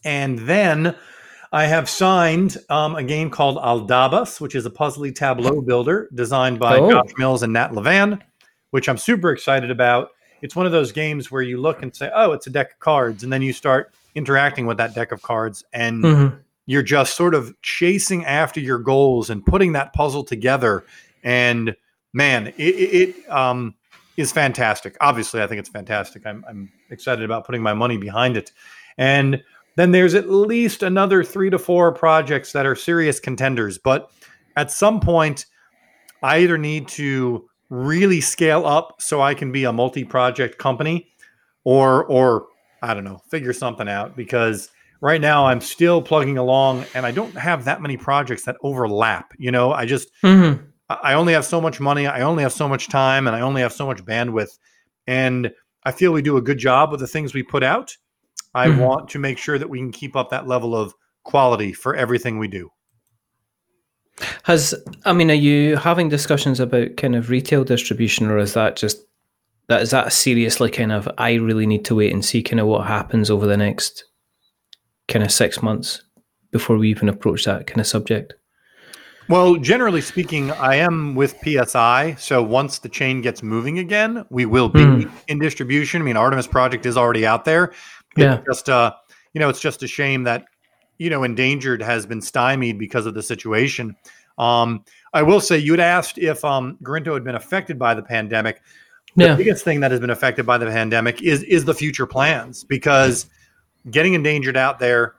And 0.03 0.39
then 0.39 0.95
I 1.51 1.65
have 1.65 1.89
signed 1.89 2.57
um, 2.69 2.95
a 2.95 3.03
game 3.03 3.29
called 3.29 3.57
Aldabas, 3.57 4.39
which 4.39 4.55
is 4.55 4.65
a 4.65 4.69
puzzly 4.69 5.13
tableau 5.13 5.61
builder 5.61 6.09
designed 6.13 6.59
by 6.59 6.77
Oh. 6.77 6.89
Josh 6.89 7.11
Mills 7.17 7.43
and 7.43 7.53
Nat 7.53 7.71
Levan, 7.71 8.21
which 8.71 8.87
I'm 8.87 8.97
super 8.97 9.31
excited 9.31 9.69
about. 9.69 10.11
It's 10.41 10.55
one 10.55 10.65
of 10.65 10.71
those 10.71 10.91
games 10.91 11.29
where 11.29 11.41
you 11.41 11.59
look 11.59 11.83
and 11.83 11.95
say, 11.95 12.09
"Oh, 12.15 12.31
it's 12.31 12.47
a 12.47 12.49
deck 12.49 12.71
of 12.73 12.79
cards," 12.79 13.23
and 13.23 13.31
then 13.31 13.41
you 13.41 13.53
start 13.53 13.93
interacting 14.15 14.65
with 14.65 14.77
that 14.77 14.95
deck 14.95 15.11
of 15.11 15.21
cards, 15.21 15.63
and 15.71 16.03
Mhm. 16.03 16.39
you're 16.65 16.81
just 16.81 17.15
sort 17.15 17.35
of 17.35 17.53
chasing 17.61 18.25
after 18.25 18.59
your 18.59 18.79
goals 18.79 19.29
and 19.29 19.45
putting 19.45 19.73
that 19.73 19.93
puzzle 19.93 20.23
together. 20.23 20.83
And 21.23 21.75
man, 22.13 22.47
it, 22.47 22.53
it, 22.57 23.09
it 23.09 23.31
um, 23.31 23.75
is 24.17 24.31
fantastic. 24.31 24.97
Obviously, 24.99 25.41
I 25.41 25.47
think 25.47 25.59
it's 25.59 25.69
fantastic. 25.69 26.25
I'm, 26.25 26.43
I'm 26.47 26.71
excited 26.89 27.23
about 27.23 27.45
putting 27.45 27.61
my 27.61 27.73
money 27.73 27.97
behind 27.97 28.35
it. 28.35 28.51
And 28.97 29.43
then 29.75 29.91
there's 29.91 30.13
at 30.13 30.29
least 30.29 30.83
another 30.83 31.23
three 31.23 31.49
to 31.49 31.59
four 31.59 31.91
projects 31.93 32.51
that 32.51 32.65
are 32.65 32.75
serious 32.75 33.19
contenders. 33.19 33.77
But 33.77 34.11
at 34.55 34.71
some 34.71 34.99
point, 34.99 35.45
I 36.21 36.39
either 36.39 36.57
need 36.57 36.87
to 36.89 37.47
really 37.69 38.21
scale 38.21 38.65
up 38.65 38.95
so 38.99 39.21
I 39.21 39.33
can 39.33 39.51
be 39.51 39.63
a 39.63 39.71
multi 39.73 40.03
project 40.03 40.57
company, 40.57 41.07
or 41.63 42.05
or 42.05 42.47
I 42.81 42.93
don't 42.93 43.03
know, 43.03 43.21
figure 43.29 43.53
something 43.53 43.87
out 43.87 44.15
because 44.15 44.69
right 45.01 45.21
now 45.21 45.47
I'm 45.47 45.61
still 45.61 46.01
plugging 46.01 46.37
along 46.37 46.85
and 46.93 47.05
I 47.05 47.11
don't 47.11 47.35
have 47.35 47.65
that 47.65 47.81
many 47.81 47.97
projects 47.97 48.43
that 48.45 48.57
overlap. 48.61 49.33
You 49.37 49.51
know, 49.51 49.71
I 49.71 49.85
just 49.85 50.09
Mm-hmm. 50.23 50.65
I 51.01 51.13
only 51.13 51.33
have 51.33 51.45
so 51.45 51.61
much 51.61 51.79
money, 51.79 52.07
I 52.07 52.21
only 52.21 52.43
have 52.43 52.51
so 52.51 52.67
much 52.67 52.89
time, 52.89 53.27
and 53.27 53.35
I 53.35 53.41
only 53.41 53.61
have 53.61 53.73
so 53.73 53.85
much 53.85 54.03
bandwidth. 54.03 54.57
And 55.07 55.51
I 55.83 55.91
feel 55.91 56.11
we 56.11 56.21
do 56.21 56.37
a 56.37 56.41
good 56.41 56.57
job 56.57 56.91
with 56.91 56.99
the 56.99 57.07
things 57.07 57.33
we 57.33 57.43
put 57.43 57.63
out. 57.63 57.95
I 58.53 58.67
Mhm. 58.67 58.77
want 58.77 59.09
to 59.09 59.19
make 59.19 59.37
sure 59.37 59.57
that 59.57 59.69
we 59.69 59.79
can 59.79 59.91
keep 59.91 60.15
up 60.15 60.29
that 60.29 60.47
level 60.47 60.75
of 60.75 60.93
quality 61.23 61.71
for 61.73 61.95
everything 61.95 62.37
we 62.39 62.47
do. 62.47 62.69
Has 64.43 64.75
I 65.05 65.13
mean, 65.13 65.31
are 65.31 65.35
you 65.35 65.77
having 65.77 66.09
discussions 66.09 66.59
about 66.59 66.97
kind 66.97 67.15
of 67.15 67.29
retail 67.29 67.63
distribution, 67.63 68.27
or 68.29 68.37
is 68.37 68.53
that 68.53 68.75
just 68.75 68.97
that 69.67 69.81
is 69.81 69.91
that 69.91 70.11
seriously 70.13 70.69
kind 70.69 70.91
of 70.91 71.07
I 71.17 71.33
really 71.35 71.65
need 71.65 71.85
to 71.85 71.95
wait 71.95 72.13
and 72.13 72.23
see 72.23 72.43
kind 72.43 72.59
of 72.59 72.67
what 72.67 72.87
happens 72.87 73.29
over 73.29 73.47
the 73.47 73.57
next 73.57 74.03
kind 75.07 75.23
of 75.23 75.31
six 75.31 75.63
months 75.63 76.03
before 76.51 76.77
we 76.77 76.89
even 76.89 77.09
approach 77.09 77.45
that 77.45 77.67
kind 77.67 77.79
of 77.79 77.87
subject? 77.87 78.33
Well, 79.29 79.55
generally 79.55 80.01
speaking, 80.01 80.51
I 80.51 80.75
am 80.75 81.15
with 81.15 81.35
PSI. 81.41 82.15
So 82.19 82.43
once 82.43 82.79
the 82.79 82.89
chain 82.89 83.21
gets 83.21 83.41
moving 83.41 83.79
again, 83.79 84.25
we 84.29 84.45
will 84.45 84.67
be 84.67 84.81
Mhm. 84.81 85.11
in 85.29 85.39
distribution. 85.39 86.01
I 86.01 86.05
mean, 86.05 86.17
Artemis 86.17 86.47
Project 86.47 86.85
is 86.85 86.97
already 86.97 87.25
out 87.25 87.45
there. 87.45 87.71
It's 88.17 88.23
Yeah. 88.23 88.41
just 88.45 88.69
uh, 88.69 88.93
you 89.33 89.39
know, 89.39 89.49
it's 89.49 89.61
just 89.61 89.83
a 89.83 89.87
shame 89.87 90.23
that 90.23 90.45
you 90.97 91.09
know, 91.09 91.23
endangered 91.23 91.81
has 91.81 92.05
been 92.05 92.21
stymied 92.21 92.77
because 92.77 93.07
of 93.07 93.15
the 93.15 93.23
situation. 93.23 93.95
Um, 94.37 94.85
I 95.15 95.23
will 95.23 95.41
say, 95.41 95.57
you 95.57 95.73
had 95.73 95.79
asked 95.79 96.19
if 96.19 96.45
um, 96.45 96.77
Gorinto 96.83 97.15
had 97.15 97.23
been 97.23 97.33
affected 97.33 97.79
by 97.79 97.95
the 97.95 98.03
pandemic. 98.03 98.61
The 99.15 99.25
Yeah. 99.25 99.35
biggest 99.35 99.63
thing 99.65 99.79
that 99.79 99.89
has 99.89 99.99
been 99.99 100.11
affected 100.11 100.45
by 100.45 100.59
the 100.59 100.67
pandemic 100.67 101.21
is 101.23 101.41
is 101.43 101.65
the 101.65 101.73
future 101.73 102.05
plans 102.05 102.63
because 102.63 103.25
getting 103.89 104.13
endangered 104.13 104.55
out 104.55 104.77
there 104.77 105.15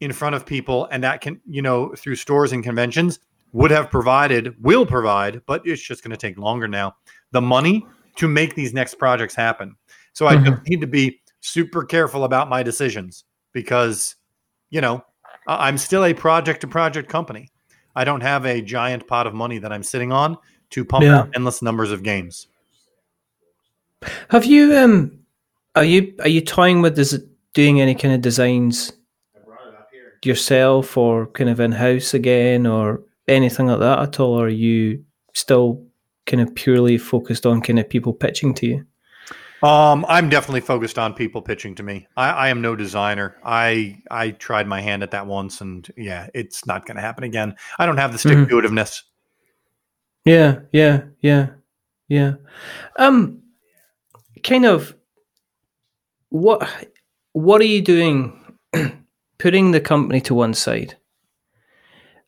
in 0.00 0.12
front 0.12 0.34
of 0.34 0.44
people 0.44 0.88
and 0.90 1.04
that 1.04 1.20
can 1.20 1.40
you 1.48 1.62
know 1.62 1.94
through 1.96 2.16
stores 2.16 2.50
and 2.50 2.64
conventions 2.64 3.20
would 3.52 3.70
have 3.70 3.88
provided 3.90 4.60
will 4.60 4.84
provide 4.84 5.40
but 5.46 5.62
it's 5.64 5.80
just 5.80 6.02
going 6.02 6.10
to 6.10 6.16
take 6.16 6.36
longer 6.36 6.66
now 6.66 6.92
the 7.30 7.40
money 7.40 7.86
to 8.16 8.26
make 8.26 8.56
these 8.56 8.74
next 8.74 8.96
projects 8.96 9.36
happen 9.36 9.76
so 10.12 10.26
i 10.26 10.36
just 10.36 10.60
need 10.68 10.80
to 10.80 10.86
be 10.88 11.21
super 11.42 11.84
careful 11.84 12.24
about 12.24 12.48
my 12.48 12.62
decisions 12.62 13.24
because 13.52 14.16
you 14.70 14.80
know 14.80 15.04
i'm 15.46 15.76
still 15.76 16.04
a 16.06 16.14
project 16.14 16.60
to 16.62 16.66
project 16.66 17.08
company 17.08 17.48
i 17.94 18.04
don't 18.04 18.22
have 18.22 18.46
a 18.46 18.62
giant 18.62 19.06
pot 19.06 19.26
of 19.26 19.34
money 19.34 19.58
that 19.58 19.72
i'm 19.72 19.82
sitting 19.82 20.10
on 20.12 20.36
to 20.70 20.84
pump 20.84 21.04
Yeah. 21.04 21.18
out 21.18 21.28
endless 21.34 21.60
numbers 21.60 21.90
of 21.92 22.02
games 22.02 22.46
Have 24.30 24.44
you 24.44 24.74
um 24.76 25.18
are 25.74 25.84
you 25.84 26.14
are 26.20 26.28
you 26.28 26.40
toying 26.40 26.80
with 26.82 26.98
is 26.98 27.12
it 27.12 27.24
doing 27.54 27.80
any 27.80 27.94
kind 27.94 28.14
of 28.14 28.20
designs 28.20 28.92
yourself 30.24 30.96
or 30.96 31.26
kind 31.28 31.50
of 31.50 31.60
in 31.60 31.72
house 31.72 32.14
again 32.14 32.66
or 32.66 33.02
anything 33.28 33.66
like 33.66 33.80
that 33.80 33.98
at 33.98 34.20
all? 34.20 34.34
Or 34.40 34.46
are 34.46 34.48
you 34.48 35.04
still 35.34 35.84
kind 36.26 36.40
of 36.40 36.54
purely 36.54 36.98
focused 36.98 37.46
on 37.46 37.60
kind 37.60 37.78
of 37.78 37.88
people 37.88 38.12
pitching 38.12 38.54
to 38.54 38.66
you? 38.66 38.86
Um, 39.62 40.04
I'm 40.08 40.28
definitely 40.28 40.60
focused 40.62 40.98
on 40.98 41.14
people 41.14 41.40
pitching 41.40 41.74
to 41.76 41.82
me. 41.82 42.08
I, 42.16 42.30
I 42.30 42.48
am 42.48 42.60
no 42.60 42.74
designer. 42.74 43.36
I 43.44 44.02
I 44.10 44.30
tried 44.32 44.66
my 44.66 44.80
hand 44.80 45.02
at 45.02 45.12
that 45.12 45.26
once, 45.26 45.60
and 45.60 45.88
yeah, 45.96 46.28
it's 46.34 46.66
not 46.66 46.84
going 46.86 46.96
to 46.96 47.00
happen 47.02 47.22
again. 47.24 47.54
I 47.78 47.86
don't 47.86 47.98
have 47.98 48.12
the 48.12 48.18
stick 48.18 48.38
Mhm. 48.38 48.48
to 48.48 48.54
itiveness. 48.56 49.02
Yeah, 50.24 50.60
yeah, 50.72 51.02
yeah, 51.20 51.50
yeah. 52.08 52.34
Um, 52.96 53.42
kind 54.42 54.64
of. 54.66 54.94
What 56.30 56.68
What 57.32 57.60
are 57.60 57.64
you 57.66 57.82
doing? 57.82 58.38
putting 59.38 59.70
the 59.72 59.80
company 59.80 60.20
to 60.22 60.34
one 60.34 60.54
side. 60.54 60.96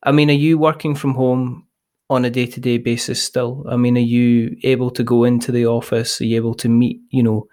I 0.03 0.13
mean, 0.13 0.29
are 0.31 0.35
you 0.35 0.59
working 0.59 0.95
from 0.95 1.15
home 1.15 1.64
on 2.11 2.25
a 2.25 2.31
day 2.31 2.47
to 2.47 2.61
day 2.61 2.79
basis 2.79 3.23
still? 3.23 3.65
I 3.69 3.77
mean, 3.77 3.97
are 3.97 4.01
you 4.01 4.57
able 4.63 4.91
to 4.91 5.03
go 5.03 5.25
into 5.25 5.53
the 5.53 5.67
office? 5.67 6.21
Are 6.21 6.25
you 6.25 6.37
able 6.37 6.55
to 6.55 6.69
meet? 6.69 7.01
You 7.11 7.23
know, 7.23 7.49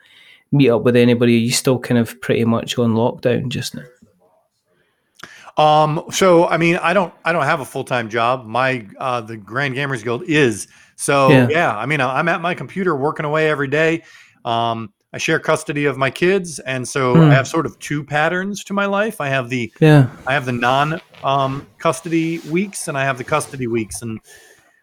meet 0.52 0.70
up 0.70 0.84
with 0.84 0.96
anybody? 0.96 1.36
Are 1.36 1.40
you 1.40 1.52
still 1.52 1.80
kind 1.80 1.98
of 1.98 2.20
pretty 2.22 2.46
much 2.46 2.78
on 2.78 2.94
lockdown 2.94 3.50
just 3.50 3.76
now? 3.76 3.84
Um, 5.58 6.04
so 6.12 6.48
I 6.48 6.58
mean, 6.58 6.78
I 6.78 6.94
don't 6.94 7.14
I 7.26 7.32
don't 7.34 7.44
have 7.44 7.60
a 7.60 7.66
full 7.66 7.84
time 7.84 8.10
job. 8.10 8.46
My 8.46 8.88
uh, 8.98 9.22
the 9.22 9.38
Grand 9.38 9.76
Gamers 9.76 10.04
Guild 10.04 10.24
is 10.24 10.68
so 10.96 11.30
Yeah. 11.30 11.48
yeah. 11.50 11.78
I 11.78 11.86
mean, 11.86 12.00
I'm 12.02 12.28
at 12.30 12.42
my 12.42 12.54
computer 12.54 12.96
working 12.96 13.26
away 13.26 13.50
every 13.50 13.68
day. 13.68 14.04
Um, 14.46 14.94
I 15.14 15.18
share 15.18 15.40
custody 15.40 15.86
of 15.86 15.98
my 15.98 16.10
kids, 16.10 16.60
and 16.60 16.88
so 16.88 17.16
Hmm. 17.16 17.22
I 17.32 17.34
have 17.34 17.48
sort 17.48 17.66
of 17.66 17.78
two 17.80 18.04
patterns 18.04 18.64
to 18.66 18.74
my 18.74 18.86
life. 18.86 19.20
I 19.20 19.28
have 19.28 19.50
the 19.50 19.72
Yeah. 19.80 20.08
I 20.26 20.34
have 20.34 20.46
the 20.46 20.54
non 20.54 21.02
um, 21.24 21.68
custody 21.78 22.40
weeks 22.50 22.88
and 22.88 22.98
I 22.98 23.04
have 23.04 23.18
the 23.18 23.24
custody 23.24 23.68
weeks. 23.68 24.02
And 24.02 24.20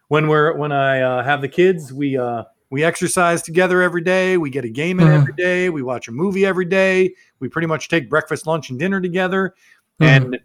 when 0.08 0.28
we're 0.28 0.52
when 0.56 0.70
I 0.70 1.00
uh, 1.00 1.22
have 1.24 1.40
the 1.40 1.48
kids, 1.48 1.92
we 1.92 2.16
uh, 2.18 2.44
we 2.70 2.84
exercise 2.84 3.40
together 3.40 3.80
every 3.80 4.02
day. 4.02 4.36
We 4.36 4.50
get 4.50 4.64
a 4.64 4.68
game 4.68 5.00
in 5.00 5.06
Mhm. 5.08 5.14
every 5.20 5.32
day. 5.32 5.70
We 5.70 5.82
watch 5.82 6.08
a 6.08 6.12
movie 6.12 6.44
every 6.44 6.66
day. 6.66 7.14
We 7.40 7.48
pretty 7.48 7.66
much 7.66 7.88
take 7.88 8.10
breakfast, 8.10 8.46
lunch, 8.46 8.68
and 8.68 8.78
dinner 8.78 9.00
together. 9.00 9.54
Mhm. 10.00 10.06
And 10.06 10.38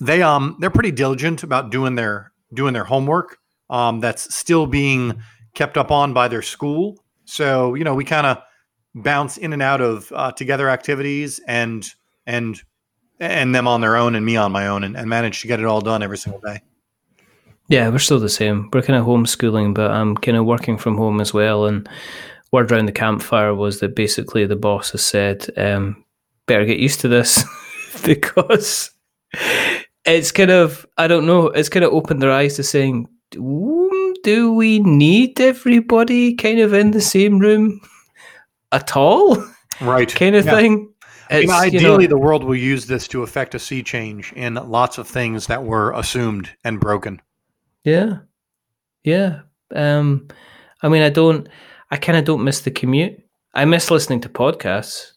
they 0.00 0.22
um 0.22 0.56
they're 0.58 0.70
pretty 0.70 0.90
diligent 0.90 1.44
about 1.44 1.70
doing 1.70 1.94
their 1.94 2.32
doing 2.52 2.72
their 2.74 2.84
homework. 2.84 3.38
Um, 3.70 4.00
that's 4.00 4.34
still 4.34 4.66
being 4.66 5.22
kept 5.54 5.78
up 5.78 5.90
on 5.92 6.12
by 6.12 6.26
their 6.28 6.42
school. 6.42 6.98
So 7.24 7.74
you 7.74 7.84
know 7.84 7.94
we 7.94 8.04
kind 8.04 8.26
of 8.26 8.38
bounce 8.94 9.36
in 9.36 9.52
and 9.52 9.62
out 9.62 9.80
of 9.80 10.12
uh, 10.12 10.32
together 10.32 10.68
activities 10.68 11.40
and 11.46 11.92
and 12.26 12.62
and 13.20 13.54
them 13.54 13.68
on 13.68 13.80
their 13.80 13.96
own 13.96 14.14
and 14.14 14.26
me 14.26 14.36
on 14.36 14.52
my 14.52 14.66
own 14.66 14.82
and, 14.84 14.96
and 14.96 15.08
manage 15.08 15.40
to 15.42 15.46
get 15.46 15.60
it 15.60 15.66
all 15.66 15.80
done 15.80 16.02
every 16.02 16.18
single 16.18 16.40
day. 16.40 16.60
Yeah, 17.68 17.88
we're 17.88 17.98
still 17.98 18.18
the 18.18 18.28
same. 18.28 18.68
We're 18.72 18.82
kind 18.82 18.98
of 18.98 19.06
homeschooling, 19.06 19.74
but 19.74 19.90
I'm 19.92 20.16
kind 20.16 20.36
of 20.36 20.44
working 20.44 20.76
from 20.76 20.96
home 20.96 21.20
as 21.20 21.32
well. 21.32 21.66
And 21.66 21.88
word 22.50 22.70
around 22.70 22.86
the 22.86 22.92
campfire 22.92 23.54
was 23.54 23.80
that 23.80 23.94
basically 23.94 24.44
the 24.44 24.56
boss 24.56 24.90
has 24.90 25.04
said, 25.04 25.46
um, 25.56 26.04
better 26.46 26.64
get 26.64 26.80
used 26.80 27.00
to 27.00 27.08
this 27.08 27.44
because 28.04 28.90
it's 30.04 30.32
kind 30.32 30.50
of, 30.50 30.84
I 30.98 31.06
don't 31.06 31.26
know, 31.26 31.46
it's 31.46 31.68
kind 31.68 31.84
of 31.84 31.92
opened 31.92 32.20
their 32.20 32.32
eyes 32.32 32.56
to 32.56 32.64
saying, 32.64 33.08
"Mm, 33.34 34.14
do 34.24 34.52
we 34.52 34.80
need 34.80 35.40
everybody 35.40 36.34
kind 36.34 36.58
of 36.58 36.74
in 36.74 36.90
the 36.90 37.00
same 37.00 37.38
room 37.38 37.80
at 38.72 38.96
all? 38.96 39.36
Right. 39.80 40.12
kind 40.14 40.34
of 40.36 40.44
Yeah. 40.44 40.54
thing. 40.56 40.72
I 41.30 41.34
mean, 41.40 41.42
It's, 41.42 41.42
you 41.42 41.48
know- 41.48 41.54
ideally, 41.94 42.06
the 42.06 42.18
world 42.18 42.44
will 42.44 42.56
use 42.56 42.86
this 42.86 43.06
to 43.08 43.22
affect 43.22 43.54
a 43.54 43.58
sea 43.58 43.82
change 43.82 44.32
in 44.34 44.54
lots 44.54 44.98
of 44.98 45.06
things 45.08 45.46
that 45.46 45.62
were 45.64 45.92
assumed 45.92 46.50
and 46.64 46.78
broken. 46.80 47.20
Yeah. 47.84 48.18
Yeah. 49.04 49.40
Um 49.74 50.28
I 50.82 50.88
mean 50.88 51.02
I 51.02 51.08
don't 51.10 51.48
I 51.90 51.96
kind 51.96 52.18
of 52.18 52.24
don't 52.24 52.44
miss 52.44 52.60
the 52.60 52.70
commute. 52.70 53.18
I 53.54 53.64
miss 53.64 53.90
listening 53.90 54.20
to 54.22 54.28
podcasts. 54.28 55.12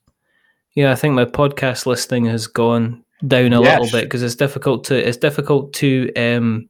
Yeah, 0.73 0.91
I 0.91 0.95
think 0.95 1.13
my 1.13 1.25
podcast 1.25 1.85
listening 1.85 2.25
has 2.25 2.47
gone 2.47 3.03
down 3.27 3.53
a 3.53 3.61
little 3.61 3.89
bit 3.91 4.03
because 4.05 4.23
it's 4.23 4.35
difficult 4.35 4.83
to 4.85 4.95
it's 5.07 5.17
difficult 5.17 5.73
to 5.73 6.11
um 6.15 6.69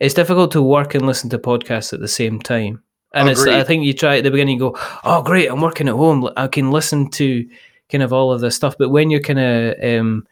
it's 0.00 0.14
difficult 0.14 0.50
to 0.52 0.62
work 0.62 0.94
and 0.94 1.06
listen 1.06 1.30
to 1.30 1.38
podcasts 1.38 1.92
at 1.92 2.00
the 2.00 2.08
same 2.08 2.40
time. 2.40 2.82
And 3.14 3.28
it's 3.28 3.46
I 3.46 3.62
think 3.64 3.84
you 3.84 3.92
try 3.92 4.18
at 4.18 4.24
the 4.24 4.30
beginning 4.30 4.58
you 4.58 4.70
go, 4.72 4.78
"Oh 5.04 5.22
great, 5.22 5.48
I'm 5.50 5.60
working 5.60 5.88
at 5.88 5.94
home. 5.94 6.28
I 6.36 6.46
can 6.48 6.70
listen 6.70 7.10
to 7.12 7.48
kind 7.90 8.02
of 8.02 8.12
all 8.12 8.32
of 8.32 8.40
this 8.40 8.56
stuff." 8.56 8.76
But 8.78 8.88
when 8.90 9.10
you're 9.10 9.20
kind 9.20 9.38
of 9.38 9.74
um 9.84 10.26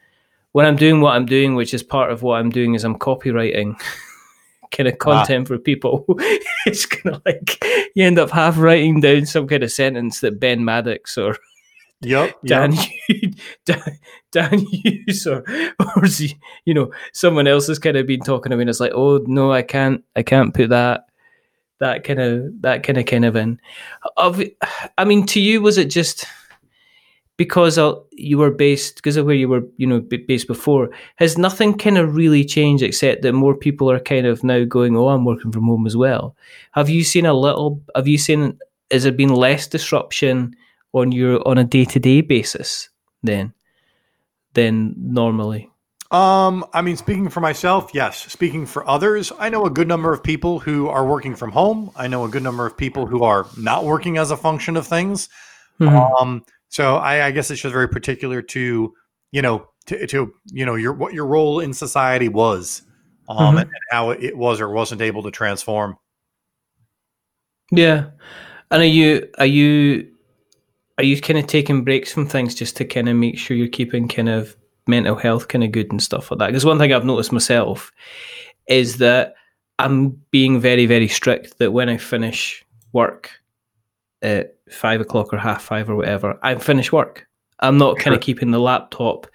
when 0.53 0.65
I'm 0.65 0.75
doing 0.75 0.99
what 1.01 1.15
I'm 1.15 1.25
doing, 1.25 1.55
which 1.55 1.73
is 1.73 1.83
part 1.83 2.11
of 2.11 2.23
what 2.23 2.39
I'm 2.39 2.49
doing 2.49 2.73
is 2.75 2.83
I'm 2.83 2.97
copywriting 2.99 3.79
kind 4.71 4.87
of 4.87 4.95
Ah. 4.95 4.97
content 4.97 5.47
for 5.47 5.57
people. 5.57 6.05
it's 6.65 6.85
kind 6.85 7.15
of 7.15 7.21
like 7.25 7.63
you 7.95 8.05
end 8.05 8.17
up 8.19 8.31
half 8.31 8.57
writing 8.57 8.99
down 9.01 9.25
some 9.25 9.47
kind 9.47 9.63
of 9.63 9.71
sentence 9.71 10.19
that 10.21 10.39
Ben 10.39 10.65
Maddox 10.65 11.17
or 11.17 11.37
Yep. 12.03 12.35
Dan, 12.45 12.73
Dan, 13.65 13.99
Dan 14.31 14.57
Hughes 14.57 15.27
or 15.27 15.43
or 15.79 16.03
you 16.65 16.73
know 16.73 16.91
someone 17.13 17.45
else 17.45 17.67
has 17.67 17.77
kind 17.77 17.95
of 17.95 18.07
been 18.07 18.21
talking 18.21 18.49
to 18.49 18.55
me 18.57 18.63
and 18.63 18.69
it's 18.71 18.79
like 18.79 18.93
oh 18.95 19.19
no 19.27 19.51
I 19.51 19.61
can't 19.61 20.03
I 20.15 20.23
can't 20.23 20.51
put 20.51 20.69
that 20.69 21.05
that 21.81 22.05
kind 22.05 22.21
of 22.21 22.61
that 22.61 22.83
kind 22.83 22.97
of 22.97 23.05
kind 23.05 23.25
of 23.25 23.35
in 23.35 23.59
of 24.15 24.41
I 24.97 25.03
mean 25.03 25.25
to 25.27 25.41
you 25.41 25.61
was 25.61 25.77
it 25.77 25.89
just 25.89 26.25
because 27.35 27.77
you 28.11 28.37
were 28.37 28.51
based 28.51 28.95
because 28.95 29.17
of 29.17 29.25
where 29.25 29.35
you 29.35 29.49
were 29.49 29.63
you 29.77 29.85
know 29.85 29.99
based 29.99 30.47
before 30.47 30.89
has 31.17 31.37
nothing 31.37 31.77
kind 31.77 31.97
of 31.97 32.15
really 32.15 32.45
changed 32.45 32.83
except 32.83 33.23
that 33.23 33.33
more 33.33 33.55
people 33.55 33.91
are 33.91 33.99
kind 33.99 34.25
of 34.25 34.43
now 34.43 34.63
going 34.63 34.95
oh 34.95 35.09
I'm 35.09 35.25
working 35.25 35.51
from 35.51 35.65
home 35.65 35.85
as 35.85 35.97
well 35.97 36.35
have 36.71 36.89
you 36.89 37.03
seen 37.03 37.25
a 37.25 37.33
little 37.33 37.81
have 37.95 38.07
you 38.07 38.17
seen 38.17 38.57
has 38.91 39.03
there 39.03 39.11
been 39.11 39.33
less 39.33 39.67
disruption 39.67 40.55
on 40.93 41.11
your 41.11 41.45
on 41.47 41.57
a 41.57 41.63
day 41.63 41.85
to 41.85 41.99
day 41.99 42.21
basis 42.21 42.89
then 43.23 43.53
than 44.53 44.93
normally. 44.97 45.70
Um, 46.11 46.65
I 46.73 46.81
mean, 46.81 46.97
speaking 46.97 47.29
for 47.29 47.39
myself, 47.39 47.91
yes. 47.93 48.29
Speaking 48.31 48.65
for 48.65 48.87
others, 48.87 49.31
I 49.39 49.49
know 49.49 49.65
a 49.65 49.69
good 49.69 49.87
number 49.87 50.11
of 50.11 50.21
people 50.21 50.59
who 50.59 50.89
are 50.89 51.05
working 51.05 51.35
from 51.35 51.51
home. 51.51 51.89
I 51.95 52.07
know 52.07 52.25
a 52.25 52.29
good 52.29 52.43
number 52.43 52.65
of 52.65 52.75
people 52.75 53.05
who 53.05 53.23
are 53.23 53.47
not 53.57 53.85
working 53.85 54.17
as 54.17 54.29
a 54.29 54.37
function 54.37 54.75
of 54.75 54.85
things. 54.85 55.29
Mhm. 55.79 56.21
Um, 56.21 56.43
so 56.67 56.97
I, 56.97 57.27
I 57.27 57.31
guess 57.31 57.49
it's 57.49 57.61
just 57.61 57.71
very 57.73 57.87
particular 57.87 58.41
to 58.41 58.93
you 59.31 59.41
know 59.41 59.69
to, 59.85 60.05
to 60.07 60.33
you 60.51 60.65
know 60.65 60.75
your 60.75 60.91
what 60.93 61.13
your 61.13 61.25
role 61.25 61.61
in 61.61 61.73
society 61.73 62.27
was, 62.27 62.81
um, 63.29 63.55
Mhm. 63.55 63.61
and, 63.61 63.69
and 63.69 63.83
how 63.89 64.09
it 64.09 64.35
was 64.35 64.59
or 64.59 64.69
wasn't 64.69 65.01
able 65.01 65.23
to 65.23 65.31
transform. 65.31 65.97
Yeah, 67.71 68.09
and 68.69 68.81
are 68.81 68.85
you 68.85 69.29
are 69.37 69.45
you 69.45 70.11
are 70.97 71.05
you 71.05 71.21
kind 71.21 71.39
of 71.39 71.47
taking 71.47 71.85
breaks 71.85 72.11
from 72.11 72.27
things 72.27 72.53
just 72.53 72.75
to 72.77 72.85
kind 72.85 73.07
of 73.07 73.15
make 73.15 73.39
sure 73.39 73.55
you're 73.55 73.69
keeping 73.69 74.09
kind 74.09 74.27
of 74.27 74.57
mental 74.87 75.15
health 75.15 75.47
kind 75.47 75.63
of 75.63 75.71
good 75.71 75.91
and 75.91 76.01
stuff 76.01 76.31
like 76.31 76.39
that? 76.39 76.47
Because 76.47 76.65
one 76.65 76.77
thing 76.79 76.91
I've 76.93 77.05
noticed 77.05 77.31
myself 77.31 77.91
is 78.67 78.97
that 78.97 79.35
I'm 79.79 80.09
being 80.31 80.59
very 80.59 80.85
very 80.85 81.07
strict 81.07 81.57
that 81.59 81.71
when 81.71 81.89
I 81.89 81.97
finish 81.97 82.63
work 82.93 83.31
at 84.21 84.55
five 84.69 85.01
o'clock 85.01 85.33
or 85.33 85.37
half 85.37 85.63
five 85.63 85.89
or 85.89 85.95
whatever, 85.95 86.37
I'm 86.43 86.59
finished 86.59 86.91
work. 86.93 87.27
I'm 87.59 87.77
not 87.77 87.97
kind 87.97 88.15
of 88.15 88.21
keeping 88.21 88.51
the 88.51 88.59
laptop 88.59 89.27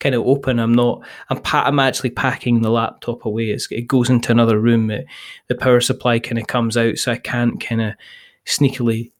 kind 0.00 0.14
of 0.14 0.24
open. 0.26 0.58
I'm 0.60 0.72
not. 0.74 1.04
I'm 1.30 1.40
pa- 1.40 1.64
I'm 1.66 1.78
actually 1.80 2.10
packing 2.10 2.62
the 2.62 2.70
laptop 2.70 3.24
away. 3.24 3.50
It's, 3.50 3.70
it 3.72 3.88
goes 3.88 4.10
into 4.10 4.30
another 4.32 4.58
room. 4.60 4.90
It, 4.90 5.06
the 5.48 5.54
power 5.56 5.80
supply 5.80 6.18
kind 6.20 6.38
of 6.38 6.46
comes 6.46 6.76
out, 6.76 6.98
so 6.98 7.12
I 7.12 7.16
can't 7.16 7.60
kind 7.60 7.80
of 7.80 7.94
sneakily 8.46 9.10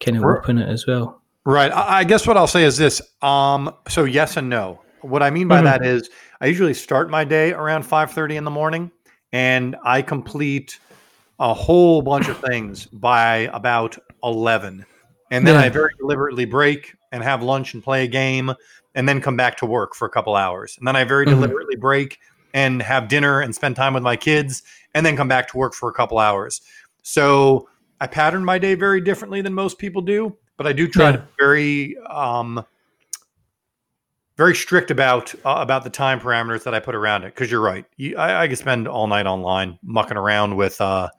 kind 0.00 0.16
of 0.16 0.22
Right. 0.22 0.38
open 0.38 0.58
it 0.58 0.68
as 0.68 0.86
well. 0.86 1.20
Right. 1.44 1.72
I, 1.72 1.98
I 2.00 2.04
guess 2.04 2.26
what 2.26 2.36
I'll 2.36 2.46
say 2.46 2.64
is 2.64 2.76
this. 2.76 3.00
Um, 3.22 3.74
so 3.88 4.04
yes 4.04 4.36
and 4.36 4.48
no. 4.48 4.80
What 5.02 5.22
I 5.22 5.30
mean 5.30 5.48
by 5.48 5.60
Mhm. 5.60 5.64
that 5.64 5.84
is 5.84 6.10
I 6.40 6.46
usually 6.46 6.74
start 6.74 7.10
my 7.10 7.24
day 7.24 7.52
around 7.52 7.84
five 7.84 8.10
thirty 8.10 8.36
in 8.36 8.44
the 8.44 8.50
morning, 8.50 8.90
and 9.32 9.76
I 9.84 10.02
complete 10.02 10.78
a 11.38 11.54
whole 11.54 12.02
bunch 12.02 12.28
of 12.28 12.38
things 12.38 12.86
by 12.86 13.50
about 13.52 13.96
eleven, 14.22 14.84
and 15.30 15.46
then 15.46 15.54
Yeah. 15.54 15.62
I 15.62 15.68
very 15.70 15.90
deliberately 15.98 16.44
break 16.44 16.94
and 17.12 17.22
have 17.22 17.42
lunch 17.42 17.74
and 17.74 17.82
play 17.82 18.04
a 18.04 18.08
game, 18.08 18.52
and 18.94 19.08
then 19.08 19.20
come 19.20 19.36
back 19.36 19.56
to 19.58 19.66
work 19.66 19.94
for 19.94 20.06
a 20.06 20.10
couple 20.10 20.36
hours, 20.36 20.76
and 20.78 20.86
then 20.86 20.96
I 20.96 21.04
very 21.04 21.26
Mhm. 21.26 21.30
deliberately 21.30 21.76
break 21.76 22.18
and 22.52 22.82
have 22.82 23.08
dinner 23.08 23.40
and 23.40 23.54
spend 23.54 23.76
time 23.76 23.94
with 23.94 24.02
my 24.02 24.16
kids, 24.16 24.62
and 24.94 25.06
then 25.06 25.16
come 25.16 25.28
back 25.28 25.48
to 25.48 25.56
work 25.56 25.72
for 25.72 25.88
a 25.88 25.92
couple 25.92 26.18
hours. 26.18 26.60
So 27.02 27.68
I 28.00 28.06
pattern 28.06 28.44
my 28.44 28.58
day 28.58 28.74
very 28.74 29.00
differently 29.00 29.40
than 29.40 29.54
most 29.54 29.78
people 29.78 30.02
do, 30.02 30.36
but 30.56 30.66
I 30.66 30.72
do 30.72 30.88
try 30.88 31.10
Yeah. 31.10 31.16
to 31.16 31.22
very 31.38 31.96
um, 32.08 32.64
very 34.40 34.54
strict 34.54 34.90
about 34.90 35.34
uh, 35.44 35.56
about 35.58 35.84
the 35.84 35.90
time 35.90 36.18
parameters 36.18 36.62
that 36.64 36.72
I 36.72 36.80
put 36.80 36.94
around 36.94 37.24
it. 37.24 37.34
Because 37.34 37.50
you're 37.50 37.60
right, 37.60 37.84
you, 37.98 38.16
I, 38.16 38.44
I 38.44 38.48
could 38.48 38.56
spend 38.56 38.88
all 38.88 39.06
night 39.06 39.26
online 39.26 39.78
mucking 39.82 40.16
around 40.16 40.56
with 40.56 40.80
uh, 40.80 41.10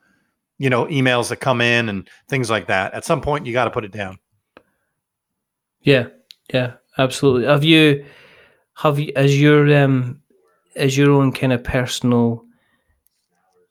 you 0.58 0.68
know 0.68 0.86
emails 0.86 1.28
that 1.28 1.36
come 1.36 1.60
in 1.60 1.88
and 1.88 2.10
things 2.28 2.50
like 2.50 2.66
that. 2.66 2.92
At 2.94 3.04
some 3.04 3.20
point, 3.20 3.46
you 3.46 3.52
got 3.52 3.66
to 3.66 3.70
put 3.70 3.84
it 3.84 3.92
down. 3.92 4.18
Yeah, 5.82 6.08
yeah, 6.52 6.72
absolutely. 6.98 7.46
Have 7.46 7.62
you 7.62 8.04
have 8.74 8.98
you 8.98 9.12
as 9.14 9.40
your 9.40 9.72
um 9.84 10.20
as 10.74 10.98
your 10.98 11.12
own 11.12 11.30
kind 11.30 11.52
of 11.52 11.62
personal 11.62 12.44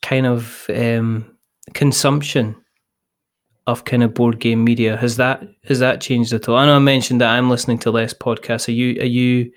kind 0.01 0.27
of 0.27 0.65
um 0.73 1.37
consumption 1.73 2.55
of 3.67 3.85
kind 3.85 4.03
of 4.03 4.13
board 4.13 4.39
game 4.39 4.63
media 4.63 4.97
has 4.97 5.17
that 5.17 5.43
has 5.65 5.79
that 5.79 6.01
changed 6.01 6.33
at 6.33 6.49
all? 6.49 6.57
I 6.57 6.65
know 6.65 6.75
I 6.75 6.79
mentioned 6.79 7.21
that 7.21 7.29
I'm 7.29 7.49
listening 7.49 7.79
to 7.79 7.91
less 7.91 8.13
podcasts. 8.13 8.67
Are 8.67 8.71
you 8.71 8.99
are 9.01 9.05
you 9.05 9.51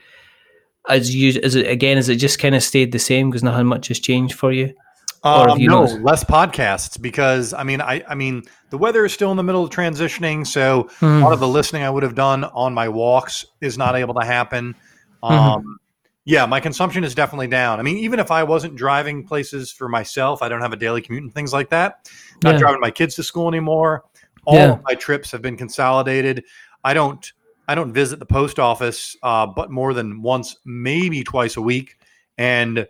as 0.89 1.15
you 1.15 1.41
is 1.41 1.55
it 1.55 1.67
again? 1.67 1.99
Is 1.99 2.09
it 2.09 2.17
just 2.17 2.39
kind 2.39 2.55
of 2.55 2.63
stayed 2.63 2.93
the 2.93 2.99
same 2.99 3.31
because 3.31 3.43
nothing 3.43 3.67
much 3.67 3.89
has 3.89 3.99
changed 3.99 4.35
for 4.35 4.53
you? 4.53 4.75
Um, 5.23 5.59
you 5.59 5.69
no, 5.69 5.81
noticed- 5.81 6.01
less 6.03 6.23
podcasts 6.25 7.01
because 7.01 7.55
I 7.55 7.63
mean, 7.65 7.81
I 7.81 8.05
I 8.07 8.15
mean, 8.15 8.43
the 8.69 8.77
weather 8.77 9.07
is 9.07 9.15
still 9.15 9.31
in 9.31 9.39
the 9.39 9.43
middle 9.43 9.65
of 9.65 9.71
transitioning, 9.71 10.47
so 10.47 10.91
a 11.01 11.07
lot 11.21 11.33
of 11.33 11.41
the 11.41 11.49
listening 11.49 11.83
I 11.83 11.89
would 11.89 12.03
have 12.03 12.15
done 12.15 12.45
on 12.45 12.75
my 12.75 12.91
walks 12.91 13.47
is 13.63 13.79
not 13.79 13.97
able 13.97 14.13
to 14.15 14.25
happen. 14.25 14.75
Um, 15.23 15.79
Yeah, 16.27 16.47
my 16.47 16.59
consumption 16.59 17.05
is 17.05 17.15
definitely 17.15 17.49
down. 17.49 17.79
I 17.79 17.83
mean, 17.83 17.99
even 17.99 18.19
if 18.19 18.31
I 18.31 18.43
wasn't 18.45 18.77
driving 18.77 19.27
places 19.27 19.71
for 19.71 19.89
myself, 19.89 20.41
I 20.43 20.49
don't 20.49 20.63
have 20.63 20.73
a 20.73 20.77
daily 20.77 21.03
commute 21.03 21.23
and 21.25 21.35
things 21.35 21.53
like 21.53 21.69
that. 21.71 22.11
Not 22.43 22.55
Yeah. 22.55 22.61
driving 22.61 22.81
my 22.81 22.91
kids 22.91 23.15
to 23.17 23.23
school 23.23 23.47
anymore. 23.49 24.05
All 24.47 24.55
Yeah. 24.57 24.73
of 24.73 24.83
my 24.85 24.95
trips 24.95 25.31
have 25.33 25.43
been 25.43 25.57
consolidated. 25.57 26.45
I 26.83 26.95
don't 26.95 27.31
I 27.67 27.75
don't 27.75 27.95
visit 27.95 28.19
the 28.19 28.27
post 28.27 28.59
office, 28.59 29.17
uh, 29.23 29.47
but 29.47 29.71
more 29.71 29.95
than 29.95 30.21
once, 30.21 30.57
maybe 30.67 31.25
twice 31.25 31.57
a 31.57 31.63
week. 31.63 31.97
And 32.37 32.87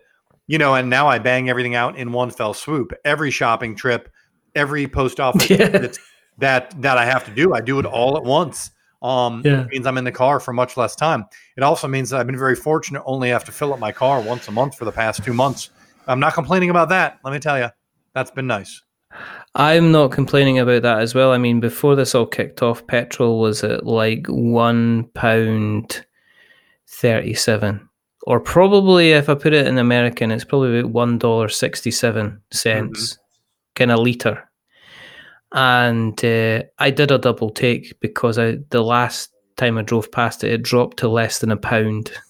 you 0.47 0.57
know, 0.57 0.75
and 0.75 0.89
now 0.89 1.07
I 1.07 1.17
bang 1.17 1.49
everything 1.49 1.75
out 1.75 1.97
in 1.97 2.11
one 2.11 2.29
fell 2.29 2.53
swoop. 2.53 2.91
Every 3.05 3.31
shopping 3.31 3.75
trip, 3.75 4.09
every 4.53 4.85
post 4.87 5.19
office 5.21 5.49
Yeah. 5.49 5.87
that 6.39 6.81
that 6.81 6.97
I 6.97 7.05
have 7.05 7.23
to 7.25 7.31
do, 7.31 7.53
I 7.53 7.61
do 7.61 7.79
it 7.79 7.85
all 7.85 8.17
at 8.17 8.23
once. 8.23 8.71
Um, 9.05 9.41
Yeah. 9.45 9.61
It 9.61 9.69
means 9.69 9.85
I'm 9.85 9.97
in 9.97 10.03
the 10.03 10.11
car 10.11 10.39
for 10.39 10.53
much 10.53 10.77
less 10.77 10.95
time. 10.95 11.25
It 11.55 11.63
also 11.63 11.87
means 11.87 12.09
that 12.09 12.19
I've 12.19 12.25
been 12.25 12.39
very 12.39 12.55
fortunate. 12.55 13.03
Only 13.05 13.29
have 13.29 13.43
to 13.45 13.51
fill 13.51 13.71
up 13.73 13.79
my 13.79 13.91
car 13.91 14.19
once 14.21 14.47
a 14.47 14.51
month 14.51 14.75
for 14.75 14.85
the 14.85 14.91
past 14.91 15.23
two 15.23 15.33
months. 15.33 15.69
I'm 16.07 16.19
not 16.19 16.33
complaining 16.33 16.69
about 16.71 16.89
that. 16.89 17.19
Let 17.23 17.31
me 17.31 17.39
tell 17.39 17.59
you, 17.59 17.69
that's 18.13 18.31
been 18.31 18.47
nice. 18.47 18.81
I'm 19.53 19.91
not 19.91 20.11
complaining 20.11 20.59
about 20.59 20.81
that 20.81 20.99
as 20.99 21.15
well. 21.15 21.31
I 21.31 21.37
mean, 21.37 21.59
before 21.59 21.95
this 21.95 22.15
all 22.15 22.25
kicked 22.25 22.61
off, 22.61 22.85
petrol 22.87 23.39
was 23.39 23.63
at 23.63 23.85
like 23.85 24.25
one 24.27 25.05
pound 25.13 26.05
thirty-seven, 26.87 27.87
or 28.27 28.39
probably 28.39 29.11
if 29.11 29.29
I 29.29 29.35
put 29.35 29.53
it 29.53 29.67
in 29.67 29.77
American, 29.77 30.31
it's 30.31 30.43
probably 30.43 30.79
about 30.79 30.91
one 30.91 31.17
dollar 31.17 31.47
sixty-seven 31.47 32.41
cents, 32.51 33.17
kind 33.75 33.91
of 33.91 33.99
liter. 33.99 34.49
And 35.55 36.23
uh, 36.23 36.63
I 36.77 36.91
did 36.91 37.11
a 37.11 37.17
double 37.17 37.49
take 37.49 37.99
because 38.01 38.37
I 38.37 38.57
the 38.69 38.83
last 38.83 39.31
time 39.55 39.77
I 39.77 39.81
drove 39.81 40.11
past 40.11 40.43
it, 40.43 40.51
it 40.51 40.63
dropped 40.63 40.97
to 40.97 41.07
less 41.07 41.39
than 41.39 41.51
a 41.51 41.57
pound 41.57 42.11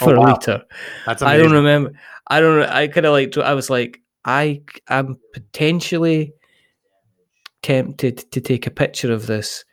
Oh, 0.00 0.06
for 0.06 0.14
a 0.14 0.22
liter. 0.22 0.62
That's 1.04 1.20
I 1.20 1.36
don't 1.36 1.52
remember. 1.52 1.92
I 2.26 2.40
don't. 2.40 2.62
I 2.62 2.88
kind 2.88 3.04
of 3.04 3.12
like. 3.12 3.36
I 3.36 3.52
was 3.52 3.68
like, 3.68 4.00
I 4.24 4.62
am 4.88 5.18
potentially 5.34 6.32
tempted 7.60 8.30
to 8.32 8.40
take 8.40 8.66
a 8.66 8.70
picture 8.70 9.12
of 9.12 9.26
this, 9.26 9.64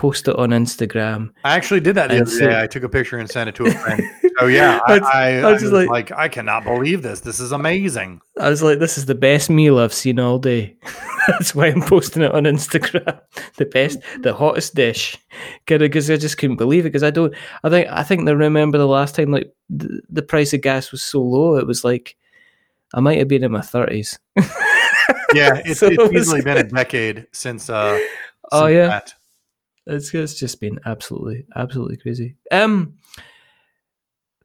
post 0.00 0.28
it 0.28 0.36
on 0.36 0.48
Instagram. 0.50 1.30
I 1.44 1.54
actually 1.56 1.80
did 1.80 1.94
that 1.96 2.08
the 2.08 2.22
other 2.22 2.38
day. 2.38 2.62
I 2.62 2.66
took 2.66 2.82
a 2.84 2.88
picture 2.88 3.18
and 3.18 3.28
sent 3.30 3.50
it 3.50 3.54
to 3.56 3.66
a 3.66 3.70
friend. 3.70 4.02
oh 4.40 4.46
yeah, 4.46 4.80
I, 4.86 4.92
I 4.94 4.98
was- 4.98 5.08
I, 5.12 5.38
I 5.40 5.52
was 5.52 5.72
like, 5.72 5.88
like- 5.90 6.12
I 6.12 6.28
cannot 6.28 6.64
believe 6.64 7.02
this. 7.02 7.20
This 7.20 7.38
is 7.38 7.52
amazing. 7.52 8.22
I 8.38 8.48
was 8.48 8.62
like, 8.62 8.78
this 8.78 8.96
is 8.96 9.04
the 9.04 9.14
best 9.14 9.50
meal 9.50 9.78
I've 9.78 9.92
seen 9.92 10.18
all 10.18 10.38
day. 10.38 10.76
That's 11.28 11.54
why 11.54 11.66
I'm 11.66 11.82
posting 11.82 12.22
it 12.22 12.32
on 12.32 12.44
Instagram. 12.44 13.20
The 13.56 13.66
best, 13.66 13.98
the 14.20 14.32
hottest 14.32 14.74
dish, 14.74 15.18
because 15.66 16.10
I 16.10 16.16
just 16.16 16.38
couldn't 16.38 16.56
believe 16.56 16.86
it. 16.86 16.88
Because 16.88 17.02
I 17.02 17.10
don't. 17.10 17.34
I 17.62 17.68
think. 17.68 17.88
I 17.90 18.02
think 18.02 18.26
I 18.26 18.32
remember 18.32 18.78
the 18.78 18.86
last 18.86 19.14
time 19.14 19.30
like 19.30 19.52
the, 19.68 20.00
the 20.08 20.22
price 20.22 20.54
of 20.54 20.62
gas 20.62 20.90
was 20.92 21.02
so 21.02 21.20
low. 21.20 21.56
It 21.56 21.66
was 21.66 21.84
like 21.84 22.16
I 22.94 23.00
might 23.00 23.18
have 23.18 23.28
been 23.28 23.44
in 23.44 23.52
my 23.52 23.60
thirties. 23.60 24.18
Yeah, 25.34 25.60
it's, 25.64 25.78
So 25.80 25.86
it's 25.88 25.98
it 26.02 26.12
was- 26.12 26.22
easily 26.22 26.40
been 26.42 26.56
a 26.56 26.64
decade 26.64 27.26
since. 27.32 27.68
Uh, 27.68 27.98
Oh, 28.52 28.66
yeah. 28.66 28.86
that. 28.88 29.14
It's, 29.90 30.14
it's 30.14 30.34
just 30.34 30.60
been 30.60 30.78
absolutely, 30.86 31.44
absolutely 31.56 31.96
crazy. 31.96 32.36
Um, 32.50 32.94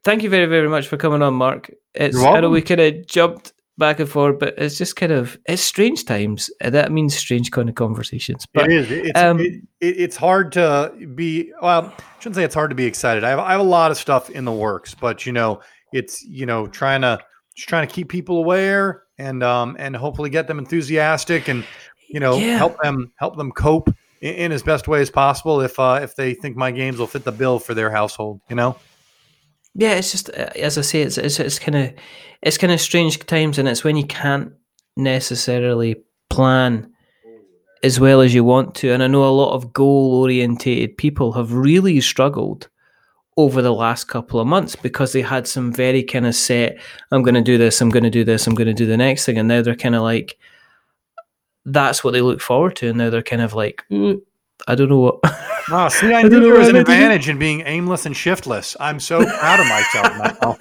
thank 0.04 0.22
you 0.22 0.30
very, 0.30 0.46
very 0.46 0.68
much 0.68 0.88
for 0.88 0.96
coming 0.96 1.22
on, 1.22 1.34
Mark. 1.34 1.70
It's 1.94 2.16
I 2.16 2.40
know 2.40 2.50
we 2.50 2.62
kind 2.62 2.80
of 2.80 3.06
jumped 3.06 3.52
back 3.78 4.00
and 4.00 4.08
forth, 4.08 4.38
but 4.38 4.54
it's 4.58 4.78
just 4.78 4.96
kind 4.96 5.12
of 5.12 5.38
it's 5.46 5.62
strange 5.62 6.04
times. 6.04 6.50
Uh, 6.62 6.70
That 6.70 6.92
means 6.92 7.16
strange 7.16 7.50
kind 7.50 7.68
of 7.68 7.74
conversations. 7.74 8.46
But 8.52 8.66
it 8.66 8.72
is. 8.72 8.90
It's 8.90 9.18
um, 9.18 9.40
it, 9.40 9.54
it, 9.80 9.96
it's 10.00 10.16
hard 10.16 10.52
to 10.52 10.92
be. 11.14 11.52
Well, 11.62 11.92
I 11.96 12.02
shouldn't 12.20 12.36
say 12.36 12.44
it's 12.44 12.54
hard 12.54 12.70
to 12.70 12.76
be 12.76 12.86
excited. 12.86 13.24
I 13.24 13.30
have, 13.30 13.38
I 13.38 13.52
have 13.52 13.60
a 13.60 13.64
lot 13.64 13.90
of 13.90 13.96
stuff 13.96 14.30
in 14.30 14.44
the 14.44 14.52
works, 14.52 14.94
but 14.94 15.26
you 15.26 15.32
know, 15.32 15.60
it's 15.92 16.22
you 16.24 16.46
know 16.46 16.66
trying 16.66 17.02
to 17.02 17.18
just 17.54 17.68
trying 17.68 17.86
to 17.86 17.92
keep 17.94 18.08
people 18.08 18.38
aware 18.38 19.04
and 19.18 19.42
um 19.42 19.76
and 19.78 19.96
hopefully 19.96 20.28
get 20.28 20.46
them 20.46 20.58
enthusiastic 20.58 21.48
and 21.48 21.64
you 22.08 22.20
know 22.20 22.36
Yeah. 22.36 22.58
help 22.58 22.76
them 22.82 23.10
help 23.16 23.36
them 23.36 23.50
cope 23.50 23.88
in, 24.28 24.34
in 24.36 24.52
as 24.52 24.62
best 24.62 24.88
way 24.88 25.00
as 25.00 25.10
possible 25.10 25.60
if 25.60 25.78
uh 25.78 26.00
if 26.02 26.16
they 26.16 26.34
think 26.34 26.56
my 26.56 26.70
games 26.70 26.98
will 26.98 27.06
fit 27.06 27.24
the 27.24 27.32
bill 27.32 27.58
for 27.58 27.74
their 27.74 27.90
household. 27.90 28.40
You 28.48 28.56
know. 28.56 28.76
yeah, 29.74 29.92
it's 29.92 30.12
just 30.12 30.30
uh, 30.30 30.50
as 30.56 30.78
I 30.78 30.82
say, 30.82 31.02
it's 31.02 31.18
it's, 31.18 31.38
it's 31.38 31.58
kind 31.58 31.76
of 31.76 31.92
it's 32.42 32.58
kind 32.58 32.72
of 32.72 32.80
strange 32.80 33.18
times, 33.26 33.58
and 33.58 33.68
it's 33.68 33.84
when 33.84 33.96
you 33.96 34.06
can't 34.06 34.52
necessarily 34.96 35.96
plan 36.30 36.90
as 37.82 38.00
well 38.00 38.20
as 38.20 38.34
you 38.34 38.42
want 38.42 38.74
to. 38.76 38.92
And 38.92 39.02
I 39.02 39.06
know 39.06 39.24
a 39.24 39.30
lot 39.30 39.54
of 39.54 39.72
goal 39.72 40.14
orientated 40.22 40.96
people 40.96 41.32
have 41.32 41.52
really 41.52 42.00
struggled 42.00 42.68
over 43.36 43.60
the 43.60 43.72
last 43.72 44.04
couple 44.04 44.40
of 44.40 44.46
months 44.46 44.74
because 44.74 45.12
they 45.12 45.20
had 45.20 45.46
some 45.46 45.70
very 45.70 46.02
kind 46.02 46.26
of 46.26 46.34
set, 46.34 46.78
I'm 47.12 47.22
going 47.22 47.34
to 47.34 47.42
do 47.42 47.58
this, 47.58 47.80
I'm 47.82 47.90
going 47.90 48.04
to 48.04 48.10
do 48.10 48.24
this, 48.24 48.46
I'm 48.46 48.54
going 48.54 48.66
to 48.66 48.72
do 48.72 48.86
the 48.86 48.96
next 48.96 49.26
thing. 49.26 49.36
And 49.36 49.46
now 49.46 49.60
they're 49.60 49.76
kind 49.76 49.94
of 49.94 50.02
like, 50.02 50.38
that's 51.66 52.02
what 52.02 52.12
they 52.12 52.20
look 52.22 52.40
forward 52.40 52.76
to. 52.76 52.88
And 52.88 52.98
now 52.98 53.10
they're 53.10 53.22
kind 53.22 53.42
of 53.42 53.52
like, 53.52 53.84
"Mm, 53.90 54.20
I 54.66 54.74
don't 54.74 54.88
know 54.88 55.00
what. 55.00 55.20
Oh, 55.68 55.88
see, 55.88 56.12
I, 56.14 56.20
I 56.20 56.22
knew 56.22 56.28
don't 56.30 56.42
there 56.44 56.54
was 56.54 56.68
an 56.68 56.76
advantage 56.76 57.28
in 57.28 57.40
being 57.40 57.62
aimless 57.66 58.06
and 58.06 58.16
shiftless. 58.16 58.76
I'm 58.78 59.00
so 59.00 59.24
proud 59.24 59.58
of 59.58 59.66
myself 59.66 60.38
now. 60.40 60.56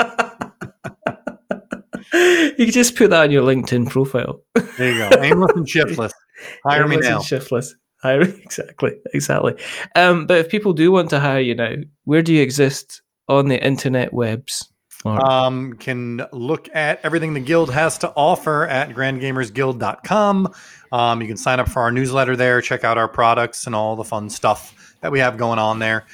you 2.57 2.65
can 2.65 2.71
just 2.71 2.95
put 2.95 3.11
that 3.11 3.21
on 3.21 3.29
your 3.29 3.43
LinkedIn 3.43 3.87
profile. 3.91 4.41
There 4.79 4.91
you 4.91 4.97
go. 5.07 5.21
Aimless 5.21 5.51
and 5.55 5.69
shiftless. 5.69 6.11
Hire 6.65 6.87
me 6.87 6.97
now. 6.97 7.17
and 7.17 7.25
Shiftless. 7.25 7.75
Hire 8.01 8.21
exactly, 8.21 8.93
exactly. 9.13 9.53
Um, 9.95 10.25
but 10.25 10.39
if 10.39 10.49
people 10.49 10.73
do 10.73 10.91
want 10.91 11.11
to 11.11 11.19
hire 11.19 11.39
you 11.39 11.53
now, 11.53 11.75
where 12.05 12.23
do 12.23 12.33
you 12.33 12.41
exist 12.41 13.03
on 13.27 13.47
the 13.47 13.63
internet 13.63 14.11
webs? 14.11 14.67
Um, 15.05 15.73
can 15.73 16.25
look 16.31 16.67
at 16.73 16.99
everything 17.03 17.33
the 17.33 17.39
guild 17.39 17.71
has 17.71 17.97
to 17.99 18.11
offer 18.15 18.65
at 18.67 18.89
grandgamersguild.com. 18.89 20.53
Um, 20.91 21.21
you 21.21 21.27
can 21.27 21.37
sign 21.37 21.59
up 21.59 21.69
for 21.69 21.81
our 21.81 21.91
newsletter 21.91 22.35
there, 22.35 22.61
check 22.61 22.83
out 22.83 22.97
our 22.97 23.07
products 23.07 23.65
and 23.67 23.75
all 23.75 23.95
the 23.95 24.03
fun 24.03 24.29
stuff 24.29 24.95
that 25.01 25.11
we 25.11 25.19
have 25.19 25.37
going 25.37 25.59
on 25.59 25.79
there. 25.79 26.05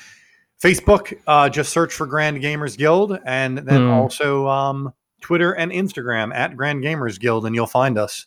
Facebook, 0.61 1.17
uh, 1.27 1.49
just 1.49 1.71
search 1.71 1.93
for 1.93 2.05
Grand 2.05 2.41
Gamers 2.41 2.77
Guild, 2.77 3.17
and 3.25 3.57
then 3.59 3.81
Hmm. 3.87 3.91
also 3.91 4.47
um, 4.47 4.93
Twitter 5.21 5.53
and 5.53 5.71
Instagram 5.71 6.33
at 6.35 6.55
Grand 6.57 6.83
Gamers 6.83 7.19
Guild, 7.19 7.45
and 7.45 7.55
you'll 7.55 7.67
find 7.67 7.97
us. 7.97 8.25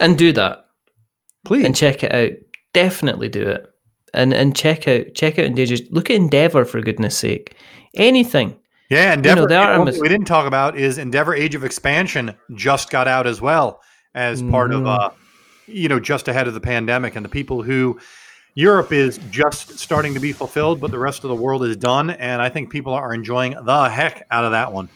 and 0.00 0.16
do 0.18 0.30
that. 0.32 0.66
Please. 1.44 1.64
and 1.64 1.74
check 1.74 2.02
it 2.04 2.12
out. 2.14 2.32
Definitely 2.74 3.28
do 3.28 3.48
it. 3.48 3.66
And 4.12 4.32
and 4.34 4.54
check 4.54 4.86
out 4.88 5.14
check 5.14 5.38
out 5.38 5.46
Endeavour. 5.46 5.76
Look 5.90 6.10
at 6.10 6.16
Endeavour 6.16 6.64
for 6.64 6.80
goodness 6.80 7.16
sake. 7.16 7.54
Anything. 7.94 8.56
Yeah, 8.90 9.12
Endeavor. 9.12 9.52
Artemis- 9.52 9.94
thing 9.96 10.02
we 10.02 10.08
didn't 10.08 10.26
talk 10.26 10.46
about 10.46 10.76
is 10.78 10.98
Endeavor 10.98 11.34
Age 11.34 11.54
of 11.54 11.64
Expansion 11.64 12.34
just 12.54 12.90
got 12.90 13.08
out 13.08 13.26
as 13.26 13.40
well 13.40 13.80
as 14.14 14.42
part 14.42 14.72
of, 14.72 14.82
Mhm. 14.82 14.86
uh, 15.06 15.10
you 15.66 15.88
know, 15.88 15.98
just 16.00 16.28
ahead 16.28 16.46
of 16.46 16.54
the 16.54 16.60
pandemic. 16.60 17.16
And 17.16 17.24
the 17.24 17.28
people 17.28 17.62
who 17.62 17.98
Europe 18.54 18.92
is 18.92 19.18
just 19.30 19.78
starting 19.78 20.14
to 20.14 20.20
be 20.20 20.32
fulfilled, 20.32 20.80
but 20.80 20.90
the 20.90 20.98
rest 20.98 21.24
of 21.24 21.28
the 21.28 21.34
world 21.36 21.64
is 21.64 21.76
done. 21.76 22.10
And 22.10 22.40
I 22.40 22.48
think 22.48 22.70
people 22.70 22.94
are 22.94 23.12
enjoying 23.12 23.54
the 23.64 23.88
heck 23.88 24.24
out 24.30 24.44
of 24.44 24.52
that 24.52 24.72
one. 24.72 24.88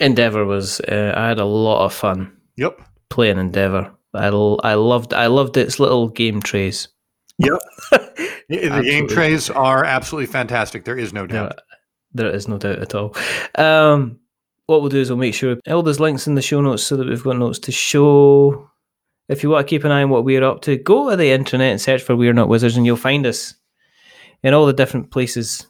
Endeavour 0.00 0.44
was. 0.46 0.80
Uh, 0.80 1.12
I 1.16 1.28
had 1.28 1.38
a 1.38 1.44
lot 1.44 1.84
of 1.84 1.92
fun 1.92 2.32
Yep. 2.56 2.80
playing 3.10 3.38
Endeavour. 3.38 3.90
I, 4.14 4.26
l- 4.26 4.58
I 4.64 4.74
loved 4.74 5.12
I 5.12 5.26
loved 5.26 5.56
its 5.56 5.78
little 5.78 6.08
game 6.08 6.40
trays. 6.40 6.88
Yep. 7.38 7.58
The 8.48 8.82
game 8.82 9.06
trays 9.06 9.48
are 9.48 9.84
absolutely 9.84 10.26
fantastic. 10.26 10.84
There 10.84 10.98
is 10.98 11.12
no 11.12 11.24
doubt. 11.24 11.60
There 12.12 12.30
is 12.30 12.48
no 12.48 12.58
doubt 12.58 12.78
at 12.78 12.94
all. 12.94 13.14
Um, 13.56 14.18
what 14.66 14.80
we'll 14.80 14.90
do 14.90 15.00
is 15.00 15.10
we'll 15.10 15.18
make 15.18 15.34
sure 15.34 15.56
all 15.68 15.82
those 15.82 16.00
links 16.00 16.26
in 16.26 16.34
the 16.34 16.42
show 16.42 16.60
notes 16.60 16.82
so 16.82 16.96
that 16.96 17.08
we've 17.08 17.22
got 17.22 17.38
notes 17.38 17.58
to 17.60 17.72
show. 17.72 18.68
If 19.28 19.42
you 19.42 19.50
want 19.50 19.66
to 19.66 19.70
keep 19.70 19.84
an 19.84 19.92
eye 19.92 20.02
on 20.02 20.10
what 20.10 20.24
we're 20.24 20.44
up 20.44 20.62
to, 20.62 20.76
go 20.76 21.10
to 21.10 21.16
the 21.16 21.30
internet 21.30 21.70
and 21.70 21.80
search 21.80 22.02
for 22.02 22.16
We're 22.16 22.32
Not 22.32 22.48
Wizards, 22.48 22.76
and 22.76 22.84
you'll 22.84 22.96
find 22.96 23.26
us 23.26 23.54
in 24.42 24.54
all 24.54 24.66
the 24.66 24.72
different 24.72 25.10
places. 25.10 25.66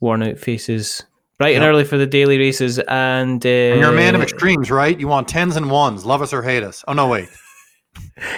Worn 0.00 0.22
out 0.22 0.38
faces, 0.38 1.04
bright 1.38 1.56
and 1.56 1.64
early 1.64 1.84
for 1.84 1.98
the 1.98 2.06
daily 2.06 2.38
races, 2.38 2.78
and, 2.78 3.44
uh, 3.44 3.48
And 3.48 3.80
you're 3.80 3.92
a 3.92 3.96
man 3.96 4.14
of 4.14 4.22
extremes, 4.22 4.70
right? 4.70 4.98
You 4.98 5.08
want 5.08 5.26
tens 5.26 5.56
and 5.56 5.70
ones, 5.70 6.04
love 6.06 6.22
us 6.22 6.32
or 6.32 6.42
hate 6.42 6.62
us. 6.62 6.84
Oh, 6.86 6.92
no, 6.92 7.08
wait. 7.08 7.28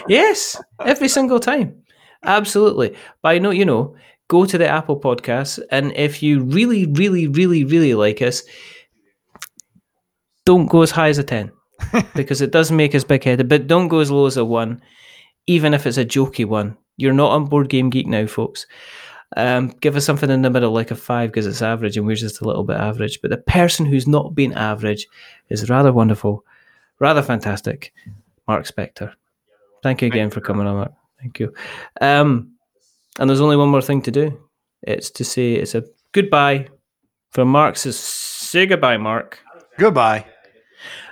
Yes, 0.08 0.58
every 0.84 1.08
single 1.08 1.38
time. 1.38 1.82
Absolutely. 2.24 2.96
But 3.22 3.28
I 3.30 3.38
know, 3.38 3.50
you 3.50 3.64
know, 3.64 3.94
go 4.30 4.46
to 4.46 4.56
the 4.56 4.68
Apple 4.68 4.98
Podcasts, 4.98 5.60
and 5.72 5.92
if 5.96 6.22
you 6.22 6.44
really, 6.44 6.86
really, 6.86 7.26
really, 7.26 7.64
really 7.64 7.94
like 7.94 8.22
us, 8.22 8.44
don't 10.46 10.66
go 10.66 10.82
as 10.82 10.92
high 10.92 11.08
as 11.08 11.18
a 11.18 11.24
10 11.24 11.50
because 12.14 12.40
it 12.40 12.52
does 12.52 12.70
make 12.70 12.94
us 12.94 13.02
big 13.02 13.24
headed, 13.24 13.48
but 13.48 13.66
don't 13.66 13.88
go 13.88 13.98
as 13.98 14.10
low 14.10 14.26
as 14.26 14.36
a 14.36 14.44
1, 14.44 14.80
even 15.48 15.74
if 15.74 15.84
it's 15.84 15.98
a 15.98 16.04
jokey 16.04 16.46
one. 16.46 16.76
You're 16.96 17.12
not 17.12 17.32
on 17.32 17.46
Board 17.46 17.68
Game 17.68 17.90
Geek 17.90 18.06
now, 18.06 18.26
folks. 18.26 18.66
Um, 19.36 19.68
give 19.80 19.96
us 19.96 20.04
something 20.04 20.30
in 20.30 20.42
the 20.42 20.50
middle, 20.50 20.70
like 20.70 20.92
a 20.92 20.96
5, 20.96 21.30
because 21.30 21.46
it's 21.46 21.60
average, 21.60 21.96
and 21.96 22.06
we're 22.06 22.14
just 22.14 22.40
a 22.40 22.44
little 22.44 22.64
bit 22.64 22.76
average. 22.76 23.20
But 23.20 23.30
the 23.30 23.38
person 23.38 23.84
who's 23.84 24.06
not 24.06 24.36
been 24.36 24.52
average 24.52 25.08
is 25.48 25.68
rather 25.68 25.92
wonderful, 25.92 26.44
rather 27.00 27.22
fantastic. 27.22 27.92
Mark 28.46 28.64
Spector. 28.64 29.12
Thank 29.82 30.02
you 30.02 30.08
again 30.08 30.30
for 30.30 30.40
coming 30.40 30.68
on, 30.68 30.76
Mark. 30.76 30.92
Thank 31.20 31.40
you. 31.40 31.52
Um, 32.00 32.52
and 33.18 33.28
there's 33.28 33.40
only 33.40 33.56
one 33.56 33.68
more 33.68 33.82
thing 33.82 34.02
to 34.02 34.10
do. 34.10 34.38
It's 34.82 35.10
to 35.10 35.24
say 35.24 35.54
it's 35.54 35.74
a 35.74 35.84
goodbye 36.12 36.68
from 37.32 37.48
Mark. 37.48 37.76
Says 37.76 37.98
say 37.98 38.66
goodbye, 38.66 38.96
Mark. 38.96 39.38
Goodbye. 39.78 40.26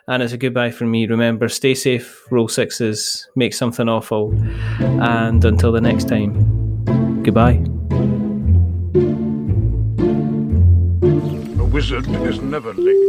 And 0.06 0.22
it's 0.22 0.32
a 0.32 0.38
goodbye 0.38 0.70
from 0.70 0.90
me. 0.90 1.06
Remember, 1.06 1.48
stay 1.50 1.74
safe, 1.74 2.24
roll 2.30 2.48
sixes, 2.48 3.28
make 3.36 3.52
something 3.52 3.88
awful. 3.88 4.32
And 4.80 5.44
until 5.44 5.70
the 5.70 5.82
next 5.82 6.08
time, 6.08 7.22
goodbye. 7.22 7.62
A 11.58 11.64
wizard 11.64 12.08
is 12.08 12.40
never 12.40 12.72
late. 12.72 13.08